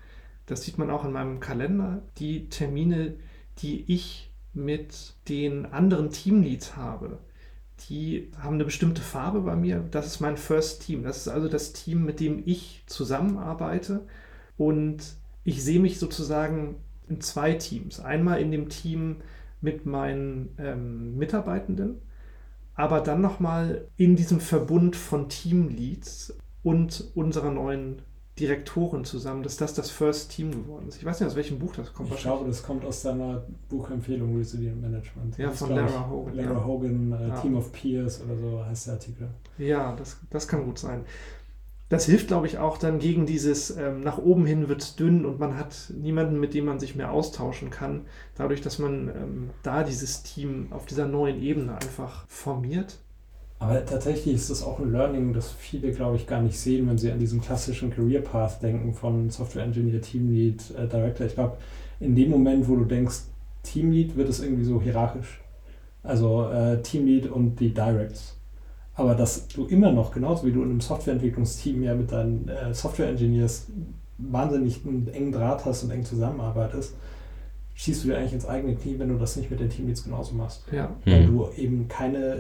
Das 0.46 0.62
sieht 0.62 0.78
man 0.78 0.90
auch 0.90 1.04
in 1.04 1.12
meinem 1.12 1.40
Kalender. 1.40 2.02
Die 2.18 2.48
Termine, 2.48 3.14
die 3.58 3.84
ich 3.92 4.30
mit 4.54 5.14
den 5.28 5.66
anderen 5.66 6.10
Teamleads 6.10 6.76
habe, 6.76 7.18
die 7.88 8.30
haben 8.38 8.54
eine 8.54 8.64
bestimmte 8.64 9.02
Farbe 9.02 9.40
bei 9.40 9.56
mir. 9.56 9.84
Das 9.90 10.06
ist 10.06 10.20
mein 10.20 10.36
First 10.36 10.82
Team. 10.82 11.02
Das 11.02 11.18
ist 11.18 11.28
also 11.28 11.48
das 11.48 11.72
Team, 11.72 12.04
mit 12.04 12.20
dem 12.20 12.42
ich 12.44 12.82
zusammenarbeite. 12.86 14.06
Und 14.56 15.02
ich 15.44 15.62
sehe 15.62 15.80
mich 15.80 15.98
sozusagen 15.98 16.76
in 17.08 17.20
zwei 17.20 17.54
Teams. 17.54 18.00
Einmal 18.00 18.40
in 18.40 18.50
dem 18.50 18.68
Team 18.68 19.16
mit 19.60 19.86
meinen 19.86 20.54
ähm, 20.58 21.16
Mitarbeitenden, 21.16 22.00
aber 22.74 23.00
dann 23.00 23.20
nochmal 23.20 23.88
in 23.96 24.16
diesem 24.16 24.40
Verbund 24.40 24.96
von 24.96 25.28
Teamleads 25.28 26.36
und 26.62 27.10
unserer 27.14 27.50
neuen 27.50 28.02
Direktoren 28.38 29.04
zusammen, 29.04 29.42
dass 29.42 29.56
das 29.56 29.72
das 29.72 29.90
First 29.90 30.30
Team 30.32 30.50
geworden 30.50 30.88
ist. 30.88 30.98
Ich 30.98 31.04
weiß 31.04 31.20
nicht, 31.20 31.28
aus 31.28 31.36
welchem 31.36 31.58
Buch 31.58 31.74
das 31.74 31.92
kommt. 31.94 32.12
Ich 32.12 32.20
glaube, 32.20 32.46
das 32.46 32.62
kommt 32.62 32.84
aus 32.84 33.02
deiner 33.02 33.42
Buchempfehlung 33.70 34.36
Resilient 34.36 34.80
Management. 34.80 35.38
Ja, 35.38 35.50
von 35.50 35.74
Lara 35.74 36.10
Hogan. 36.10 36.34
Lara 36.34 36.52
ja. 36.52 36.64
Hogan, 36.64 37.12
äh, 37.12 37.28
ja. 37.28 37.40
Team 37.40 37.56
of 37.56 37.72
Peers 37.72 38.22
oder 38.22 38.36
so 38.36 38.64
heißt 38.64 38.88
der 38.88 38.94
Artikel. 38.94 39.28
Ja, 39.56 39.96
das, 39.96 40.18
das 40.28 40.46
kann 40.46 40.66
gut 40.66 40.78
sein. 40.78 41.04
Das 41.88 42.04
hilft, 42.04 42.26
glaube 42.26 42.46
ich, 42.46 42.58
auch 42.58 42.78
dann 42.78 42.98
gegen 42.98 43.26
dieses 43.26 43.74
ähm, 43.76 44.00
nach 44.00 44.18
oben 44.18 44.44
hin 44.44 44.68
wird 44.68 44.82
es 44.82 44.96
dünn 44.96 45.24
und 45.24 45.38
man 45.38 45.56
hat 45.56 45.92
niemanden, 45.96 46.38
mit 46.38 46.52
dem 46.52 46.66
man 46.66 46.80
sich 46.80 46.96
mehr 46.96 47.12
austauschen 47.12 47.70
kann. 47.70 48.06
Dadurch, 48.34 48.60
dass 48.60 48.78
man 48.78 49.08
ähm, 49.08 49.50
da 49.62 49.82
dieses 49.84 50.24
Team 50.24 50.72
auf 50.72 50.84
dieser 50.84 51.06
neuen 51.06 51.40
Ebene 51.40 51.74
einfach 51.74 52.26
formiert 52.28 52.98
aber 53.58 53.84
tatsächlich 53.84 54.34
ist 54.34 54.50
das 54.50 54.62
auch 54.62 54.78
ein 54.78 54.92
Learning, 54.92 55.32
das 55.32 55.50
viele, 55.50 55.90
glaube 55.92 56.16
ich, 56.16 56.26
gar 56.26 56.42
nicht 56.42 56.58
sehen, 56.58 56.88
wenn 56.88 56.98
sie 56.98 57.10
an 57.10 57.18
diesen 57.18 57.40
klassischen 57.40 57.90
Career 57.90 58.20
Path 58.20 58.62
denken 58.62 58.92
von 58.92 59.30
Software 59.30 59.64
Engineer, 59.64 60.02
Teamlead, 60.02 60.62
äh, 60.76 60.86
Director. 60.86 61.26
Ich 61.26 61.34
glaube, 61.34 61.56
in 61.98 62.14
dem 62.14 62.30
Moment, 62.30 62.68
wo 62.68 62.76
du 62.76 62.84
denkst, 62.84 63.20
Teamlead, 63.62 64.16
wird 64.16 64.28
es 64.28 64.40
irgendwie 64.40 64.64
so 64.64 64.80
hierarchisch. 64.80 65.40
Also 66.02 66.48
äh, 66.48 66.82
Teamlead 66.82 67.28
und 67.28 67.58
die 67.58 67.72
Directs. 67.72 68.36
Aber 68.94 69.14
dass 69.14 69.48
du 69.48 69.66
immer 69.66 69.90
noch, 69.90 70.12
genauso 70.12 70.46
wie 70.46 70.52
du 70.52 70.62
in 70.62 70.70
einem 70.70 70.80
Softwareentwicklungsteam 70.80 71.82
ja 71.82 71.94
mit 71.94 72.12
deinen 72.12 72.48
äh, 72.48 72.74
Software 72.74 73.08
Engineers 73.08 73.66
wahnsinnig 74.18 74.80
einen 74.86 75.08
engen 75.08 75.32
Draht 75.32 75.64
hast 75.64 75.82
und 75.82 75.90
eng 75.90 76.04
zusammenarbeitest, 76.04 76.94
schießt 77.76 78.04
du 78.04 78.08
dir 78.08 78.18
eigentlich 78.18 78.32
ins 78.32 78.46
eigene 78.46 78.74
Knie, 78.74 78.98
wenn 78.98 79.10
du 79.10 79.18
das 79.18 79.36
nicht 79.36 79.50
mit 79.50 79.60
den 79.60 79.68
Teamleads 79.68 80.04
genauso 80.04 80.34
machst. 80.34 80.64
Ja. 80.72 80.96
Weil 81.04 81.26
mhm. 81.26 81.36
du 81.36 81.48
eben 81.56 81.88
keine, 81.88 82.38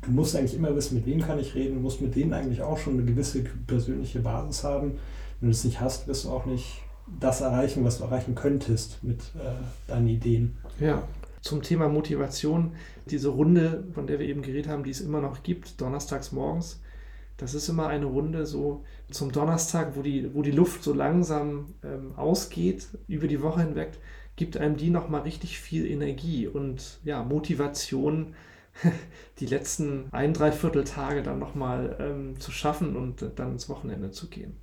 du 0.00 0.10
musst 0.10 0.36
eigentlich 0.36 0.54
immer 0.54 0.74
wissen, 0.74 0.94
mit 0.94 1.06
wem 1.06 1.20
kann 1.20 1.38
ich 1.40 1.54
reden, 1.54 1.74
du 1.74 1.80
musst 1.80 2.00
mit 2.00 2.14
denen 2.14 2.32
eigentlich 2.32 2.62
auch 2.62 2.78
schon 2.78 2.94
eine 2.94 3.04
gewisse 3.04 3.42
persönliche 3.66 4.20
Basis 4.20 4.62
haben. 4.62 4.92
Wenn 5.40 5.48
du 5.48 5.52
das 5.52 5.64
nicht 5.64 5.80
hast, 5.80 6.06
wirst 6.06 6.24
du 6.24 6.30
auch 6.30 6.46
nicht 6.46 6.80
das 7.18 7.40
erreichen, 7.40 7.84
was 7.84 7.98
du 7.98 8.04
erreichen 8.04 8.36
könntest 8.36 9.02
mit 9.02 9.20
äh, 9.34 9.88
deinen 9.88 10.06
Ideen. 10.06 10.56
Ja, 10.78 11.02
zum 11.40 11.62
Thema 11.62 11.88
Motivation, 11.88 12.72
diese 13.06 13.30
Runde, 13.30 13.82
von 13.92 14.06
der 14.06 14.20
wir 14.20 14.28
eben 14.28 14.42
geredet 14.42 14.68
haben, 14.68 14.84
die 14.84 14.90
es 14.90 15.00
immer 15.00 15.20
noch 15.20 15.42
gibt, 15.42 15.80
donnerstags 15.80 16.30
morgens, 16.30 16.80
das 17.36 17.54
ist 17.54 17.68
immer 17.68 17.88
eine 17.88 18.06
Runde 18.06 18.46
so 18.46 18.84
zum 19.10 19.32
Donnerstag, 19.32 19.96
wo 19.96 20.02
die, 20.02 20.32
wo 20.32 20.42
die 20.42 20.52
Luft 20.52 20.84
so 20.84 20.94
langsam 20.94 21.74
ähm, 21.82 22.12
ausgeht 22.16 22.86
über 23.08 23.26
die 23.26 23.42
Woche 23.42 23.62
hinweg, 23.62 23.98
gibt 24.42 24.56
einem 24.56 24.76
die 24.76 24.90
nochmal 24.90 25.20
richtig 25.20 25.60
viel 25.60 25.86
Energie 25.86 26.48
und 26.48 26.98
ja, 27.04 27.22
Motivation, 27.22 28.34
die 29.38 29.46
letzten 29.46 30.08
ein, 30.10 30.34
dreiviertel 30.34 30.82
Tage 30.82 31.22
dann 31.22 31.38
nochmal 31.38 31.96
ähm, 32.00 32.40
zu 32.40 32.50
schaffen 32.50 32.96
und 32.96 33.24
dann 33.36 33.52
ins 33.52 33.68
Wochenende 33.68 34.10
zu 34.10 34.28
gehen. 34.28 34.56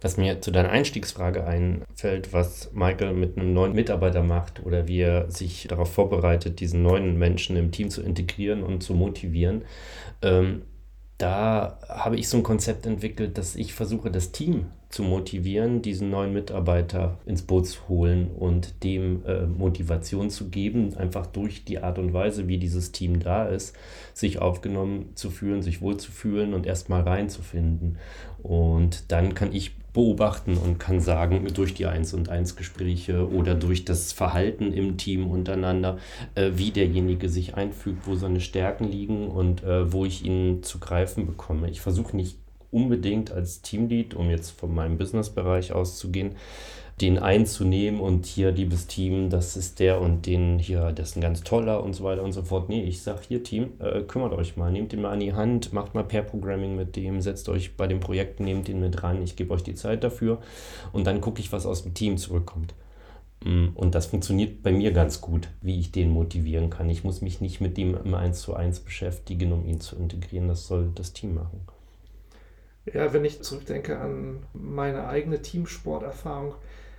Was 0.00 0.16
mir 0.16 0.40
zu 0.40 0.52
deiner 0.52 0.68
Einstiegsfrage 0.68 1.44
einfällt, 1.44 2.32
was 2.32 2.72
Michael 2.72 3.14
mit 3.14 3.36
einem 3.36 3.52
neuen 3.52 3.72
Mitarbeiter 3.72 4.22
macht 4.22 4.64
oder 4.64 4.86
wie 4.86 5.00
er 5.00 5.28
sich 5.28 5.66
darauf 5.66 5.92
vorbereitet, 5.92 6.60
diesen 6.60 6.84
neuen 6.84 7.18
Menschen 7.18 7.56
im 7.56 7.72
Team 7.72 7.90
zu 7.90 8.00
integrieren 8.00 8.62
und 8.62 8.84
zu 8.84 8.94
motivieren. 8.94 9.64
Ähm, 10.22 10.62
da 11.18 11.80
habe 11.88 12.14
ich 12.14 12.28
so 12.28 12.36
ein 12.36 12.44
Konzept 12.44 12.86
entwickelt, 12.86 13.38
dass 13.38 13.56
ich 13.56 13.74
versuche, 13.74 14.12
das 14.12 14.30
Team 14.30 14.66
zu 14.94 15.02
motivieren, 15.02 15.82
diesen 15.82 16.08
neuen 16.10 16.32
Mitarbeiter 16.32 17.18
ins 17.26 17.42
Boot 17.42 17.66
zu 17.66 17.88
holen 17.88 18.30
und 18.30 18.84
dem 18.84 19.24
äh, 19.26 19.44
Motivation 19.44 20.30
zu 20.30 20.50
geben, 20.50 20.96
einfach 20.96 21.26
durch 21.26 21.64
die 21.64 21.80
Art 21.80 21.98
und 21.98 22.12
Weise, 22.12 22.46
wie 22.46 22.58
dieses 22.58 22.92
Team 22.92 23.18
da 23.18 23.44
ist, 23.44 23.74
sich 24.12 24.38
aufgenommen 24.38 25.10
zu 25.16 25.30
fühlen, 25.30 25.62
sich 25.62 25.82
wohlzufühlen 25.82 26.54
und 26.54 26.64
erstmal 26.64 27.02
reinzufinden. 27.02 27.98
Und 28.40 29.10
dann 29.10 29.34
kann 29.34 29.52
ich 29.52 29.72
beobachten 29.92 30.56
und 30.56 30.78
kann 30.78 31.00
sagen, 31.00 31.44
durch 31.52 31.74
die 31.74 31.86
1 31.86 32.14
und 32.14 32.28
1 32.28 32.54
Gespräche 32.54 33.28
oder 33.28 33.56
durch 33.56 33.84
das 33.84 34.12
Verhalten 34.12 34.72
im 34.72 34.96
Team 34.96 35.26
untereinander, 35.26 35.98
äh, 36.36 36.52
wie 36.54 36.70
derjenige 36.70 37.28
sich 37.28 37.56
einfügt, 37.56 38.06
wo 38.06 38.14
seine 38.14 38.40
Stärken 38.40 38.84
liegen 38.84 39.26
und 39.26 39.64
äh, 39.64 39.92
wo 39.92 40.04
ich 40.04 40.24
ihn 40.24 40.62
zu 40.62 40.78
greifen 40.78 41.26
bekomme. 41.26 41.68
Ich 41.68 41.80
versuche 41.80 42.16
nicht 42.16 42.43
unbedingt 42.74 43.30
als 43.30 43.62
Teamlead, 43.62 44.14
um 44.14 44.28
jetzt 44.28 44.50
von 44.50 44.74
meinem 44.74 44.98
Businessbereich 44.98 45.72
auszugehen, 45.72 46.32
den 47.00 47.18
einzunehmen 47.18 48.00
und 48.00 48.26
hier, 48.26 48.52
liebes 48.52 48.86
Team, 48.86 49.28
das 49.28 49.56
ist 49.56 49.80
der 49.80 50.00
und 50.00 50.26
den 50.26 50.58
hier, 50.58 50.92
das 50.92 51.10
ist 51.10 51.16
ein 51.16 51.20
ganz 51.20 51.42
toller 51.42 51.82
und 51.82 51.92
so 51.92 52.04
weiter 52.04 52.22
und 52.22 52.32
so 52.32 52.42
fort. 52.42 52.68
Nee, 52.68 52.84
ich 52.84 53.02
sage 53.02 53.22
hier, 53.26 53.42
Team, 53.42 53.72
äh, 53.80 54.02
kümmert 54.02 54.32
euch 54.32 54.56
mal, 54.56 54.70
nehmt 54.70 54.92
ihn 54.92 55.02
mal 55.02 55.12
an 55.12 55.20
die 55.20 55.32
Hand, 55.32 55.72
macht 55.72 55.94
mal 55.94 56.04
Pair-Programming 56.04 56.76
mit 56.76 56.94
dem, 56.94 57.20
setzt 57.20 57.48
euch 57.48 57.76
bei 57.76 57.86
dem 57.86 58.00
Projekt, 58.00 58.38
nehmt 58.38 58.68
ihn 58.68 58.80
mit 58.80 59.02
ran, 59.02 59.22
ich 59.22 59.34
gebe 59.34 59.52
euch 59.52 59.64
die 59.64 59.74
Zeit 59.74 60.04
dafür 60.04 60.38
und 60.92 61.04
dann 61.06 61.20
gucke 61.20 61.40
ich, 61.40 61.52
was 61.52 61.66
aus 61.66 61.82
dem 61.82 61.94
Team 61.94 62.16
zurückkommt. 62.16 62.74
Mm, 63.44 63.68
und 63.74 63.94
das 63.94 64.06
funktioniert 64.06 64.62
bei 64.62 64.70
mir 64.70 64.92
ganz 64.92 65.20
gut, 65.20 65.48
wie 65.60 65.78
ich 65.80 65.90
den 65.90 66.10
motivieren 66.10 66.70
kann. 66.70 66.88
Ich 66.90 67.02
muss 67.02 67.20
mich 67.20 67.40
nicht 67.40 67.60
mit 67.60 67.76
ihm 67.76 67.96
im 68.02 68.14
1 68.14 68.40
zu 68.40 68.54
1 68.54 68.80
beschäftigen, 68.80 69.52
um 69.52 69.66
ihn 69.66 69.80
zu 69.80 69.96
integrieren. 69.96 70.48
Das 70.48 70.66
soll 70.66 70.90
das 70.94 71.12
Team 71.12 71.34
machen. 71.34 71.60
Ja, 72.92 73.12
wenn 73.12 73.24
ich 73.24 73.42
zurückdenke 73.42 73.98
an 73.98 74.44
meine 74.52 75.06
eigene 75.06 75.40
Teamsporterfahrung, 75.40 76.54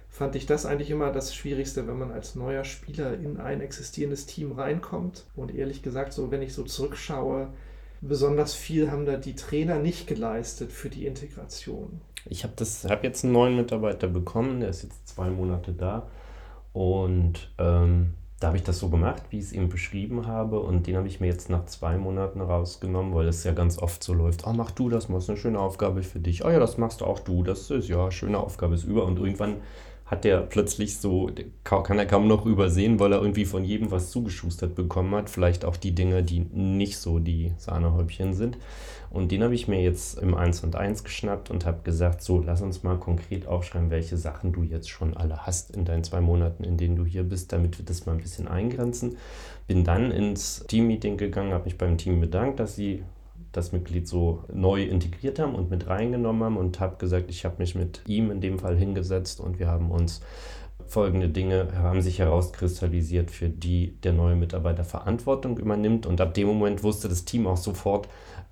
fand 0.10 0.36
ich 0.36 0.46
das 0.46 0.66
eigentlich 0.66 0.90
immer 0.90 1.12
das 1.12 1.36
Schwierigste, 1.36 1.88
wenn 1.88 2.00
man 2.00 2.12
als 2.12 2.36
neuer 2.36 2.64
Spieler 2.64 3.14
in 3.14 3.38
ein 3.38 3.62
existierendes 3.62 4.26
Team 4.26 4.54
reinkommt. 4.54 5.26
Und 5.36 5.54
ehrlich 5.54 5.84
gesagt, 5.84 6.14
so 6.14 6.32
wenn 6.32 6.42
ich 6.42 6.54
so 6.54 6.64
zurückschaue, 6.64 7.50
besonders 8.02 8.54
viel 8.54 8.90
haben 8.92 9.06
da 9.06 9.18
die 9.18 9.36
Trainer 9.36 9.78
nicht 9.78 10.08
geleistet 10.08 10.72
für 10.72 10.90
die 10.90 11.06
Integration. 11.06 12.02
Ich 12.28 12.44
habe 12.44 12.54
hab 12.58 13.04
jetzt 13.04 13.24
einen 13.24 13.34
neuen 13.34 13.56
Mitarbeiter 13.56 14.08
bekommen, 14.08 14.62
der 14.62 14.70
ist 14.70 14.84
jetzt 14.84 15.08
zwei 15.08 15.30
Monate 15.30 15.74
da. 15.74 16.08
Und 16.74 17.52
ähm, 17.58 18.14
da 18.40 18.48
habe 18.48 18.58
ich 18.58 18.64
das 18.64 18.80
so 18.80 18.90
gemacht, 18.90 19.24
wie 19.30 19.40
ich 19.40 19.46
es 19.46 19.54
ihm 19.54 19.70
beschrieben 19.70 20.28
habe. 20.28 20.60
Und 20.60 20.88
den 20.88 20.98
habe 20.98 21.08
ich 21.08 21.20
mir 21.20 21.28
jetzt 21.28 21.50
nach 21.50 21.66
zwei 21.66 21.98
Monaten 21.98 22.42
rausgenommen, 22.42 23.14
weil 23.16 23.28
es 23.28 23.44
ja 23.44 23.54
ganz 23.54 23.80
oft 23.80 24.04
so 24.04 24.14
läuft. 24.14 24.46
Oh, 24.46 24.54
mach 24.54 24.72
du 24.72 24.90
das, 24.90 25.08
machst 25.08 25.30
eine 25.30 25.38
schöne 25.38 25.60
Aufgabe 25.60 26.04
für 26.04 26.20
dich. 26.20 26.44
Oh 26.44 26.50
ja, 26.50 26.60
das 26.60 26.78
machst 26.78 27.02
auch 27.02 27.20
du. 27.20 27.44
Das 27.44 27.72
ist 27.72 27.88
ja, 27.88 28.12
schöne 28.12 28.38
Aufgabe 28.38 28.76
ist 28.76 28.84
über. 28.84 29.06
Und 29.06 29.20
irgendwann 29.20 29.58
hat 30.06 30.24
der 30.24 30.41
plötzlich 30.41 30.97
so, 30.97 31.32
kann 31.64 31.97
er 31.97 32.06
kaum 32.06 32.28
noch 32.28 32.45
übersehen, 32.45 32.99
weil 32.99 33.12
er 33.12 33.22
irgendwie 33.22 33.45
von 33.45 33.66
jedem 33.66 33.89
was 33.89 34.12
zugeschustert 34.12 34.76
bekommen 34.76 35.16
hat. 35.16 35.32
Vielleicht 35.32 35.66
auch 35.66 35.78
die 35.78 35.95
Dinge, 35.95 36.22
die 36.22 36.41
nicht 36.41 36.99
so 36.99 37.18
die 37.18 37.53
Sahnehäubchen 37.58 38.36
sind. 38.36 38.58
Und 39.10 39.32
den 39.32 39.43
habe 39.43 39.56
ich 39.56 39.68
mir 39.68 39.82
jetzt 39.82 40.20
im 40.20 40.36
1 40.36 40.64
und 40.64 40.76
1 40.76 41.03
geschnappt 41.03 41.49
und 41.49 41.66
habe 41.66 41.80
gesagt, 41.84 42.22
so, 42.22 42.39
lass 42.39 42.62
uns 42.62 42.84
mal 42.84 42.97
konkret 42.97 43.47
aufschreiben, 43.47 43.89
welche 43.89 44.18
Sachen 44.18 44.51
du 44.51 44.62
jetzt 44.62 44.89
schon 44.89 45.16
alle 45.16 45.45
hast 45.45 45.76
in 45.76 45.86
deinen 45.86 46.03
zwei 46.03 46.22
Monaten, 46.22 46.64
in 46.64 46.78
denen 46.78 46.95
du 46.95 47.06
hier 47.06 47.24
bist, 47.24 47.51
damit 47.51 47.80
wir 47.80 47.86
das 47.86 48.06
mal 48.06 48.12
ein 48.12 48.22
bisschen 48.22 48.47
eingrenzen. 48.47 49.18
Bin 49.68 49.84
dann 49.84 50.12
ins 50.12 50.66
Teammeeting 50.68 51.18
gegangen, 51.18 51.53
habe 51.53 51.66
mich 51.66 51.78
beim 51.78 51.97
Team 51.97 52.20
bedankt, 52.20 52.60
dass 52.60 52.76
sie 52.76 53.03
das 53.56 53.72
Mitglied 53.72 54.08
so 54.08 54.43
neu 54.53 54.84
integriert 54.84 55.39
haben 55.39 55.56
und 55.56 55.70
mit 55.70 55.88
reingenommen 55.88 56.43
haben 56.43 56.58
und 56.58 56.80
habe 56.80 56.97
gesagt, 56.97 57.30
ich 57.30 57.45
habe 57.45 57.56
mich 57.60 57.76
mit 57.76 58.01
ihm 58.08 58.32
in 58.32 58.41
dem 58.41 58.60
Fall 58.60 58.76
hingesetzt 58.76 59.39
und 59.39 59.60
wir 59.60 59.68
haben 59.68 59.91
uns 59.91 60.22
folgende 60.88 61.30
Dinge 61.30 61.70
haben 61.78 62.01
sich 62.01 62.20
herauskristallisiert, 62.20 63.32
für 63.32 63.49
die 63.49 63.95
der 64.03 64.14
neue 64.14 64.36
Mitarbeiter 64.36 64.84
Verantwortung 64.84 65.58
übernimmt. 65.58 66.06
Und 66.06 66.22
ab 66.22 66.34
dem 66.34 66.47
Moment 66.47 66.84
wusste 66.84 67.10
das 67.10 67.26
Team 67.26 67.47
auch 67.47 67.58
sofort, 67.58 68.08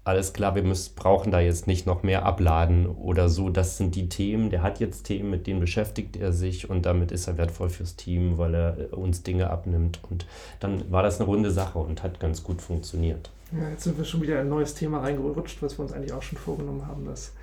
alles 0.05 0.33
klar, 0.33 0.53
wir 0.55 0.63
müssen, 0.63 0.95
brauchen 0.95 1.31
da 1.31 1.39
jetzt 1.39 1.65
nicht 1.65 1.85
noch 1.85 2.03
mehr 2.03 2.25
abladen 2.25 2.87
oder 2.87 3.29
so. 3.29 3.49
Das 3.49 3.77
sind 3.77 3.95
die 3.95 4.09
Themen. 4.09 4.49
Der 4.49 4.61
hat 4.61 4.81
jetzt 4.81 5.03
Themen, 5.03 5.29
mit 5.29 5.47
denen 5.47 5.61
beschäftigt 5.61 6.17
er 6.17 6.33
sich 6.33 6.69
und 6.69 6.85
damit 6.85 7.11
ist 7.11 7.27
er 7.27 7.37
wertvoll 7.37 7.69
fürs 7.69 7.95
Team, 7.95 8.37
weil 8.37 8.53
er 8.53 8.97
uns 8.97 9.23
Dinge 9.23 9.49
abnimmt. 9.49 9.99
Und 10.09 10.25
dann 10.59 10.91
war 10.91 11.03
das 11.03 11.19
eine 11.19 11.27
runde 11.27 11.51
Sache 11.51 11.79
und 11.79 12.03
hat 12.03 12.19
ganz 12.19 12.43
gut 12.43 12.61
funktioniert. 12.61 13.29
Ja, 13.55 13.69
jetzt 13.69 13.83
sind 13.83 13.97
wir 13.97 14.05
schon 14.05 14.21
wieder 14.21 14.35
in 14.35 14.41
ein 14.41 14.49
neues 14.49 14.73
Thema 14.73 14.99
reingerutscht, 14.99 15.61
was 15.61 15.77
wir 15.77 15.83
uns 15.83 15.93
eigentlich 15.93 16.13
auch 16.13 16.23
schon 16.23 16.39
vorgenommen 16.39 16.87
haben, 16.87 17.05
das 17.05 17.33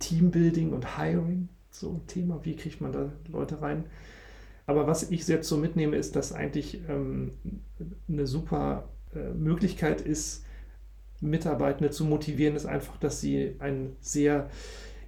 Teambuilding 0.00 0.72
und 0.72 0.98
Hiring. 0.98 1.48
So 1.70 1.90
ein 1.90 2.06
Thema, 2.08 2.40
wie 2.42 2.56
kriegt 2.56 2.80
man 2.80 2.92
da 2.92 3.12
Leute 3.28 3.62
rein? 3.62 3.84
Aber 4.66 4.88
was 4.88 5.10
ich 5.10 5.26
jetzt 5.28 5.48
so 5.48 5.56
mitnehme, 5.56 5.96
ist, 5.96 6.16
dass 6.16 6.32
eigentlich 6.32 6.80
ähm, 6.88 7.32
eine 8.08 8.26
super 8.26 8.88
äh, 9.14 9.32
Möglichkeit 9.32 10.00
ist, 10.00 10.44
Mitarbeitende 11.20 11.90
zu 11.90 12.04
motivieren, 12.04 12.56
ist 12.56 12.66
einfach, 12.66 12.96
dass 12.96 13.20
sie 13.20 13.54
ein 13.60 13.94
sehr 14.00 14.50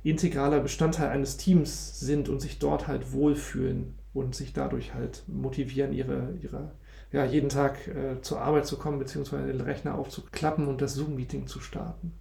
integraler 0.04 0.60
Bestandteil 0.60 1.08
eines 1.08 1.38
Teams 1.38 1.98
sind 1.98 2.28
und 2.28 2.40
sich 2.40 2.58
dort 2.60 2.86
halt 2.86 3.12
wohlfühlen 3.12 3.94
und 4.12 4.34
sich 4.36 4.52
dadurch 4.52 4.94
halt 4.94 5.24
motivieren, 5.26 5.92
ihre, 5.92 6.34
ihre 6.40 6.72
ja, 7.12 7.26
jeden 7.26 7.50
Tag 7.50 7.88
äh, 7.88 8.20
zur 8.22 8.40
Arbeit 8.40 8.66
zu 8.66 8.78
kommen, 8.78 8.98
beziehungsweise 8.98 9.46
den 9.46 9.60
Rechner 9.60 9.98
aufzuklappen 9.98 10.66
und 10.66 10.80
das 10.80 10.94
Zoom-Meeting 10.94 11.46
zu 11.46 11.60
starten. 11.60 12.12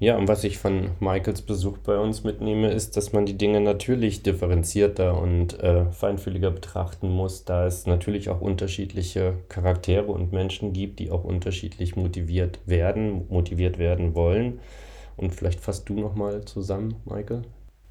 Ja, 0.00 0.16
und 0.16 0.26
was 0.26 0.42
ich 0.42 0.58
von 0.58 0.90
Michaels 0.98 1.42
Besuch 1.42 1.78
bei 1.78 1.96
uns 1.96 2.24
mitnehme, 2.24 2.70
ist, 2.72 2.96
dass 2.96 3.12
man 3.12 3.26
die 3.26 3.38
Dinge 3.38 3.60
natürlich 3.60 4.22
differenzierter 4.22 5.16
und 5.20 5.60
äh, 5.60 5.86
feinfühliger 5.92 6.50
betrachten 6.50 7.10
muss, 7.10 7.44
da 7.44 7.66
es 7.66 7.86
natürlich 7.86 8.28
auch 8.28 8.40
unterschiedliche 8.40 9.34
Charaktere 9.48 10.06
und 10.06 10.32
Menschen 10.32 10.72
gibt, 10.72 10.98
die 10.98 11.12
auch 11.12 11.22
unterschiedlich 11.22 11.94
motiviert 11.94 12.58
werden, 12.66 13.26
motiviert 13.28 13.78
werden 13.78 14.14
wollen. 14.16 14.58
Und 15.16 15.34
vielleicht 15.34 15.60
fasst 15.60 15.88
du 15.88 15.94
nochmal 15.94 16.44
zusammen, 16.44 16.96
Michael? 17.04 17.42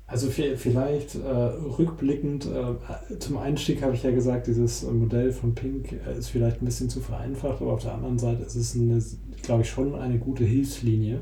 Also 0.10 0.28
vielleicht 0.30 1.16
äh, 1.16 1.20
rückblickend, 1.20 2.48
äh, 2.48 3.20
zum 3.20 3.38
Einstieg 3.38 3.84
habe 3.84 3.94
ich 3.94 4.02
ja 4.02 4.10
gesagt, 4.10 4.48
dieses 4.48 4.82
Modell 4.82 5.32
von 5.32 5.54
Pink 5.54 5.92
äh, 5.92 6.18
ist 6.18 6.30
vielleicht 6.30 6.64
ein 6.64 6.66
bisschen 6.66 6.90
zu 6.90 7.00
vereinfacht, 7.00 7.62
aber 7.62 7.74
auf 7.74 7.84
der 7.84 7.94
anderen 7.94 8.18
Seite 8.18 8.42
ist 8.42 8.56
es, 8.56 9.20
glaube 9.44 9.62
ich, 9.62 9.70
schon 9.70 9.94
eine 9.94 10.18
gute 10.18 10.44
Hilfslinie, 10.44 11.20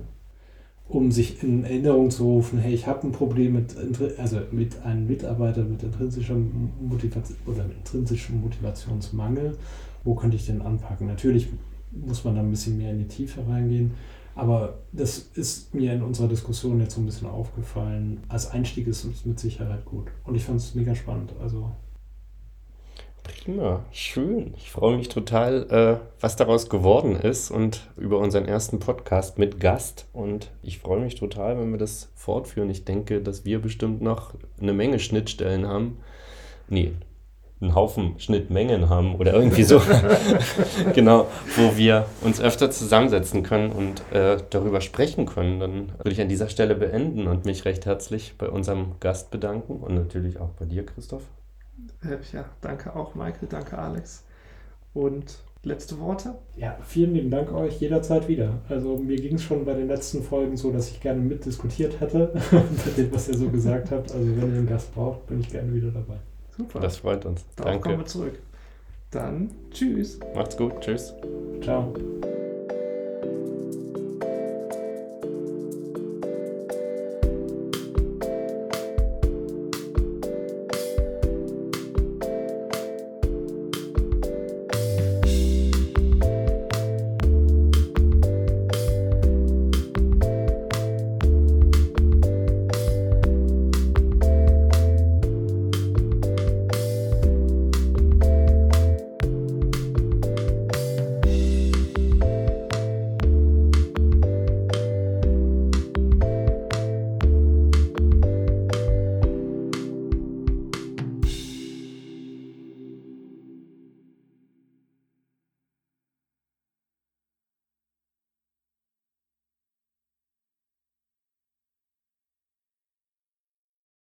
um 0.87 1.11
sich 1.11 1.43
in 1.43 1.65
Erinnerung 1.65 2.11
zu 2.11 2.23
rufen, 2.23 2.59
hey, 2.59 2.73
ich 2.73 2.87
habe 2.87 3.05
ein 3.05 3.11
Problem 3.11 3.53
mit, 3.53 3.75
also 4.17 4.39
mit 4.51 4.81
einem 4.83 5.05
Mitarbeiter 5.05 5.63
mit 5.65 5.83
intrinsischem 5.83 6.71
Motivation 6.79 7.37
oder 7.45 7.65
mit 7.65 7.75
intrinsischem 7.79 8.39
Motivationsmangel, 8.39 9.57
wo 10.05 10.15
könnte 10.15 10.37
ich 10.37 10.45
den 10.45 10.61
anpacken? 10.61 11.07
Natürlich 11.07 11.49
muss 11.91 12.23
man 12.23 12.35
da 12.35 12.41
ein 12.41 12.51
bisschen 12.51 12.77
mehr 12.77 12.91
in 12.91 12.99
die 12.99 13.07
Tiefe 13.07 13.45
reingehen, 13.49 13.91
aber 14.37 14.75
das 14.91 15.17
ist 15.17 15.73
mir 15.73 15.93
in 15.93 16.03
unserer 16.03 16.27
Diskussion 16.27 16.79
jetzt 16.79 16.93
so 16.93 17.01
ein 17.01 17.05
bisschen 17.05 17.27
aufgefallen. 17.27 18.23
Als 18.27 18.51
Einstieg 18.51 18.87
ist 18.87 19.03
es 19.03 19.25
mit 19.25 19.39
Sicherheit 19.39 19.83
gut. 19.83 20.07
Und 20.25 20.35
ich 20.35 20.43
fand 20.43 20.59
es 20.59 20.75
mega 20.75 20.93
spannend. 20.93 21.33
Also. 21.41 21.71
Prima, 23.23 23.83
schön. 23.91 24.53
Ich 24.55 24.69
freue 24.69 24.95
mich 24.95 25.09
total, 25.09 25.67
äh, 25.71 26.21
was 26.21 26.35
daraus 26.35 26.69
geworden 26.69 27.15
ist 27.15 27.49
und 27.49 27.89
über 27.97 28.19
unseren 28.19 28.45
ersten 28.45 28.79
Podcast 28.79 29.39
mit 29.39 29.59
Gast. 29.59 30.05
Und 30.13 30.51
ich 30.61 30.77
freue 30.77 30.99
mich 30.99 31.15
total, 31.15 31.59
wenn 31.59 31.71
wir 31.71 31.79
das 31.79 32.09
fortführen. 32.13 32.69
Ich 32.69 32.85
denke, 32.85 33.21
dass 33.21 33.43
wir 33.43 33.59
bestimmt 33.59 34.03
noch 34.03 34.35
eine 34.61 34.73
Menge 34.73 34.99
Schnittstellen 34.99 35.67
haben. 35.67 35.97
Nee, 36.69 36.93
einen 37.59 37.73
Haufen 37.73 38.19
Schnittmengen 38.19 38.89
haben 38.89 39.15
oder 39.15 39.33
irgendwie 39.33 39.63
so. 39.63 39.81
genau, 40.93 41.27
wo 41.55 41.75
wir 41.75 42.05
uns 42.21 42.39
öfter 42.39 42.69
zusammensetzen 42.69 43.43
können 43.43 43.71
und 43.71 44.03
äh, 44.11 44.37
darüber 44.49 44.81
sprechen 44.81 45.25
können. 45.25 45.59
Dann 45.59 45.89
würde 45.97 46.11
ich 46.11 46.21
an 46.21 46.29
dieser 46.29 46.49
Stelle 46.49 46.75
beenden 46.75 47.27
und 47.27 47.45
mich 47.45 47.65
recht 47.65 47.85
herzlich 47.85 48.35
bei 48.37 48.49
unserem 48.49 48.93
Gast 48.99 49.31
bedanken 49.31 49.77
und 49.77 49.95
natürlich 49.95 50.39
auch 50.39 50.49
bei 50.49 50.65
dir, 50.65 50.85
Christoph. 50.85 51.23
Äh, 52.03 52.17
ja, 52.31 52.45
danke 52.61 52.95
auch, 52.95 53.15
Michael, 53.15 53.47
danke, 53.49 53.77
Alex. 53.77 54.23
Und 54.93 55.39
letzte 55.63 55.99
Worte? 55.99 56.35
Ja, 56.55 56.77
vielen 56.83 57.13
lieben 57.13 57.29
Dank 57.29 57.51
euch 57.51 57.79
jederzeit 57.79 58.27
wieder. 58.27 58.61
Also 58.69 58.97
mir 58.97 59.17
ging 59.17 59.35
es 59.35 59.43
schon 59.43 59.65
bei 59.65 59.73
den 59.73 59.87
letzten 59.87 60.23
Folgen 60.23 60.57
so, 60.57 60.71
dass 60.71 60.89
ich 60.89 61.01
gerne 61.01 61.21
mitdiskutiert 61.21 61.99
hätte 61.99 62.33
mit 62.85 62.97
dem, 62.97 63.13
was 63.13 63.27
ihr 63.27 63.37
so 63.37 63.49
gesagt 63.49 63.91
habt. 63.91 64.11
Also 64.11 64.27
wenn 64.27 64.51
ihr 64.51 64.57
einen 64.59 64.67
Gast 64.67 64.93
braucht, 64.93 65.25
bin 65.27 65.39
ich 65.39 65.49
gerne 65.49 65.73
wieder 65.73 65.91
dabei. 65.91 66.17
Super. 66.57 66.79
Das 66.79 66.97
freut 66.97 67.25
uns. 67.25 67.45
Darauf 67.55 67.71
Danke. 67.73 67.89
kommen 67.89 67.99
wir 67.99 68.05
zurück. 68.05 68.39
Dann 69.11 69.51
tschüss. 69.71 70.19
Macht's 70.35 70.57
gut. 70.57 70.81
Tschüss. 70.81 71.13
Ciao. 71.61 71.93